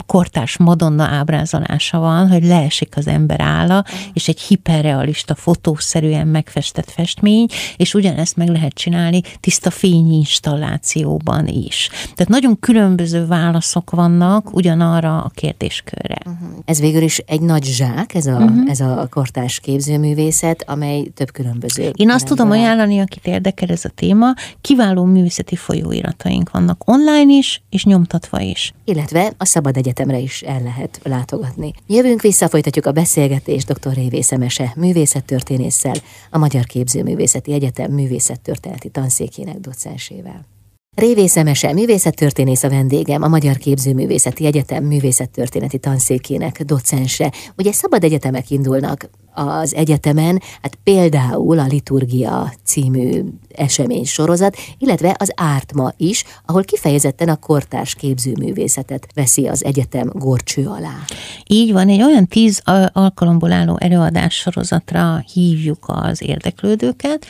kortás 0.06 0.56
Madonna 0.56 1.04
ábrázolása 1.04 1.98
van, 1.98 2.28
hogy 2.28 2.44
leesik 2.44 2.96
az 2.96 3.06
ember 3.06 3.40
álla, 3.40 3.84
és 4.12 4.28
egy 4.28 4.40
hiperrealista, 4.40 5.34
fotószerűen 5.34 6.26
megfestett 6.26 6.90
festmény, 6.90 7.46
és 7.76 7.94
ugyanezt 7.94 8.36
meg 8.36 8.48
lehet 8.48 8.74
csinálni 8.74 9.20
tiszta 9.40 9.70
fényinstallációban 9.70 11.46
is. 11.46 11.88
Tehát 12.02 12.28
nagyon 12.28 12.58
különböző 12.58 13.26
válaszok 13.26 13.90
vannak 13.90 14.54
ugyanarra 14.54 15.22
a 15.22 15.30
kérdéskörre. 15.34 16.23
Uh-huh. 16.26 16.48
Ez 16.64 16.80
végül 16.80 17.02
is 17.02 17.18
egy 17.18 17.40
nagy 17.40 17.64
zsák, 17.64 18.14
ez 18.14 18.26
a, 18.26 18.32
uh-huh. 18.32 18.70
ez 18.70 18.80
a 18.80 19.06
kortás 19.10 19.60
képzőművészet, 19.60 20.64
amely 20.68 21.02
több 21.02 21.30
különböző. 21.32 21.90
Én 21.94 22.10
azt 22.10 22.26
tudom 22.26 22.50
alá. 22.50 22.58
ajánlani, 22.58 23.00
akit 23.00 23.26
érdekel 23.26 23.68
ez 23.68 23.84
a 23.84 23.88
téma, 23.88 24.26
kiváló 24.60 25.04
művészeti 25.04 25.56
folyóirataink 25.56 26.50
vannak 26.50 26.82
online 26.84 27.32
is, 27.32 27.62
és 27.70 27.84
nyomtatva 27.84 28.40
is. 28.40 28.74
Illetve 28.84 29.32
a 29.36 29.44
Szabad 29.44 29.76
Egyetemre 29.76 30.18
is 30.18 30.42
el 30.42 30.62
lehet 30.62 31.00
látogatni. 31.02 31.72
Jövünk 31.86 32.20
vissza, 32.20 32.48
folytatjuk 32.48 32.86
a 32.86 32.92
beszélgetést 32.92 33.72
dr. 33.72 33.94
Révészemese 33.94 34.72
művészettörténésszel, 34.76 35.94
a 36.30 36.38
Magyar 36.38 36.64
Képzőművészeti 36.64 37.52
Egyetem 37.52 37.92
művészettörténeti 37.92 38.88
tanszékének 38.88 39.58
docensével. 39.58 40.53
Révész 40.94 41.36
Emese, 41.36 41.72
művészettörténész 41.72 42.62
a 42.62 42.68
vendégem, 42.68 43.22
a 43.22 43.28
Magyar 43.28 43.56
Képzőművészeti 43.56 44.46
Egyetem 44.46 44.84
művészettörténeti 44.84 45.78
tanszékének 45.78 46.62
docense. 46.62 47.32
Ugye 47.56 47.72
szabad 47.72 48.04
egyetemek 48.04 48.50
indulnak 48.50 49.08
az 49.34 49.74
egyetemen, 49.74 50.42
hát 50.62 50.78
például 50.84 51.58
a 51.58 51.66
Liturgia 51.66 52.52
című 52.64 53.22
esemény 53.48 54.04
sorozat, 54.04 54.56
illetve 54.78 55.16
az 55.18 55.32
Ártma 55.36 55.92
is, 55.96 56.24
ahol 56.46 56.64
kifejezetten 56.64 57.28
a 57.28 57.36
kortárs 57.36 57.94
képzőművészetet 57.94 59.06
veszi 59.14 59.46
az 59.46 59.64
egyetem 59.64 60.10
gorcső 60.12 60.66
alá. 60.66 60.94
Így 61.46 61.72
van, 61.72 61.88
egy 61.88 62.02
olyan 62.02 62.26
tíz 62.26 62.62
alkalomból 62.92 63.52
álló 63.52 63.76
előadás 63.80 64.34
sorozatra 64.34 65.24
hívjuk 65.32 65.84
az 65.86 66.22
érdeklődőket, 66.22 67.26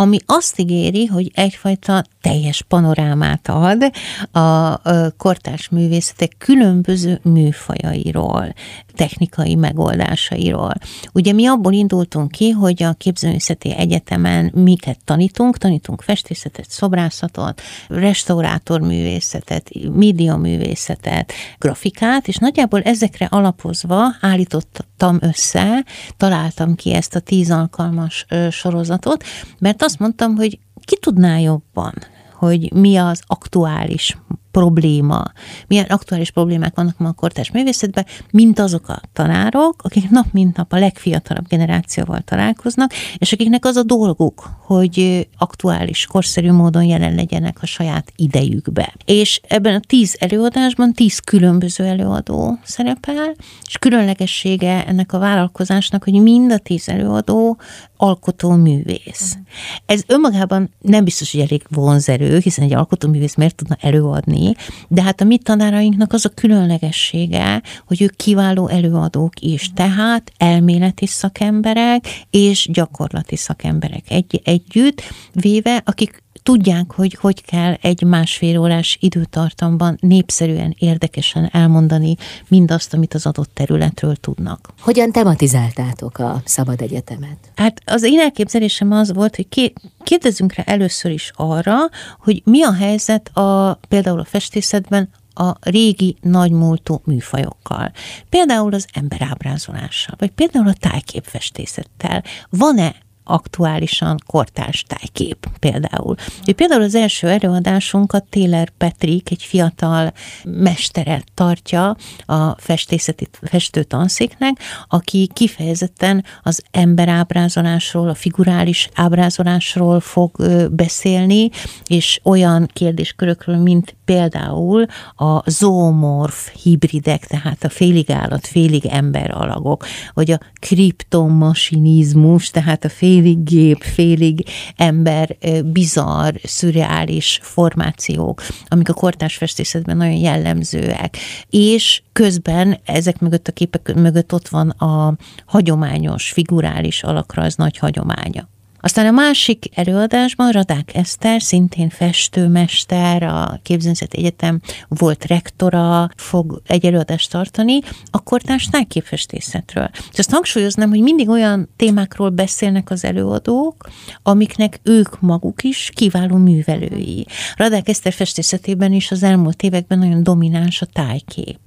ami 0.00 0.18
azt 0.26 0.58
ígéri, 0.58 1.06
hogy 1.06 1.30
egyfajta 1.34 2.04
teljes 2.20 2.62
panorámát 2.62 3.48
ad 3.48 3.90
a 4.32 4.80
kortárs 5.16 5.68
művészetek 5.68 6.34
különböző 6.38 7.20
műfajairól, 7.22 8.54
technikai 8.98 9.54
megoldásairól. 9.54 10.74
Ugye 11.12 11.32
mi 11.32 11.46
abból 11.46 11.72
indultunk 11.72 12.30
ki, 12.30 12.50
hogy 12.50 12.82
a 12.82 12.92
képzőművészeti 12.92 13.74
egyetemen 13.76 14.50
miket 14.54 14.98
tanítunk, 15.04 15.58
tanítunk 15.58 16.02
festészetet, 16.02 16.70
szobrászatot, 16.70 17.60
restaurátorművészetet, 17.88 19.70
médiaművészetet, 19.92 21.32
grafikát, 21.58 22.28
és 22.28 22.36
nagyjából 22.36 22.82
ezekre 22.82 23.26
alapozva 23.30 24.02
állítottam 24.20 25.18
össze, 25.20 25.84
találtam 26.16 26.74
ki 26.74 26.94
ezt 26.94 27.14
a 27.14 27.20
tíz 27.20 27.50
alkalmas 27.50 28.26
sorozatot, 28.50 29.24
mert 29.58 29.82
azt 29.82 29.98
mondtam, 29.98 30.36
hogy 30.36 30.58
ki 30.84 30.96
tudná 31.00 31.38
jobban, 31.38 31.94
hogy 32.34 32.72
mi 32.72 32.96
az 32.96 33.20
aktuális 33.26 34.16
probléma, 34.58 35.22
milyen 35.66 35.84
aktuális 35.84 36.30
problémák 36.30 36.74
vannak 36.74 36.98
ma 36.98 37.08
a 37.08 37.12
kortárs 37.12 37.50
művészetben, 37.50 38.06
mint 38.30 38.58
azok 38.58 38.88
a 38.88 39.00
tanárok, 39.12 39.82
akik 39.82 40.10
nap 40.10 40.26
mint 40.32 40.56
nap 40.56 40.72
a 40.72 40.78
legfiatalabb 40.78 41.48
generációval 41.48 42.20
találkoznak, 42.20 42.92
és 43.18 43.32
akiknek 43.32 43.64
az 43.64 43.76
a 43.76 43.82
dolguk, 43.82 44.50
hogy 44.60 45.28
aktuális, 45.38 46.06
korszerű 46.06 46.52
módon 46.52 46.82
jelen 46.82 47.14
legyenek 47.14 47.58
a 47.60 47.66
saját 47.66 48.12
idejükbe. 48.16 48.94
És 49.04 49.40
ebben 49.48 49.74
a 49.74 49.80
tíz 49.80 50.16
előadásban 50.18 50.92
tíz 50.92 51.18
különböző 51.18 51.84
előadó 51.84 52.58
szerepel, 52.62 53.34
és 53.66 53.78
különlegessége 53.78 54.86
ennek 54.86 55.12
a 55.12 55.18
vállalkozásnak, 55.18 56.04
hogy 56.04 56.12
mind 56.12 56.52
a 56.52 56.58
tíz 56.58 56.88
előadó 56.88 57.58
alkotó 57.98 58.50
művész. 58.50 59.28
Uh-huh. 59.30 59.46
Ez 59.86 60.02
önmagában 60.06 60.70
nem 60.80 61.04
biztos, 61.04 61.32
hogy 61.32 61.40
elég 61.40 61.62
vonzerő, 61.68 62.38
hiszen 62.38 62.64
egy 62.64 62.74
alkotó 62.74 63.08
művész 63.08 63.34
miért 63.34 63.54
tudna 63.54 63.76
előadni, 63.80 64.54
de 64.88 65.02
hát 65.02 65.20
a 65.20 65.24
mi 65.24 65.38
tanárainknak 65.38 66.12
az 66.12 66.24
a 66.24 66.28
különlegessége, 66.28 67.62
hogy 67.86 68.02
ők 68.02 68.16
kiváló 68.16 68.68
előadók 68.68 69.40
is, 69.40 69.70
tehát 69.74 70.32
elméleti 70.36 71.06
szakemberek 71.06 72.24
és 72.30 72.68
gyakorlati 72.72 73.36
szakemberek 73.36 74.04
egy, 74.08 74.40
együtt 74.44 75.02
véve, 75.32 75.82
akik 75.84 76.22
tudják, 76.42 76.92
hogy 76.92 77.14
hogy 77.20 77.44
kell 77.44 77.72
egy 77.72 78.02
másfél 78.02 78.58
órás 78.58 78.96
időtartamban 79.00 79.98
népszerűen, 80.00 80.74
érdekesen 80.78 81.48
elmondani 81.52 82.16
mindazt, 82.48 82.94
amit 82.94 83.14
az 83.14 83.26
adott 83.26 83.50
területről 83.54 84.16
tudnak. 84.16 84.68
Hogyan 84.80 85.12
tematizáltátok 85.12 86.18
a 86.18 86.42
Szabad 86.44 86.80
Egyetemet? 86.80 87.38
Hát 87.54 87.80
az 87.84 88.02
én 88.02 88.20
elképzelésem 88.20 88.92
az 88.92 89.12
volt, 89.12 89.36
hogy 89.36 89.72
kérdezzünk 90.02 90.54
rá 90.54 90.62
először 90.62 91.10
is 91.10 91.32
arra, 91.36 91.76
hogy 92.20 92.42
mi 92.44 92.62
a 92.62 92.72
helyzet 92.72 93.36
a, 93.36 93.78
például 93.88 94.20
a 94.20 94.24
festészetben 94.24 95.08
a 95.34 95.56
régi 95.60 96.16
nagymúltú 96.20 97.00
műfajokkal. 97.04 97.92
Például 98.28 98.74
az 98.74 98.86
emberábrázolással, 98.92 100.14
vagy 100.18 100.30
például 100.30 100.68
a 100.68 100.72
tájképfestészettel. 100.72 102.22
Van-e 102.50 102.94
aktuálisan 103.28 104.16
kortárs 104.26 104.84
tájkép 104.86 105.46
például. 105.58 106.14
Ő 106.46 106.52
például 106.52 106.82
az 106.82 106.94
első 106.94 107.28
előadásunkat 107.28 108.24
Taylor 108.24 108.70
Petrik, 108.70 109.30
egy 109.30 109.42
fiatal 109.42 110.12
mestere 110.44 111.22
tartja 111.34 111.96
a 112.26 112.60
festészeti 112.60 113.28
festő 113.42 113.82
tanszéknek, 113.82 114.58
aki 114.88 115.30
kifejezetten 115.32 116.24
az 116.42 116.62
emberábrázolásról, 116.70 118.08
a 118.08 118.14
figurális 118.14 118.88
ábrázolásról 118.94 120.00
fog 120.00 120.30
beszélni, 120.70 121.50
és 121.86 122.20
olyan 122.22 122.68
kérdéskörökről, 122.72 123.56
mint 123.56 123.96
például 124.08 124.86
a 125.16 125.50
zoomorf 125.50 126.52
hibridek, 126.62 127.26
tehát 127.26 127.64
a 127.64 127.68
félig 127.68 128.10
állat, 128.10 128.46
félig 128.46 128.86
ember 128.86 129.30
alagok, 129.30 129.86
vagy 130.14 130.30
a 130.30 130.38
kriptomasinizmus, 130.60 132.50
tehát 132.50 132.84
a 132.84 132.88
félig 132.88 133.42
gép, 133.44 133.82
félig 133.82 134.44
ember, 134.76 135.36
bizarr, 135.64 136.34
szürreális 136.42 137.40
formációk, 137.42 138.42
amik 138.68 138.88
a 138.88 138.92
kortárs 138.92 139.36
festészetben 139.36 139.96
nagyon 139.96 140.18
jellemzőek. 140.18 141.16
És 141.50 142.02
közben 142.12 142.78
ezek 142.84 143.20
mögött 143.20 143.48
a 143.48 143.52
képek 143.52 143.94
mögött 143.94 144.32
ott 144.32 144.48
van 144.48 144.68
a 144.68 145.16
hagyományos, 145.46 146.30
figurális 146.30 147.02
alakrajz 147.02 147.56
nagy 147.56 147.78
hagyománya. 147.78 148.48
Aztán 148.80 149.06
a 149.06 149.10
másik 149.10 149.64
előadásban 149.74 150.50
Radák 150.50 150.94
Eszter, 150.94 151.42
szintén 151.42 151.88
festőmester, 151.88 153.22
a 153.22 153.60
Képzőzeti 153.62 154.18
Egyetem 154.18 154.60
volt 154.88 155.24
rektora, 155.24 156.08
fog 156.16 156.62
egy 156.66 156.84
előadást 156.84 157.30
tartani, 157.30 157.80
a 158.10 158.22
kortárs 158.22 158.66
tájképfestészetről. 158.66 159.90
És 160.12 160.18
azt 160.18 160.30
hangsúlyoznám, 160.30 160.88
hogy 160.88 161.02
mindig 161.02 161.28
olyan 161.28 161.68
témákról 161.76 162.30
beszélnek 162.30 162.90
az 162.90 163.04
előadók, 163.04 163.88
amiknek 164.22 164.80
ők 164.82 165.20
maguk 165.20 165.62
is 165.62 165.90
kiváló 165.94 166.36
művelői. 166.36 167.26
Radák 167.56 167.88
Eszter 167.88 168.12
festészetében 168.12 168.92
is 168.92 169.10
az 169.10 169.22
elmúlt 169.22 169.62
években 169.62 169.98
nagyon 169.98 170.22
domináns 170.22 170.82
a 170.82 170.86
tájkép. 170.86 171.58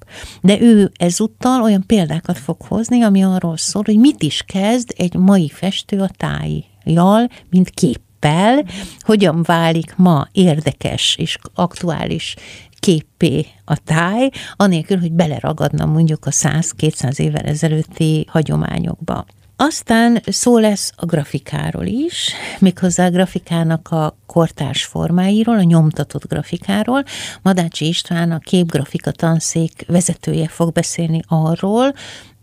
De 0.41 0.61
ő 0.61 0.91
ezúttal 0.93 1.61
olyan 1.61 1.83
példákat 1.87 2.37
fog 2.37 2.61
hozni, 2.67 3.01
ami 3.01 3.23
arról 3.23 3.57
szól, 3.57 3.83
hogy 3.85 3.97
mit 3.97 4.23
is 4.23 4.43
kezd 4.47 4.93
egy 4.97 5.15
mai 5.15 5.49
festő 5.49 5.99
a 5.99 6.09
táj 6.17 6.70
jal, 6.83 7.29
mint 7.49 7.69
képpel, 7.69 8.65
hogyan 8.99 9.43
válik 9.43 9.93
ma 9.95 10.27
érdekes 10.31 11.15
és 11.19 11.37
aktuális 11.53 12.35
képpé 12.79 13.45
a 13.65 13.77
táj, 13.77 14.29
anélkül, 14.55 14.99
hogy 14.99 15.11
beleragadna 15.11 15.85
mondjuk 15.85 16.25
a 16.25 16.31
100-200 16.31 17.19
évvel 17.19 17.43
ezelőtti 17.43 18.25
hagyományokba. 18.29 19.25
Aztán 19.63 20.21
szó 20.25 20.57
lesz 20.57 20.91
a 20.95 21.05
grafikáról 21.05 21.85
is, 21.85 22.33
méghozzá 22.59 23.05
a 23.05 23.09
grafikának 23.09 23.91
a 23.91 24.17
kortárs 24.25 24.85
formáiról, 24.85 25.57
a 25.57 25.63
nyomtatott 25.63 26.27
grafikáról. 26.27 27.03
Madácsi 27.41 27.87
István, 27.87 28.31
a 28.31 28.39
képgrafika 28.39 29.11
tanszék 29.11 29.85
vezetője 29.87 30.47
fog 30.47 30.71
beszélni 30.71 31.21
arról, 31.27 31.93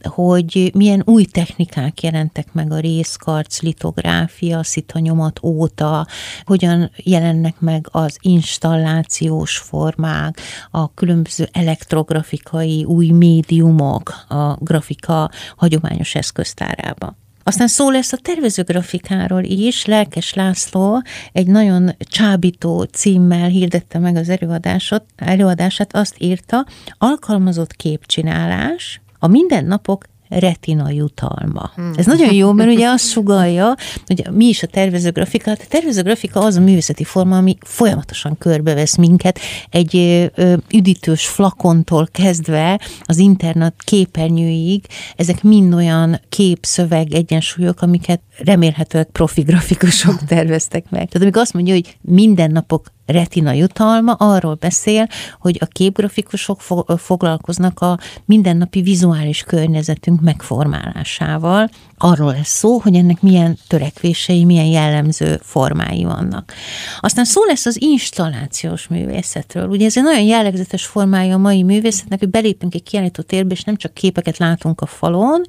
hogy 0.03 0.71
milyen 0.75 1.03
új 1.05 1.25
technikák 1.25 2.03
jelentek 2.03 2.53
meg 2.53 2.73
a 2.73 2.79
részkarc, 2.79 3.61
litográfia, 3.61 4.63
szitanyomat 4.63 5.41
óta, 5.43 6.07
hogyan 6.45 6.91
jelennek 6.97 7.61
meg 7.61 7.89
az 7.91 8.17
installációs 8.21 9.57
formák, 9.57 10.41
a 10.71 10.95
különböző 10.95 11.49
elektrografikai 11.53 12.85
új 12.85 13.11
médiumok 13.11 14.25
a 14.29 14.57
grafika 14.61 15.31
hagyományos 15.57 16.15
eszköztárába. 16.15 17.17
Aztán 17.49 17.69
szó 17.69 17.91
lesz 17.91 18.13
a 18.13 18.17
tervezőgrafikáról 18.17 19.43
is. 19.43 19.85
Lelkes 19.85 20.35
László 20.35 21.03
egy 21.33 21.47
nagyon 21.47 21.91
csábító 21.99 22.83
címmel 22.83 23.49
hirdette 23.49 23.99
meg 23.99 24.17
az 24.17 24.29
előadásot, 24.29 25.05
előadását, 25.17 25.97
azt 25.97 26.15
írta, 26.19 26.67
alkalmazott 26.99 27.73
képcsinálás, 27.73 29.01
a 29.19 29.27
mindennapok 29.27 30.05
retina 30.29 30.91
jutalma. 30.91 31.71
Hmm. 31.75 31.93
Ez 31.97 32.07
nagyon 32.07 32.35
jó, 32.35 32.53
mert 32.53 32.71
ugye 32.71 32.89
azt 32.89 33.11
sugalja, 33.13 33.75
hogy 34.07 34.27
mi 34.31 34.45
is 34.45 34.63
a 34.63 34.67
tervezőgrafika. 34.67 35.51
Hát 35.51 35.61
a 35.61 35.69
tervezőgrafika 35.69 36.41
az 36.41 36.57
a 36.57 36.61
művészeti 36.61 37.05
forma, 37.05 37.37
ami 37.37 37.57
folyamatosan 37.61 38.39
körbevesz 38.39 38.97
minket, 38.97 39.39
egy 39.71 39.97
ö, 40.35 40.55
üdítős 40.75 41.27
flakontól 41.27 42.09
kezdve 42.13 42.81
az 43.03 43.19
internet 43.19 43.75
képernyőig, 43.85 44.85
ezek 45.17 45.43
mind 45.43 45.75
olyan 45.75 46.21
kép, 46.29 46.59
szöveg, 46.65 47.15
egyensúlyok, 47.15 47.83
amiket 47.83 48.21
remélhetőleg 48.45 49.07
profi 49.11 49.41
grafikusok 49.41 50.25
terveztek 50.27 50.91
meg. 50.91 51.07
Tehát 51.07 51.23
amikor 51.23 51.43
azt 51.43 51.53
mondja, 51.53 51.75
hogy 51.75 51.97
mindennapok 52.01 52.87
retina 53.09 53.53
jutalma 53.53 54.13
arról 54.13 54.55
beszél, 54.55 55.07
hogy 55.41 55.57
a 55.61 55.67
képgrafikusok 55.67 56.61
foglalkoznak 56.97 57.81
a 57.81 57.99
mindennapi 58.25 58.83
vizuális 58.83 59.43
környezetünk 59.43 60.21
megformálásával. 60.21 61.69
Arról 61.99 62.33
lesz 62.33 62.57
szó, 62.57 62.79
hogy 62.79 62.95
ennek 62.95 63.23
milyen 63.23 63.59
törekvései, 63.69 64.45
milyen 64.45 64.67
jellemző 64.67 65.41
formái 65.43 66.05
vannak. 66.05 66.53
Aztán 67.01 67.25
szó 67.25 67.45
lesz 67.45 67.67
az 67.67 67.81
installációs 67.81 68.89
művészetről. 68.89 69.69
Ugye 69.69 69.87
ez 69.87 69.97
egy 69.97 70.03
nagyon 70.03 70.25
jellegzetes 70.25 70.87
formája 70.87 71.35
a 71.35 71.39
mai 71.39 71.63
művészetnek, 71.63 72.19
hogy 72.19 72.31
belépünk 72.31 72.75
egy 72.75 72.83
kiállító 72.83 73.23
térbe, 73.23 73.55
és 73.55 73.63
nem 73.65 73.77
csak 73.77 73.95
képeket 73.95 74.39
látunk 74.39 74.81
a 74.81 74.87
falon, 74.87 75.43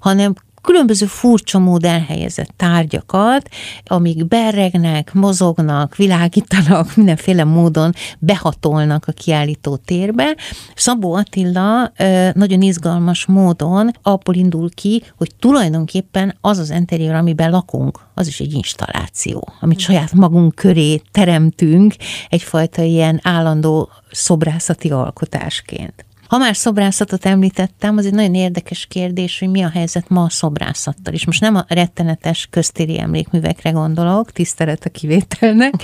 hanem 0.00 0.34
különböző 0.62 1.06
furcsa 1.06 1.58
mód 1.58 1.84
elhelyezett 1.84 2.50
tárgyakat, 2.56 3.48
amik 3.84 4.26
berregnek, 4.26 5.12
mozognak, 5.12 5.96
világítanak, 5.96 6.94
mindenféle 6.96 7.44
módon 7.44 7.92
behatolnak 8.18 9.04
a 9.06 9.12
kiállító 9.12 9.76
térbe. 9.76 10.36
Szabó 10.74 11.12
Attila 11.12 11.92
nagyon 12.32 12.62
izgalmas 12.62 13.26
módon 13.26 13.90
abból 14.02 14.34
indul 14.34 14.70
ki, 14.74 15.02
hogy 15.16 15.34
tulajdonképpen 15.38 16.36
az 16.40 16.58
az 16.58 16.70
interiőr, 16.70 17.14
amiben 17.14 17.50
lakunk, 17.50 18.00
az 18.14 18.26
is 18.26 18.40
egy 18.40 18.52
installáció, 18.52 19.48
amit 19.60 19.78
saját 19.78 20.12
magunk 20.12 20.54
köré 20.54 21.02
teremtünk 21.10 21.94
egyfajta 22.28 22.82
ilyen 22.82 23.20
állandó 23.22 23.90
szobrászati 24.10 24.90
alkotásként. 24.90 26.04
Ha 26.30 26.38
már 26.38 26.56
szobrászatot 26.56 27.24
említettem, 27.26 27.96
az 27.96 28.06
egy 28.06 28.12
nagyon 28.12 28.34
érdekes 28.34 28.86
kérdés, 28.86 29.38
hogy 29.38 29.48
mi 29.48 29.62
a 29.62 29.68
helyzet 29.68 30.08
ma 30.08 30.22
a 30.22 30.28
szobrászattal. 30.28 31.14
És 31.14 31.26
most 31.26 31.40
nem 31.40 31.54
a 31.54 31.64
rettenetes 31.68 32.46
köztéri 32.50 33.00
emlékművekre 33.00 33.70
gondolok, 33.70 34.32
tisztelet 34.32 34.84
a 34.84 34.90
kivételnek, 34.90 35.74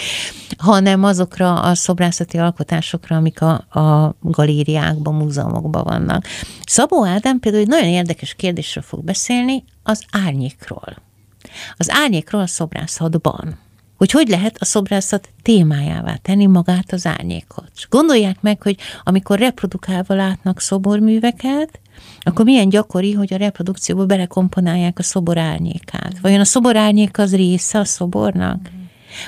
hanem 0.58 1.04
azokra 1.04 1.60
a 1.60 1.74
szobrászati 1.74 2.38
alkotásokra, 2.38 3.16
amik 3.16 3.40
a, 3.40 3.52
a 3.80 4.16
galériákban, 4.20 5.14
múzeumokban 5.14 5.84
vannak. 5.84 6.24
Szabó 6.66 7.04
Ádám 7.04 7.38
például 7.38 7.62
egy 7.62 7.68
nagyon 7.68 7.88
érdekes 7.88 8.34
kérdésről 8.34 8.84
fog 8.84 9.04
beszélni, 9.04 9.64
az 9.82 10.04
árnyékról. 10.10 10.96
Az 11.76 11.90
árnyékról 11.90 12.40
a 12.40 12.46
szobrászatban 12.46 13.58
hogy 13.96 14.10
hogy 14.10 14.28
lehet 14.28 14.56
a 14.58 14.64
szobrászat 14.64 15.28
témájává 15.42 16.16
tenni 16.16 16.46
magát 16.46 16.92
az 16.92 17.06
árnyékot. 17.06 17.70
És 17.76 17.86
gondolják 17.90 18.40
meg, 18.40 18.62
hogy 18.62 18.76
amikor 19.02 19.38
reprodukálva 19.38 20.14
látnak 20.14 20.60
szoborműveket, 20.60 21.80
akkor 22.20 22.44
milyen 22.44 22.68
gyakori, 22.68 23.12
hogy 23.12 23.32
a 23.32 23.36
reprodukcióba 23.36 24.06
belekomponálják 24.06 24.98
a 24.98 25.02
szobor 25.02 25.38
árnyékát. 25.38 26.18
Vajon 26.20 26.40
a 26.40 26.44
szobor 26.44 26.76
árnyék 26.76 27.18
az 27.18 27.34
része 27.36 27.78
a 27.78 27.84
szobornak? 27.84 28.58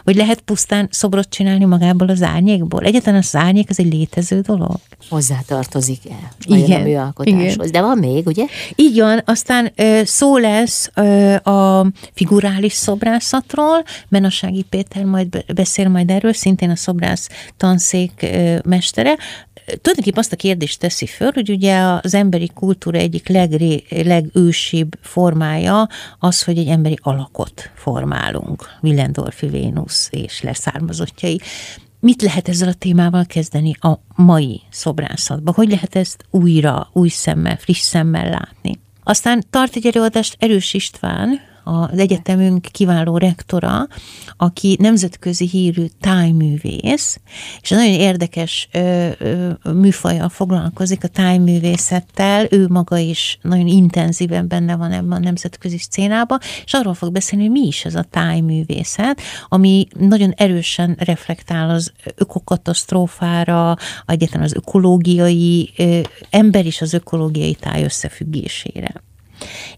Vagy 0.04 0.16
lehet 0.16 0.40
pusztán 0.40 0.88
szobrot 0.90 1.28
csinálni 1.28 1.64
magából 1.64 2.08
az 2.08 2.22
árnyékból? 2.22 2.84
Egyetlen 2.84 3.14
az 3.14 3.36
árnyék 3.36 3.70
az 3.70 3.78
egy 3.78 3.92
létező 3.92 4.40
dolog. 4.40 4.76
Hozzátartozik 5.08 6.00
el 6.10 6.56
igen, 6.58 6.80
a 6.80 6.84
műalkotáshoz. 6.84 7.68
Igen. 7.68 7.70
De 7.70 7.80
van 7.80 7.98
még, 7.98 8.26
ugye? 8.26 8.44
Így 8.74 8.98
van, 8.98 9.22
aztán 9.24 9.72
szó 10.04 10.36
lesz 10.36 10.90
a 11.46 11.86
figurális 12.14 12.72
szobrászatról, 12.72 13.84
Menasági 14.08 14.62
Péter 14.62 15.04
majd 15.04 15.44
beszél 15.54 15.88
majd 15.88 16.10
erről, 16.10 16.32
szintén 16.32 16.70
a 16.70 16.76
szobrász 16.76 17.28
tanszék 17.56 18.26
mestere, 18.64 19.16
tulajdonképpen 19.68 20.18
azt 20.18 20.32
a 20.32 20.36
kérdést 20.36 20.80
teszi 20.80 21.06
föl, 21.06 21.30
hogy 21.34 21.50
ugye 21.50 21.76
az 22.02 22.14
emberi 22.14 22.50
kultúra 22.54 22.98
egyik 22.98 23.28
legré, 23.28 23.84
legősibb 23.90 24.98
formája 25.00 25.88
az, 26.18 26.42
hogy 26.42 26.58
egy 26.58 26.68
emberi 26.68 26.98
alakot 27.02 27.70
formálunk. 27.74 28.64
Willendorf 28.82 29.40
Vénusz 29.40 30.08
és 30.10 30.42
leszármazottjai. 30.42 31.40
Mit 32.00 32.22
lehet 32.22 32.48
ezzel 32.48 32.68
a 32.68 32.74
témával 32.74 33.24
kezdeni 33.24 33.74
a 33.80 33.94
mai 34.14 34.60
szobrászatban? 34.70 35.54
Hogy 35.54 35.68
lehet 35.68 35.96
ezt 35.96 36.24
újra, 36.30 36.90
új 36.92 37.08
szemmel, 37.08 37.56
friss 37.56 37.80
szemmel 37.80 38.28
látni? 38.28 38.78
Aztán 39.02 39.44
tart 39.50 39.76
egy 39.76 39.86
előadást 39.86 40.36
Erős 40.38 40.74
István, 40.74 41.40
az 41.68 41.98
egyetemünk 41.98 42.66
kiváló 42.70 43.16
rektora, 43.16 43.86
aki 44.36 44.76
nemzetközi 44.80 45.48
hírű 45.48 45.86
tájművész, 46.00 47.20
és 47.60 47.70
nagyon 47.70 47.92
érdekes 47.92 48.68
ö, 48.72 49.08
ö, 49.18 49.50
műfajjal 49.72 50.28
foglalkozik 50.28 51.04
a 51.04 51.08
tájművészettel, 51.08 52.46
ő 52.50 52.66
maga 52.68 52.96
is 52.96 53.38
nagyon 53.42 53.66
intenzíven 53.66 54.48
benne 54.48 54.76
van 54.76 54.92
ebben 54.92 55.12
a 55.12 55.24
nemzetközi 55.24 55.78
szcénában, 55.78 56.38
és 56.64 56.72
arról 56.72 56.94
fog 56.94 57.12
beszélni, 57.12 57.44
hogy 57.44 57.60
mi 57.60 57.66
is 57.66 57.84
ez 57.84 57.94
a 57.94 58.06
tájművészet, 58.10 59.20
ami 59.48 59.86
nagyon 59.98 60.32
erősen 60.36 60.96
reflektál 60.98 61.70
az 61.70 61.92
ökokatasztrófára, 62.14 63.76
egyetlen 64.06 64.42
az 64.42 64.54
ökológiai, 64.54 65.72
ö, 65.76 66.00
ember 66.30 66.66
és 66.66 66.80
az 66.80 66.92
ökológiai 66.92 67.54
táj 67.54 67.84
összefüggésére. 67.84 69.06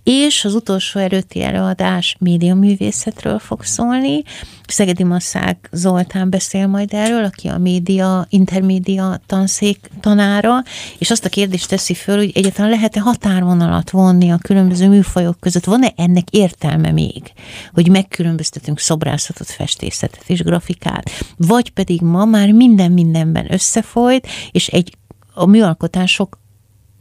És 0.02 0.44
az 0.44 0.54
utolsó 0.54 1.00
előtti 1.00 1.42
előadás 1.42 2.16
médiaművészetről 2.18 3.38
fog 3.38 3.64
szólni. 3.64 4.22
Szegedi 4.66 5.04
Masszák 5.04 5.68
Zoltán 5.72 6.30
beszél 6.30 6.66
majd 6.66 6.92
erről, 6.92 7.24
aki 7.24 7.48
a 7.48 7.58
média, 7.58 8.26
intermédia 8.28 9.20
tanszék 9.26 9.90
tanára, 10.00 10.62
és 10.98 11.10
azt 11.10 11.24
a 11.24 11.28
kérdést 11.28 11.68
teszi 11.68 11.94
föl, 11.94 12.16
hogy 12.16 12.30
egyáltalán 12.34 12.70
lehet-e 12.70 13.00
határvonalat 13.00 13.90
vonni 13.90 14.30
a 14.30 14.38
különböző 14.42 14.88
műfajok 14.88 15.40
között? 15.40 15.64
Van-e 15.64 15.92
ennek 15.96 16.30
értelme 16.30 16.90
még, 16.90 17.22
hogy 17.72 17.88
megkülönböztetünk 17.88 18.78
szobrászatot, 18.78 19.50
festészetet 19.50 20.24
és 20.26 20.42
grafikát? 20.42 21.10
Vagy 21.36 21.70
pedig 21.70 22.00
ma 22.00 22.24
már 22.24 22.52
minden 22.52 22.92
mindenben 22.92 23.52
összefolyt, 23.52 24.26
és 24.50 24.66
egy 24.66 24.96
a 25.34 25.46
műalkotások 25.46 26.38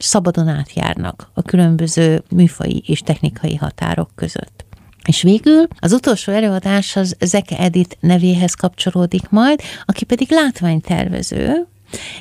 szabadon 0.02 0.48
átjárnak 0.48 1.30
a 1.34 1.42
különböző 1.42 2.22
műfai 2.30 2.82
és 2.86 3.00
technikai 3.00 3.56
határok 3.56 4.10
között. 4.14 4.64
És 5.04 5.22
végül 5.22 5.66
az 5.78 5.92
utolsó 5.92 6.32
előadás 6.32 6.96
az 6.96 7.16
Zeke 7.20 7.58
Edit 7.58 7.96
nevéhez 8.00 8.54
kapcsolódik 8.54 9.28
majd, 9.30 9.60
aki 9.84 10.04
pedig 10.04 10.30
látványtervező, 10.30 11.66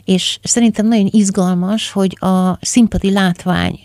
és 0.06 0.40
szerintem 0.44 0.88
nagyon 0.88 1.10
izgalmas, 1.12 1.92
hogy 1.92 2.18
a 2.20 2.58
színpadi 2.62 3.12
látvány 3.12 3.80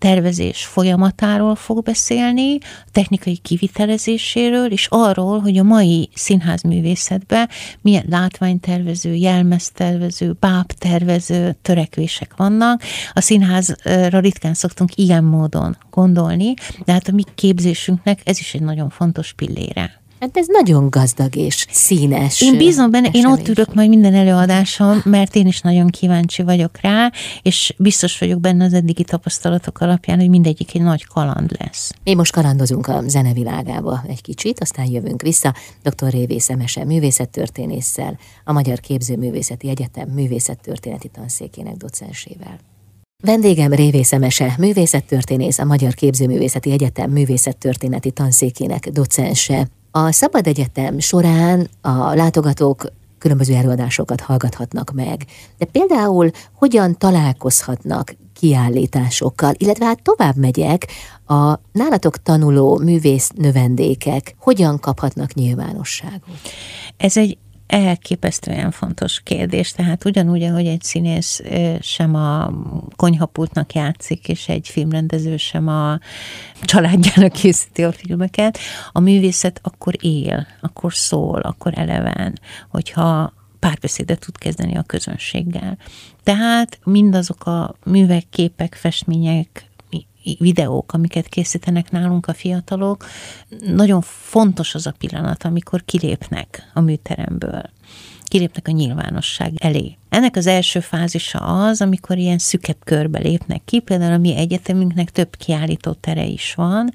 tervezés 0.00 0.64
folyamatáról 0.64 1.54
fog 1.54 1.82
beszélni, 1.82 2.58
technikai 2.92 3.36
kivitelezéséről, 3.36 4.72
és 4.72 4.86
arról, 4.90 5.40
hogy 5.40 5.58
a 5.58 5.62
mai 5.62 6.08
színházművészetben 6.14 7.48
milyen 7.80 8.04
látványtervező, 8.08 9.14
jelmeztervező, 9.14 10.36
bábtervező 10.40 11.56
törekvések 11.62 12.36
vannak. 12.36 12.82
A 13.12 13.20
színházra 13.20 14.18
ritkán 14.18 14.54
szoktunk 14.54 14.96
ilyen 14.96 15.24
módon 15.24 15.76
gondolni, 15.90 16.54
de 16.84 16.92
hát 16.92 17.08
a 17.08 17.12
mi 17.12 17.22
képzésünknek 17.34 18.20
ez 18.24 18.38
is 18.38 18.54
egy 18.54 18.62
nagyon 18.62 18.90
fontos 18.90 19.32
pillére. 19.32 19.99
Hát 20.20 20.36
ez 20.36 20.46
nagyon 20.48 20.90
gazdag 20.90 21.36
és 21.36 21.66
színes. 21.70 22.40
Én 22.42 22.56
bízom 22.56 22.90
benne, 22.90 23.08
esemény. 23.08 23.22
én 23.22 23.38
ott 23.38 23.48
ülök 23.48 23.74
majd 23.74 23.88
minden 23.88 24.14
előadásom, 24.14 25.00
mert 25.04 25.34
én 25.34 25.46
is 25.46 25.60
nagyon 25.60 25.86
kíváncsi 25.86 26.42
vagyok 26.42 26.80
rá, 26.80 27.12
és 27.42 27.74
biztos 27.78 28.18
vagyok 28.18 28.40
benne 28.40 28.64
az 28.64 28.72
eddigi 28.72 29.04
tapasztalatok 29.04 29.80
alapján, 29.80 30.18
hogy 30.18 30.28
mindegyik 30.28 30.74
egy 30.74 30.82
nagy 30.82 31.06
kaland 31.06 31.56
lesz. 31.58 31.92
Mi 32.04 32.14
most 32.14 32.32
kalandozunk 32.32 32.86
a 32.86 33.02
zenevilágába 33.06 34.04
egy 34.08 34.22
kicsit, 34.22 34.60
aztán 34.60 34.86
jövünk 34.86 35.22
vissza 35.22 35.54
dr. 35.82 36.10
Révész 36.10 36.48
Emese 36.48 36.84
művészettörténésszel, 36.84 38.18
a 38.44 38.52
Magyar 38.52 38.80
Képzőművészeti 38.80 39.68
Egyetem 39.68 40.08
művészettörténeti 40.08 41.08
tanszékének 41.08 41.74
docensével. 41.74 42.58
Vendégem 43.22 43.72
Révész 43.72 44.12
Emese, 44.12 44.54
művészettörténész, 44.58 45.58
a 45.58 45.64
Magyar 45.64 45.94
Képzőművészeti 45.94 46.70
Egyetem 46.70 47.10
művészettörténeti 47.10 48.10
tanszékének 48.10 48.88
docense. 48.88 49.68
A 49.90 50.12
Szabad 50.12 50.46
Egyetem 50.46 50.98
során 50.98 51.68
a 51.80 52.14
látogatók 52.14 52.84
különböző 53.18 53.54
előadásokat 53.54 54.20
hallgathatnak 54.20 54.90
meg, 54.94 55.26
de 55.58 55.64
például 55.64 56.30
hogyan 56.52 56.98
találkozhatnak 56.98 58.14
kiállításokkal, 58.34 59.52
illetve 59.56 59.84
hát 59.84 60.02
tovább 60.02 60.36
megyek, 60.36 60.86
a 61.26 61.58
nálatok 61.72 62.22
tanuló 62.22 62.78
művész 62.78 63.30
növendékek 63.34 64.34
hogyan 64.38 64.78
kaphatnak 64.78 65.34
nyilvánosságot? 65.34 66.22
Ez 66.96 67.16
egy 67.16 67.38
elképesztően 67.70 68.70
fontos 68.70 69.20
kérdés, 69.20 69.72
tehát 69.72 70.04
ugyanúgy, 70.04 70.42
ahogy 70.42 70.66
egy 70.66 70.82
színész 70.82 71.42
sem 71.80 72.14
a 72.14 72.52
konyhapultnak 72.96 73.72
játszik, 73.72 74.28
és 74.28 74.48
egy 74.48 74.68
filmrendező 74.68 75.36
sem 75.36 75.68
a 75.68 75.98
családjának 76.62 77.32
készíti 77.32 77.84
a 77.84 77.92
filmeket, 77.92 78.58
a 78.92 79.00
művészet 79.00 79.60
akkor 79.62 79.94
él, 80.00 80.46
akkor 80.60 80.94
szól, 80.94 81.40
akkor 81.40 81.72
eleven, 81.76 82.38
hogyha 82.68 83.32
párbeszédet 83.58 84.20
tud 84.20 84.38
kezdeni 84.38 84.76
a 84.76 84.82
közönséggel. 84.82 85.78
Tehát 86.22 86.78
mindazok 86.84 87.46
a 87.46 87.74
művek, 87.84 88.24
képek, 88.30 88.74
festmények, 88.74 89.69
videók, 90.38 90.92
amiket 90.92 91.28
készítenek 91.28 91.90
nálunk 91.90 92.26
a 92.26 92.34
fiatalok, 92.34 93.04
nagyon 93.60 94.00
fontos 94.00 94.74
az 94.74 94.86
a 94.86 94.94
pillanat, 94.98 95.44
amikor 95.44 95.84
kilépnek 95.84 96.70
a 96.74 96.80
műteremből 96.80 97.62
kilépnek 98.30 98.68
a 98.68 98.70
nyilvánosság 98.70 99.52
elé. 99.56 99.96
Ennek 100.08 100.36
az 100.36 100.46
első 100.46 100.80
fázisa 100.80 101.38
az, 101.38 101.80
amikor 101.80 102.18
ilyen 102.18 102.38
szükebb 102.38 102.76
körbe 102.84 103.18
lépnek 103.18 103.62
ki, 103.64 103.78
például 103.80 104.12
a 104.12 104.18
mi 104.18 104.36
egyetemünknek 104.36 105.10
több 105.10 105.36
kiállító 105.36 105.92
tere 105.92 106.24
is 106.24 106.54
van. 106.54 106.90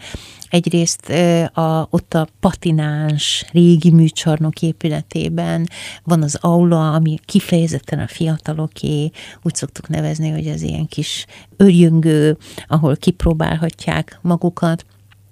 Egyrészt 0.49 1.09
a, 1.53 1.87
ott 1.89 2.13
a 2.13 2.27
patináns 2.39 3.45
régi 3.51 3.91
műcsarnok 3.91 4.61
épületében 4.61 5.67
van 6.03 6.23
az 6.23 6.37
aula, 6.41 6.93
ami 6.93 7.19
kifejezetten 7.25 7.99
a 7.99 8.07
fiataloké, 8.07 9.11
úgy 9.43 9.55
szoktuk 9.55 9.87
nevezni, 9.87 10.29
hogy 10.29 10.47
az 10.47 10.61
ilyen 10.61 10.87
kis 10.87 11.25
örjöngő, 11.57 12.37
ahol 12.67 12.95
kipróbálhatják 12.95 14.19
magukat. 14.21 14.85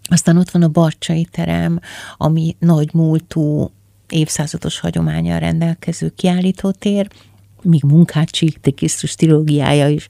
Aztán 0.09 0.37
ott 0.37 0.51
van 0.51 0.63
a 0.63 0.67
Barcsai 0.67 1.25
terem, 1.25 1.79
ami 2.17 2.55
nagy 2.59 2.93
múltú 2.93 3.71
évszázados 4.13 4.79
hagyományal 4.79 5.39
rendelkező 5.39 6.09
kiállítótér, 6.15 7.07
míg 7.61 7.83
Munkácsi 7.83 8.57
Krisztus 8.75 9.15
trilógiája 9.15 9.87
is 9.87 10.07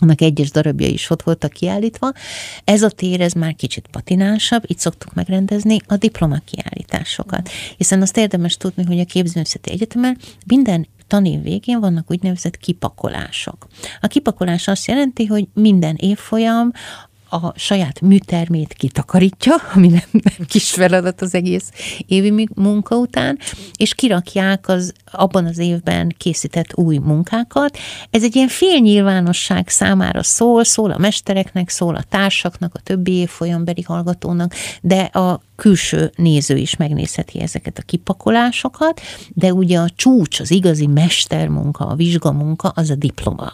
annak 0.00 0.20
egyes 0.20 0.50
darabja 0.50 0.86
is 0.86 1.10
ott 1.10 1.22
voltak 1.22 1.50
kiállítva. 1.50 2.12
Ez 2.64 2.82
a 2.82 2.90
tér, 2.90 3.20
ez 3.20 3.32
már 3.32 3.54
kicsit 3.54 3.86
patinánsabb, 3.90 4.62
itt 4.66 4.78
szoktuk 4.78 5.14
megrendezni 5.14 5.76
a 5.86 5.96
diplomakiállításokat. 5.96 7.48
Hiszen 7.76 8.02
azt 8.02 8.16
érdemes 8.16 8.56
tudni, 8.56 8.84
hogy 8.84 9.00
a 9.00 9.04
képzőművészeti 9.04 9.70
egyetemen 9.70 10.18
minden 10.46 10.86
tanév 11.06 11.42
végén 11.42 11.80
vannak 11.80 12.10
úgynevezett 12.10 12.56
kipakolások. 12.56 13.66
A 14.00 14.06
kipakolás 14.06 14.68
azt 14.68 14.86
jelenti, 14.86 15.26
hogy 15.26 15.48
minden 15.54 15.94
évfolyam 15.94 16.72
a 17.30 17.52
saját 17.56 18.00
műtermét 18.00 18.72
kitakarítja, 18.72 19.54
ami 19.74 19.88
nem, 19.88 20.02
nem 20.10 20.46
kis 20.46 20.70
feladat 20.70 21.22
az 21.22 21.34
egész 21.34 21.70
évi 22.06 22.48
munka 22.54 22.96
után, 22.96 23.38
és 23.76 23.94
kirakják 23.94 24.68
az 24.68 24.92
abban 25.10 25.44
az 25.46 25.58
évben 25.58 26.14
készített 26.18 26.76
új 26.76 26.96
munkákat. 26.96 27.78
Ez 28.10 28.22
egy 28.22 28.36
ilyen 28.36 28.48
félnyilvánosság 28.48 29.68
számára 29.68 30.22
szól, 30.22 30.64
szól 30.64 30.90
a 30.90 30.98
mestereknek, 30.98 31.68
szól 31.68 31.94
a 31.94 32.02
társaknak, 32.08 32.74
a 32.74 32.80
többi 32.80 33.12
évfolyambeli 33.12 33.82
hallgatónak, 33.82 34.54
de 34.80 35.00
a 35.00 35.40
külső 35.56 36.12
néző 36.16 36.56
is 36.56 36.76
megnézheti 36.76 37.40
ezeket 37.40 37.78
a 37.78 37.82
kipakolásokat, 37.82 39.00
de 39.34 39.52
ugye 39.52 39.78
a 39.78 39.90
csúcs, 39.96 40.40
az 40.40 40.50
igazi 40.50 40.86
mestermunka, 40.86 41.86
a 41.86 41.94
vizsgamunka, 41.94 42.68
az 42.68 42.90
a 42.90 42.94
diploma. 42.94 43.52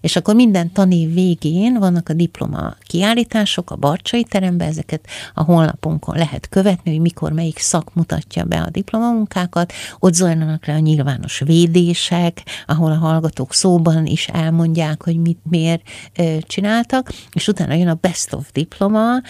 És 0.00 0.16
akkor 0.16 0.34
minden 0.34 0.72
tanév 0.72 1.14
végén 1.14 1.78
vannak 1.78 2.08
a 2.08 2.12
diploma 2.12 2.74
kiállítások 2.80 3.70
a 3.70 3.76
Barcsai 3.76 4.24
teremben, 4.24 4.68
ezeket 4.68 5.06
a 5.34 5.42
honlapunkon 5.42 6.16
lehet 6.16 6.48
követni, 6.48 6.90
hogy 6.90 7.00
mikor 7.00 7.32
melyik 7.32 7.58
szak 7.58 7.94
mutatja 7.94 8.44
be 8.44 8.60
a 8.60 8.70
diplomamunkákat, 8.70 9.72
ott 9.98 10.14
zajlanak 10.14 10.66
le 10.66 10.74
a 10.74 10.78
nyilvános 10.78 11.38
védések, 11.44 12.42
ahol 12.66 12.90
a 12.90 12.96
hallgatók 12.96 13.54
szóban 13.54 14.06
is 14.06 14.26
elmondják, 14.28 15.02
hogy 15.02 15.16
mit 15.16 15.38
miért 15.50 15.82
csináltak, 16.40 17.12
és 17.32 17.48
utána 17.48 17.74
jön 17.74 17.88
a 17.88 17.98
Best 18.00 18.32
of 18.32 18.52
Diploma 18.52 19.20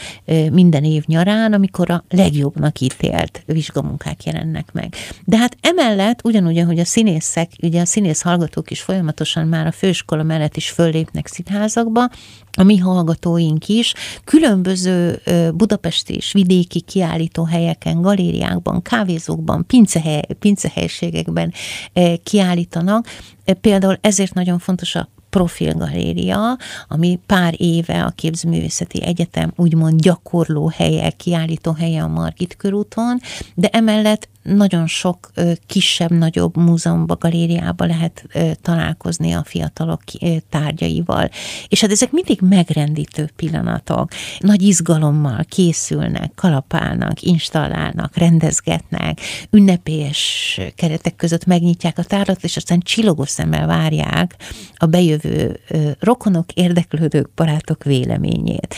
minden 0.51 0.85
év 0.85 1.05
nyarán, 1.07 1.53
amikor 1.53 1.91
a 1.91 2.05
legjobbnak 2.09 2.81
ítélt 2.81 3.43
vizsgamunkák 3.47 4.25
jelennek 4.25 4.73
meg. 4.73 4.95
De 5.25 5.37
hát 5.37 5.57
emellett 5.61 6.25
ugyanúgy, 6.25 6.63
hogy 6.63 6.79
a 6.79 6.85
színészek, 6.85 7.51
ugye 7.63 7.81
a 7.81 7.87
színész 7.87 8.23
hallgatók 8.23 8.71
is 8.71 8.81
folyamatosan 8.81 9.47
már 9.47 9.67
a 9.67 9.73
főiskola 9.73 10.22
iskola 10.23 10.39
mellett 10.39 10.57
is 10.57 10.71
föllépnek 10.71 11.27
színházakba, 11.27 12.11
a 12.57 12.63
mi 12.63 12.77
hallgatóink 12.77 13.69
is 13.69 13.95
különböző 14.25 15.21
budapesti 15.55 16.15
és 16.15 16.33
vidéki 16.33 16.81
kiállító 16.81 17.45
helyeken, 17.45 18.01
galériákban, 18.01 18.83
kávézókban, 18.83 19.67
pincehely, 19.67 20.23
pincehelységekben 20.39 21.53
kiállítanak. 22.23 23.07
Például 23.61 23.99
ezért 24.01 24.35
nagyon 24.35 24.59
fontos 24.59 24.95
a 24.95 25.09
profilgaléria, 25.31 26.57
ami 26.89 27.19
pár 27.27 27.55
éve 27.57 28.05
a 28.05 28.11
Képzőművészeti 28.11 29.03
Egyetem 29.03 29.53
úgymond 29.57 30.01
gyakorló 30.01 30.73
helye, 30.77 31.11
kiállító 31.11 31.73
helye 31.73 32.03
a 32.03 32.09
Margit 32.09 32.57
körúton, 32.57 33.21
de 33.55 33.69
emellett 33.69 34.29
nagyon 34.43 34.87
sok 34.87 35.31
kisebb, 35.67 36.11
nagyobb 36.11 36.57
múzeumba, 36.57 37.17
galériába 37.17 37.85
lehet 37.85 38.27
találkozni 38.63 39.33
a 39.33 39.45
fiatalok 39.45 40.03
tárgyaival. 40.51 41.31
És 41.69 41.81
hát 41.81 41.91
ezek 41.91 42.11
mindig 42.11 42.41
megrendítő 42.41 43.31
pillanatok. 43.37 44.11
Nagy 44.39 44.63
izgalommal 44.63 45.45
készülnek, 45.49 46.33
kalapálnak, 46.35 47.23
installálnak, 47.23 48.17
rendezgetnek, 48.17 49.21
ünnepélyes 49.51 50.61
keretek 50.75 51.17
között 51.17 51.45
megnyitják 51.45 51.99
a 51.99 52.05
tárlat, 52.05 52.45
és 52.45 52.57
aztán 52.57 52.81
csillogó 52.81 53.25
szemmel 53.25 53.67
várják 53.67 54.37
a 54.75 54.87
bejövő 54.87 55.61
rokonok, 55.99 56.53
érdeklődők, 56.53 57.31
barátok 57.35 57.85
véleményét. 57.85 58.75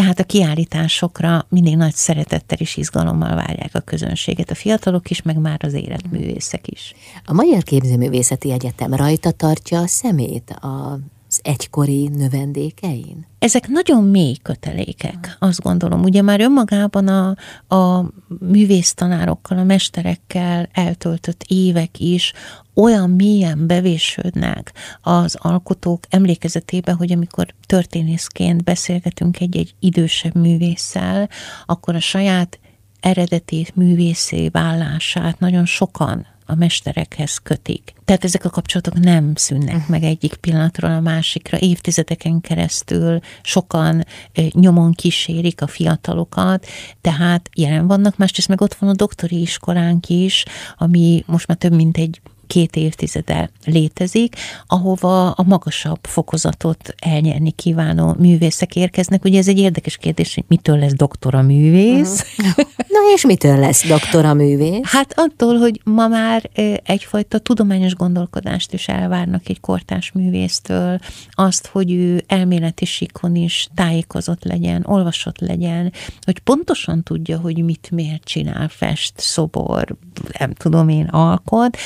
Tehát 0.00 0.18
a 0.18 0.24
kiállításokra 0.24 1.46
mindig 1.48 1.76
nagy 1.76 1.94
szeretettel 1.94 2.58
és 2.58 2.76
izgalommal 2.76 3.34
várják 3.34 3.74
a 3.74 3.80
közönséget, 3.80 4.50
a 4.50 4.54
fiatalok 4.54 5.10
is, 5.10 5.22
meg 5.22 5.36
már 5.36 5.60
az 5.64 5.72
életművészek 5.72 6.68
is. 6.68 6.94
A 7.24 7.32
Magyar 7.32 7.62
Képzőművészeti 7.62 8.52
Egyetem 8.52 8.94
rajta 8.94 9.30
tartja 9.30 9.80
a 9.80 9.86
szemét 9.86 10.50
a 10.50 10.98
az 11.30 11.40
egykori 11.42 12.08
növendékein? 12.08 13.26
Ezek 13.38 13.68
nagyon 13.68 14.04
mély 14.04 14.36
kötelékek, 14.42 15.36
azt 15.38 15.60
gondolom. 15.60 16.02
Ugye 16.02 16.22
már 16.22 16.40
önmagában 16.40 17.08
a, 17.08 17.36
a 17.76 18.10
művésztanárokkal, 18.40 19.58
a 19.58 19.64
mesterekkel 19.64 20.68
eltöltött 20.72 21.44
évek 21.48 22.00
is 22.00 22.32
olyan 22.74 23.10
mélyen 23.10 23.66
bevésődnek 23.66 24.72
az 25.02 25.36
alkotók 25.38 26.02
emlékezetébe, 26.08 26.92
hogy 26.92 27.12
amikor 27.12 27.54
történészként 27.66 28.64
beszélgetünk 28.64 29.40
egy-egy 29.40 29.74
idősebb 29.80 30.34
művésszel, 30.34 31.28
akkor 31.66 31.94
a 31.94 32.00
saját 32.00 32.58
eredeti 33.00 33.66
művészé 33.74 34.48
vállását 34.48 35.38
nagyon 35.38 35.64
sokan 35.64 36.26
a 36.50 36.54
mesterekhez 36.54 37.38
kötik. 37.38 37.92
Tehát 38.04 38.24
ezek 38.24 38.44
a 38.44 38.50
kapcsolatok 38.50 38.98
nem 38.98 39.34
szűnnek 39.34 39.74
uh-huh. 39.74 39.88
meg 39.88 40.02
egyik 40.02 40.34
pillanatról 40.34 40.90
a 40.90 41.00
másikra. 41.00 41.58
Évtizedeken 41.58 42.40
keresztül 42.40 43.20
sokan 43.42 44.04
nyomon 44.50 44.92
kísérik 44.92 45.62
a 45.62 45.66
fiatalokat, 45.66 46.66
tehát 47.00 47.48
jelen 47.54 47.86
vannak, 47.86 48.16
másrészt 48.16 48.48
meg 48.48 48.60
ott 48.60 48.74
van 48.74 48.90
a 48.90 48.94
doktori 48.94 49.40
iskolánk 49.40 50.08
is, 50.08 50.44
ami 50.76 51.24
most 51.26 51.46
már 51.46 51.56
több 51.56 51.74
mint 51.74 51.96
egy 51.96 52.20
két 52.50 52.76
évtizede 52.76 53.50
létezik, 53.64 54.36
ahova 54.66 55.30
a 55.30 55.42
magasabb 55.42 55.98
fokozatot 56.02 56.94
elnyerni 56.98 57.50
kívánó 57.50 58.14
művészek 58.18 58.76
érkeznek. 58.76 59.24
Ugye 59.24 59.38
ez 59.38 59.48
egy 59.48 59.58
érdekes 59.58 59.96
kérdés, 59.96 60.34
hogy 60.34 60.44
mitől 60.48 60.78
lesz 60.78 60.94
doktora 60.94 61.42
művész. 61.42 62.24
Uh-huh. 62.38 62.64
Na 62.76 62.98
és 63.14 63.24
mitől 63.24 63.58
lesz 63.58 63.86
doktora 63.86 64.34
művész? 64.34 64.80
Hát 64.82 65.12
attól, 65.16 65.58
hogy 65.58 65.80
ma 65.84 66.08
már 66.08 66.50
egyfajta 66.84 67.38
tudományos 67.38 67.94
gondolkodást 67.94 68.72
is 68.72 68.88
elvárnak 68.88 69.48
egy 69.48 69.60
kortás 69.60 70.12
művésztől, 70.12 70.98
azt, 71.30 71.66
hogy 71.66 71.92
ő 71.92 72.24
elméleti 72.26 72.84
sikon 72.84 73.34
is 73.34 73.68
tájékozott 73.74 74.44
legyen, 74.44 74.84
olvasott 74.86 75.38
legyen, 75.38 75.92
hogy 76.24 76.38
pontosan 76.38 77.02
tudja, 77.02 77.38
hogy 77.38 77.64
mit 77.64 77.88
miért 77.90 78.24
csinál, 78.24 78.68
fest, 78.68 79.12
szobor, 79.16 79.96
nem 80.38 80.52
tudom 80.52 80.88
én, 80.88 81.04
alkot, 81.04 81.76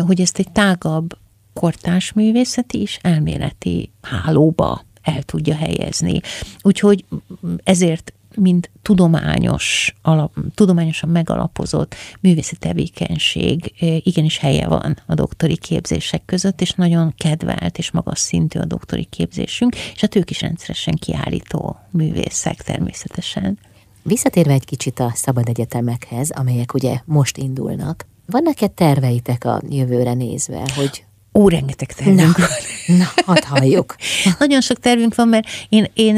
hogy 0.00 0.20
ezt 0.20 0.38
egy 0.38 0.52
tágabb 0.52 1.18
kortás 1.52 2.12
művészeti 2.12 2.80
és 2.80 2.98
elméleti 3.02 3.92
hálóba 4.02 4.84
el 5.02 5.22
tudja 5.22 5.54
helyezni. 5.54 6.20
Úgyhogy 6.62 7.04
ezért 7.64 8.12
mint 8.34 8.70
tudományos, 8.82 9.94
alap, 10.02 10.34
tudományosan 10.54 11.10
megalapozott 11.10 11.94
művészi 12.20 12.56
tevékenység 12.56 13.74
igenis 14.04 14.38
helye 14.38 14.66
van 14.66 14.96
a 15.06 15.14
doktori 15.14 15.56
képzések 15.56 16.24
között, 16.24 16.60
és 16.60 16.72
nagyon 16.72 17.14
kedvelt 17.16 17.78
és 17.78 17.90
magas 17.90 18.18
szintű 18.18 18.58
a 18.58 18.64
doktori 18.64 19.04
képzésünk, 19.04 19.76
és 19.94 20.00
hát 20.00 20.14
ők 20.14 20.30
is 20.30 20.40
rendszeresen 20.40 20.94
kiállító 20.94 21.76
művészek 21.90 22.62
természetesen. 22.62 23.58
Visszatérve 24.02 24.52
egy 24.52 24.64
kicsit 24.64 24.98
a 24.98 25.12
szabad 25.14 25.48
egyetemekhez, 25.48 26.30
amelyek 26.30 26.74
ugye 26.74 27.00
most 27.04 27.36
indulnak, 27.36 28.06
vannak-e 28.30 28.66
terveitek 28.66 29.44
a 29.44 29.62
jövőre 29.68 30.14
nézve, 30.14 30.62
hogy 30.76 31.06
Ó, 31.34 31.48
rengeteg 31.48 31.92
tervünk 31.92 32.36
na, 32.36 32.46
van. 32.86 32.96
Na, 32.96 33.04
hadd 33.24 33.44
halljuk. 33.44 33.96
Nagyon 34.38 34.60
sok 34.60 34.78
tervünk 34.78 35.14
van, 35.14 35.28
mert 35.28 35.46
én, 35.68 35.86
én, 35.94 36.16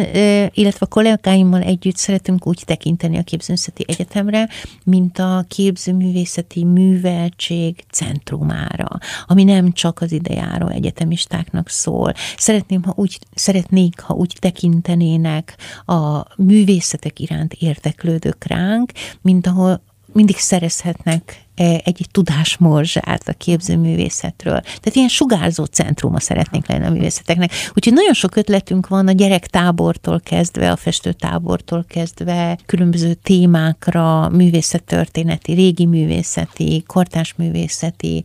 illetve 0.53 0.87
a 0.87 0.87
kollégáimmal 0.87 1.61
együtt 1.61 1.97
szeretünk 1.97 2.47
úgy 2.47 2.63
tekinteni 2.67 3.19
a 3.19 3.23
Képzőművészeti 3.23 3.85
Egyetemre, 3.87 4.49
mint 4.85 5.19
a 5.19 5.45
képzőművészeti 5.49 6.65
műveltség 6.65 7.85
centrumára, 7.91 8.89
ami 9.27 9.45
nem 9.45 9.73
csak 9.73 10.01
az 10.01 10.13
idejáró 10.13 10.69
egyetemistáknak 10.69 11.69
szól. 11.69 12.13
Szeretném, 12.37 12.83
ha 12.83 12.93
úgy, 12.97 13.19
szeretnék, 13.35 14.01
ha 14.01 14.15
úgy 14.15 14.37
tekintenének 14.39 15.57
a 15.87 16.25
művészetek 16.37 17.19
iránt 17.19 17.53
érdeklődők 17.53 18.45
ránk, 18.47 18.93
mint 19.23 19.47
ahol 19.47 19.83
mindig 20.13 20.37
szerezhetnek 20.37 21.45
egy 21.85 22.07
tudásmorzsát 22.11 23.29
a 23.29 23.33
képzőművészetről. 23.33 24.61
Tehát 24.61 24.95
ilyen 24.95 25.09
sugárzó 25.09 25.65
centruma 25.65 26.21
szeretnénk 26.21 26.67
lenni 26.67 26.87
a 26.87 26.91
művészeteknek. 26.91 27.53
Úgyhogy 27.75 27.93
nagyon 27.93 28.13
sok 28.15 28.37
ötletünk 28.37 28.89
van 28.89 29.09
a 29.09 29.13
gyerektábortól 29.13 30.21
kezdve, 30.21 30.71
a 30.71 30.77
festőtábortól 30.77 31.85
kezdve, 31.89 32.59
különböző 32.67 33.15
témákra, 33.15 34.29
művészettörténeti, 34.29 35.53
régi 35.53 35.87
művészeti, 35.87 36.83
kortás 36.87 37.35
művészeti 37.35 38.25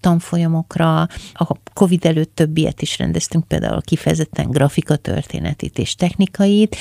tanfolyamokra. 0.00 1.00
A 1.32 1.56
Covid 1.74 2.04
előtt 2.04 2.34
több 2.34 2.56
ilyet 2.56 2.82
is 2.82 2.98
rendeztünk, 2.98 3.48
például 3.48 3.80
kifejezetten 3.80 4.50
grafika 4.50 4.96
történetit 4.96 5.78
és 5.78 5.94
technikait. 5.94 6.76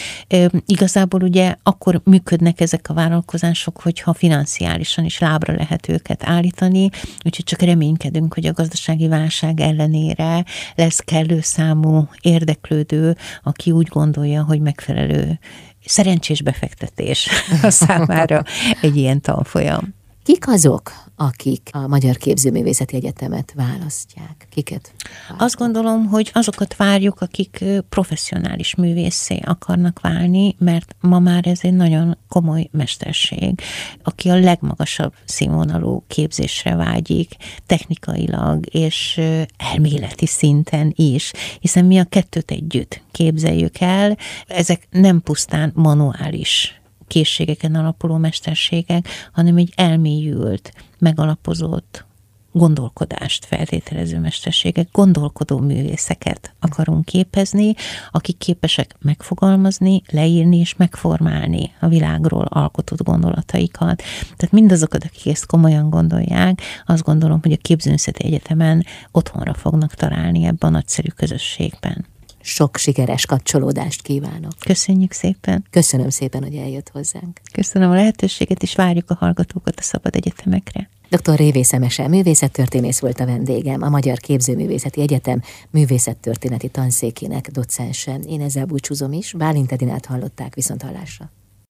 Igazából 0.65 1.21
ugye 1.21 1.55
akkor 1.63 2.01
működnek 2.03 2.61
ezek 2.61 2.89
a 2.89 2.93
vállalkozások, 2.93 3.81
hogyha 3.81 4.13
financiálisan 4.13 5.05
is 5.05 5.19
lábra 5.19 5.53
lehet 5.53 5.80
lehet 5.87 6.01
őket 6.01 6.29
állítani, 6.29 6.89
úgyhogy 7.25 7.45
csak 7.45 7.61
reménykedünk, 7.61 8.33
hogy 8.33 8.45
a 8.45 8.53
gazdasági 8.53 9.07
válság 9.07 9.59
ellenére 9.59 10.43
lesz 10.75 10.99
kellő 10.99 11.39
számú 11.41 12.07
érdeklődő, 12.21 13.17
aki 13.43 13.71
úgy 13.71 13.87
gondolja, 13.87 14.43
hogy 14.43 14.59
megfelelő 14.59 15.39
szerencsés 15.85 16.41
befektetés 16.41 17.29
a 17.61 17.69
számára 17.85 18.43
egy 18.81 18.95
ilyen 18.95 19.21
tanfolyam. 19.21 19.99
Kik 20.23 20.47
azok, 20.47 20.91
akik 21.15 21.69
a 21.71 21.87
Magyar 21.87 22.17
Képzőművészeti 22.17 22.95
Egyetemet 22.95 23.53
választják? 23.55 24.47
Kiket? 24.49 24.93
Választják? 25.03 25.41
Azt 25.41 25.55
gondolom, 25.55 26.05
hogy 26.05 26.29
azokat 26.33 26.75
várjuk, 26.75 27.21
akik 27.21 27.63
professzionális 27.89 28.75
művészé 28.75 29.39
akarnak 29.45 29.99
válni, 29.99 30.55
mert 30.59 30.95
ma 30.99 31.19
már 31.19 31.47
ez 31.47 31.59
egy 31.61 31.73
nagyon 31.73 32.17
komoly 32.29 32.69
mesterség, 32.71 33.61
aki 34.03 34.29
a 34.29 34.39
legmagasabb 34.39 35.13
színvonalú 35.25 36.03
képzésre 36.07 36.75
vágyik, 36.75 37.35
technikailag 37.65 38.65
és 38.75 39.21
elméleti 39.57 40.25
szinten 40.25 40.93
is, 40.95 41.31
hiszen 41.59 41.85
mi 41.85 41.99
a 41.99 42.03
kettőt 42.03 42.51
együtt 42.51 43.01
képzeljük 43.11 43.79
el, 43.79 44.17
ezek 44.47 44.87
nem 44.91 45.21
pusztán 45.21 45.71
manuális 45.75 46.80
készségeken 47.11 47.75
alapuló 47.75 48.17
mesterségek, 48.17 49.07
hanem 49.31 49.57
egy 49.57 49.73
elmélyült, 49.75 50.73
megalapozott 50.99 52.05
gondolkodást 52.51 53.45
feltételező 53.45 54.19
mesterségek, 54.19 54.87
gondolkodó 54.91 55.59
művészeket 55.59 56.53
akarunk 56.59 57.05
képezni, 57.05 57.73
akik 58.11 58.37
képesek 58.37 58.95
megfogalmazni, 59.01 60.01
leírni 60.11 60.57
és 60.57 60.75
megformálni 60.75 61.71
a 61.79 61.87
világról 61.87 62.45
alkotott 62.49 63.03
gondolataikat. 63.03 64.03
Tehát 64.21 64.51
mindazokat, 64.51 65.03
akik 65.03 65.31
ezt 65.31 65.45
komolyan 65.45 65.89
gondolják, 65.89 66.61
azt 66.85 67.03
gondolom, 67.03 67.39
hogy 67.41 67.51
a 67.51 67.57
Képzőművészeti 67.61 68.25
Egyetemen 68.25 68.85
otthonra 69.11 69.53
fognak 69.53 69.93
találni 69.93 70.43
ebben 70.43 70.69
a 70.69 70.73
nagyszerű 70.73 71.09
közösségben 71.09 72.05
sok 72.41 72.77
sikeres 72.77 73.25
kapcsolódást 73.25 74.01
kívánok. 74.01 74.51
Köszönjük 74.59 75.11
szépen. 75.11 75.65
Köszönöm 75.69 76.09
szépen, 76.09 76.43
hogy 76.43 76.55
eljött 76.55 76.89
hozzánk. 76.89 77.41
Köszönöm 77.51 77.91
a 77.91 77.95
lehetőséget, 77.95 78.63
és 78.63 78.75
várjuk 78.75 79.09
a 79.09 79.15
hallgatókat 79.19 79.79
a 79.79 79.81
szabad 79.81 80.15
egyetemekre. 80.15 80.89
Dr. 81.09 81.35
Révé 81.35 81.61
Szemese 81.63 82.07
művészettörténész 82.07 82.99
volt 82.99 83.19
a 83.19 83.25
vendégem, 83.25 83.81
a 83.81 83.89
Magyar 83.89 84.17
Képzőművészeti 84.17 85.01
Egyetem 85.01 85.41
művészettörténeti 85.69 86.67
tanszékének 86.67 87.51
docensen. 87.51 88.21
Én 88.21 88.41
ezzel 88.41 88.65
búcsúzom 88.65 89.13
is, 89.13 89.33
Bálint 89.33 89.71
Edinát 89.71 90.05
hallották 90.05 90.55
viszont 90.55 90.81
hallásra. 90.81 91.31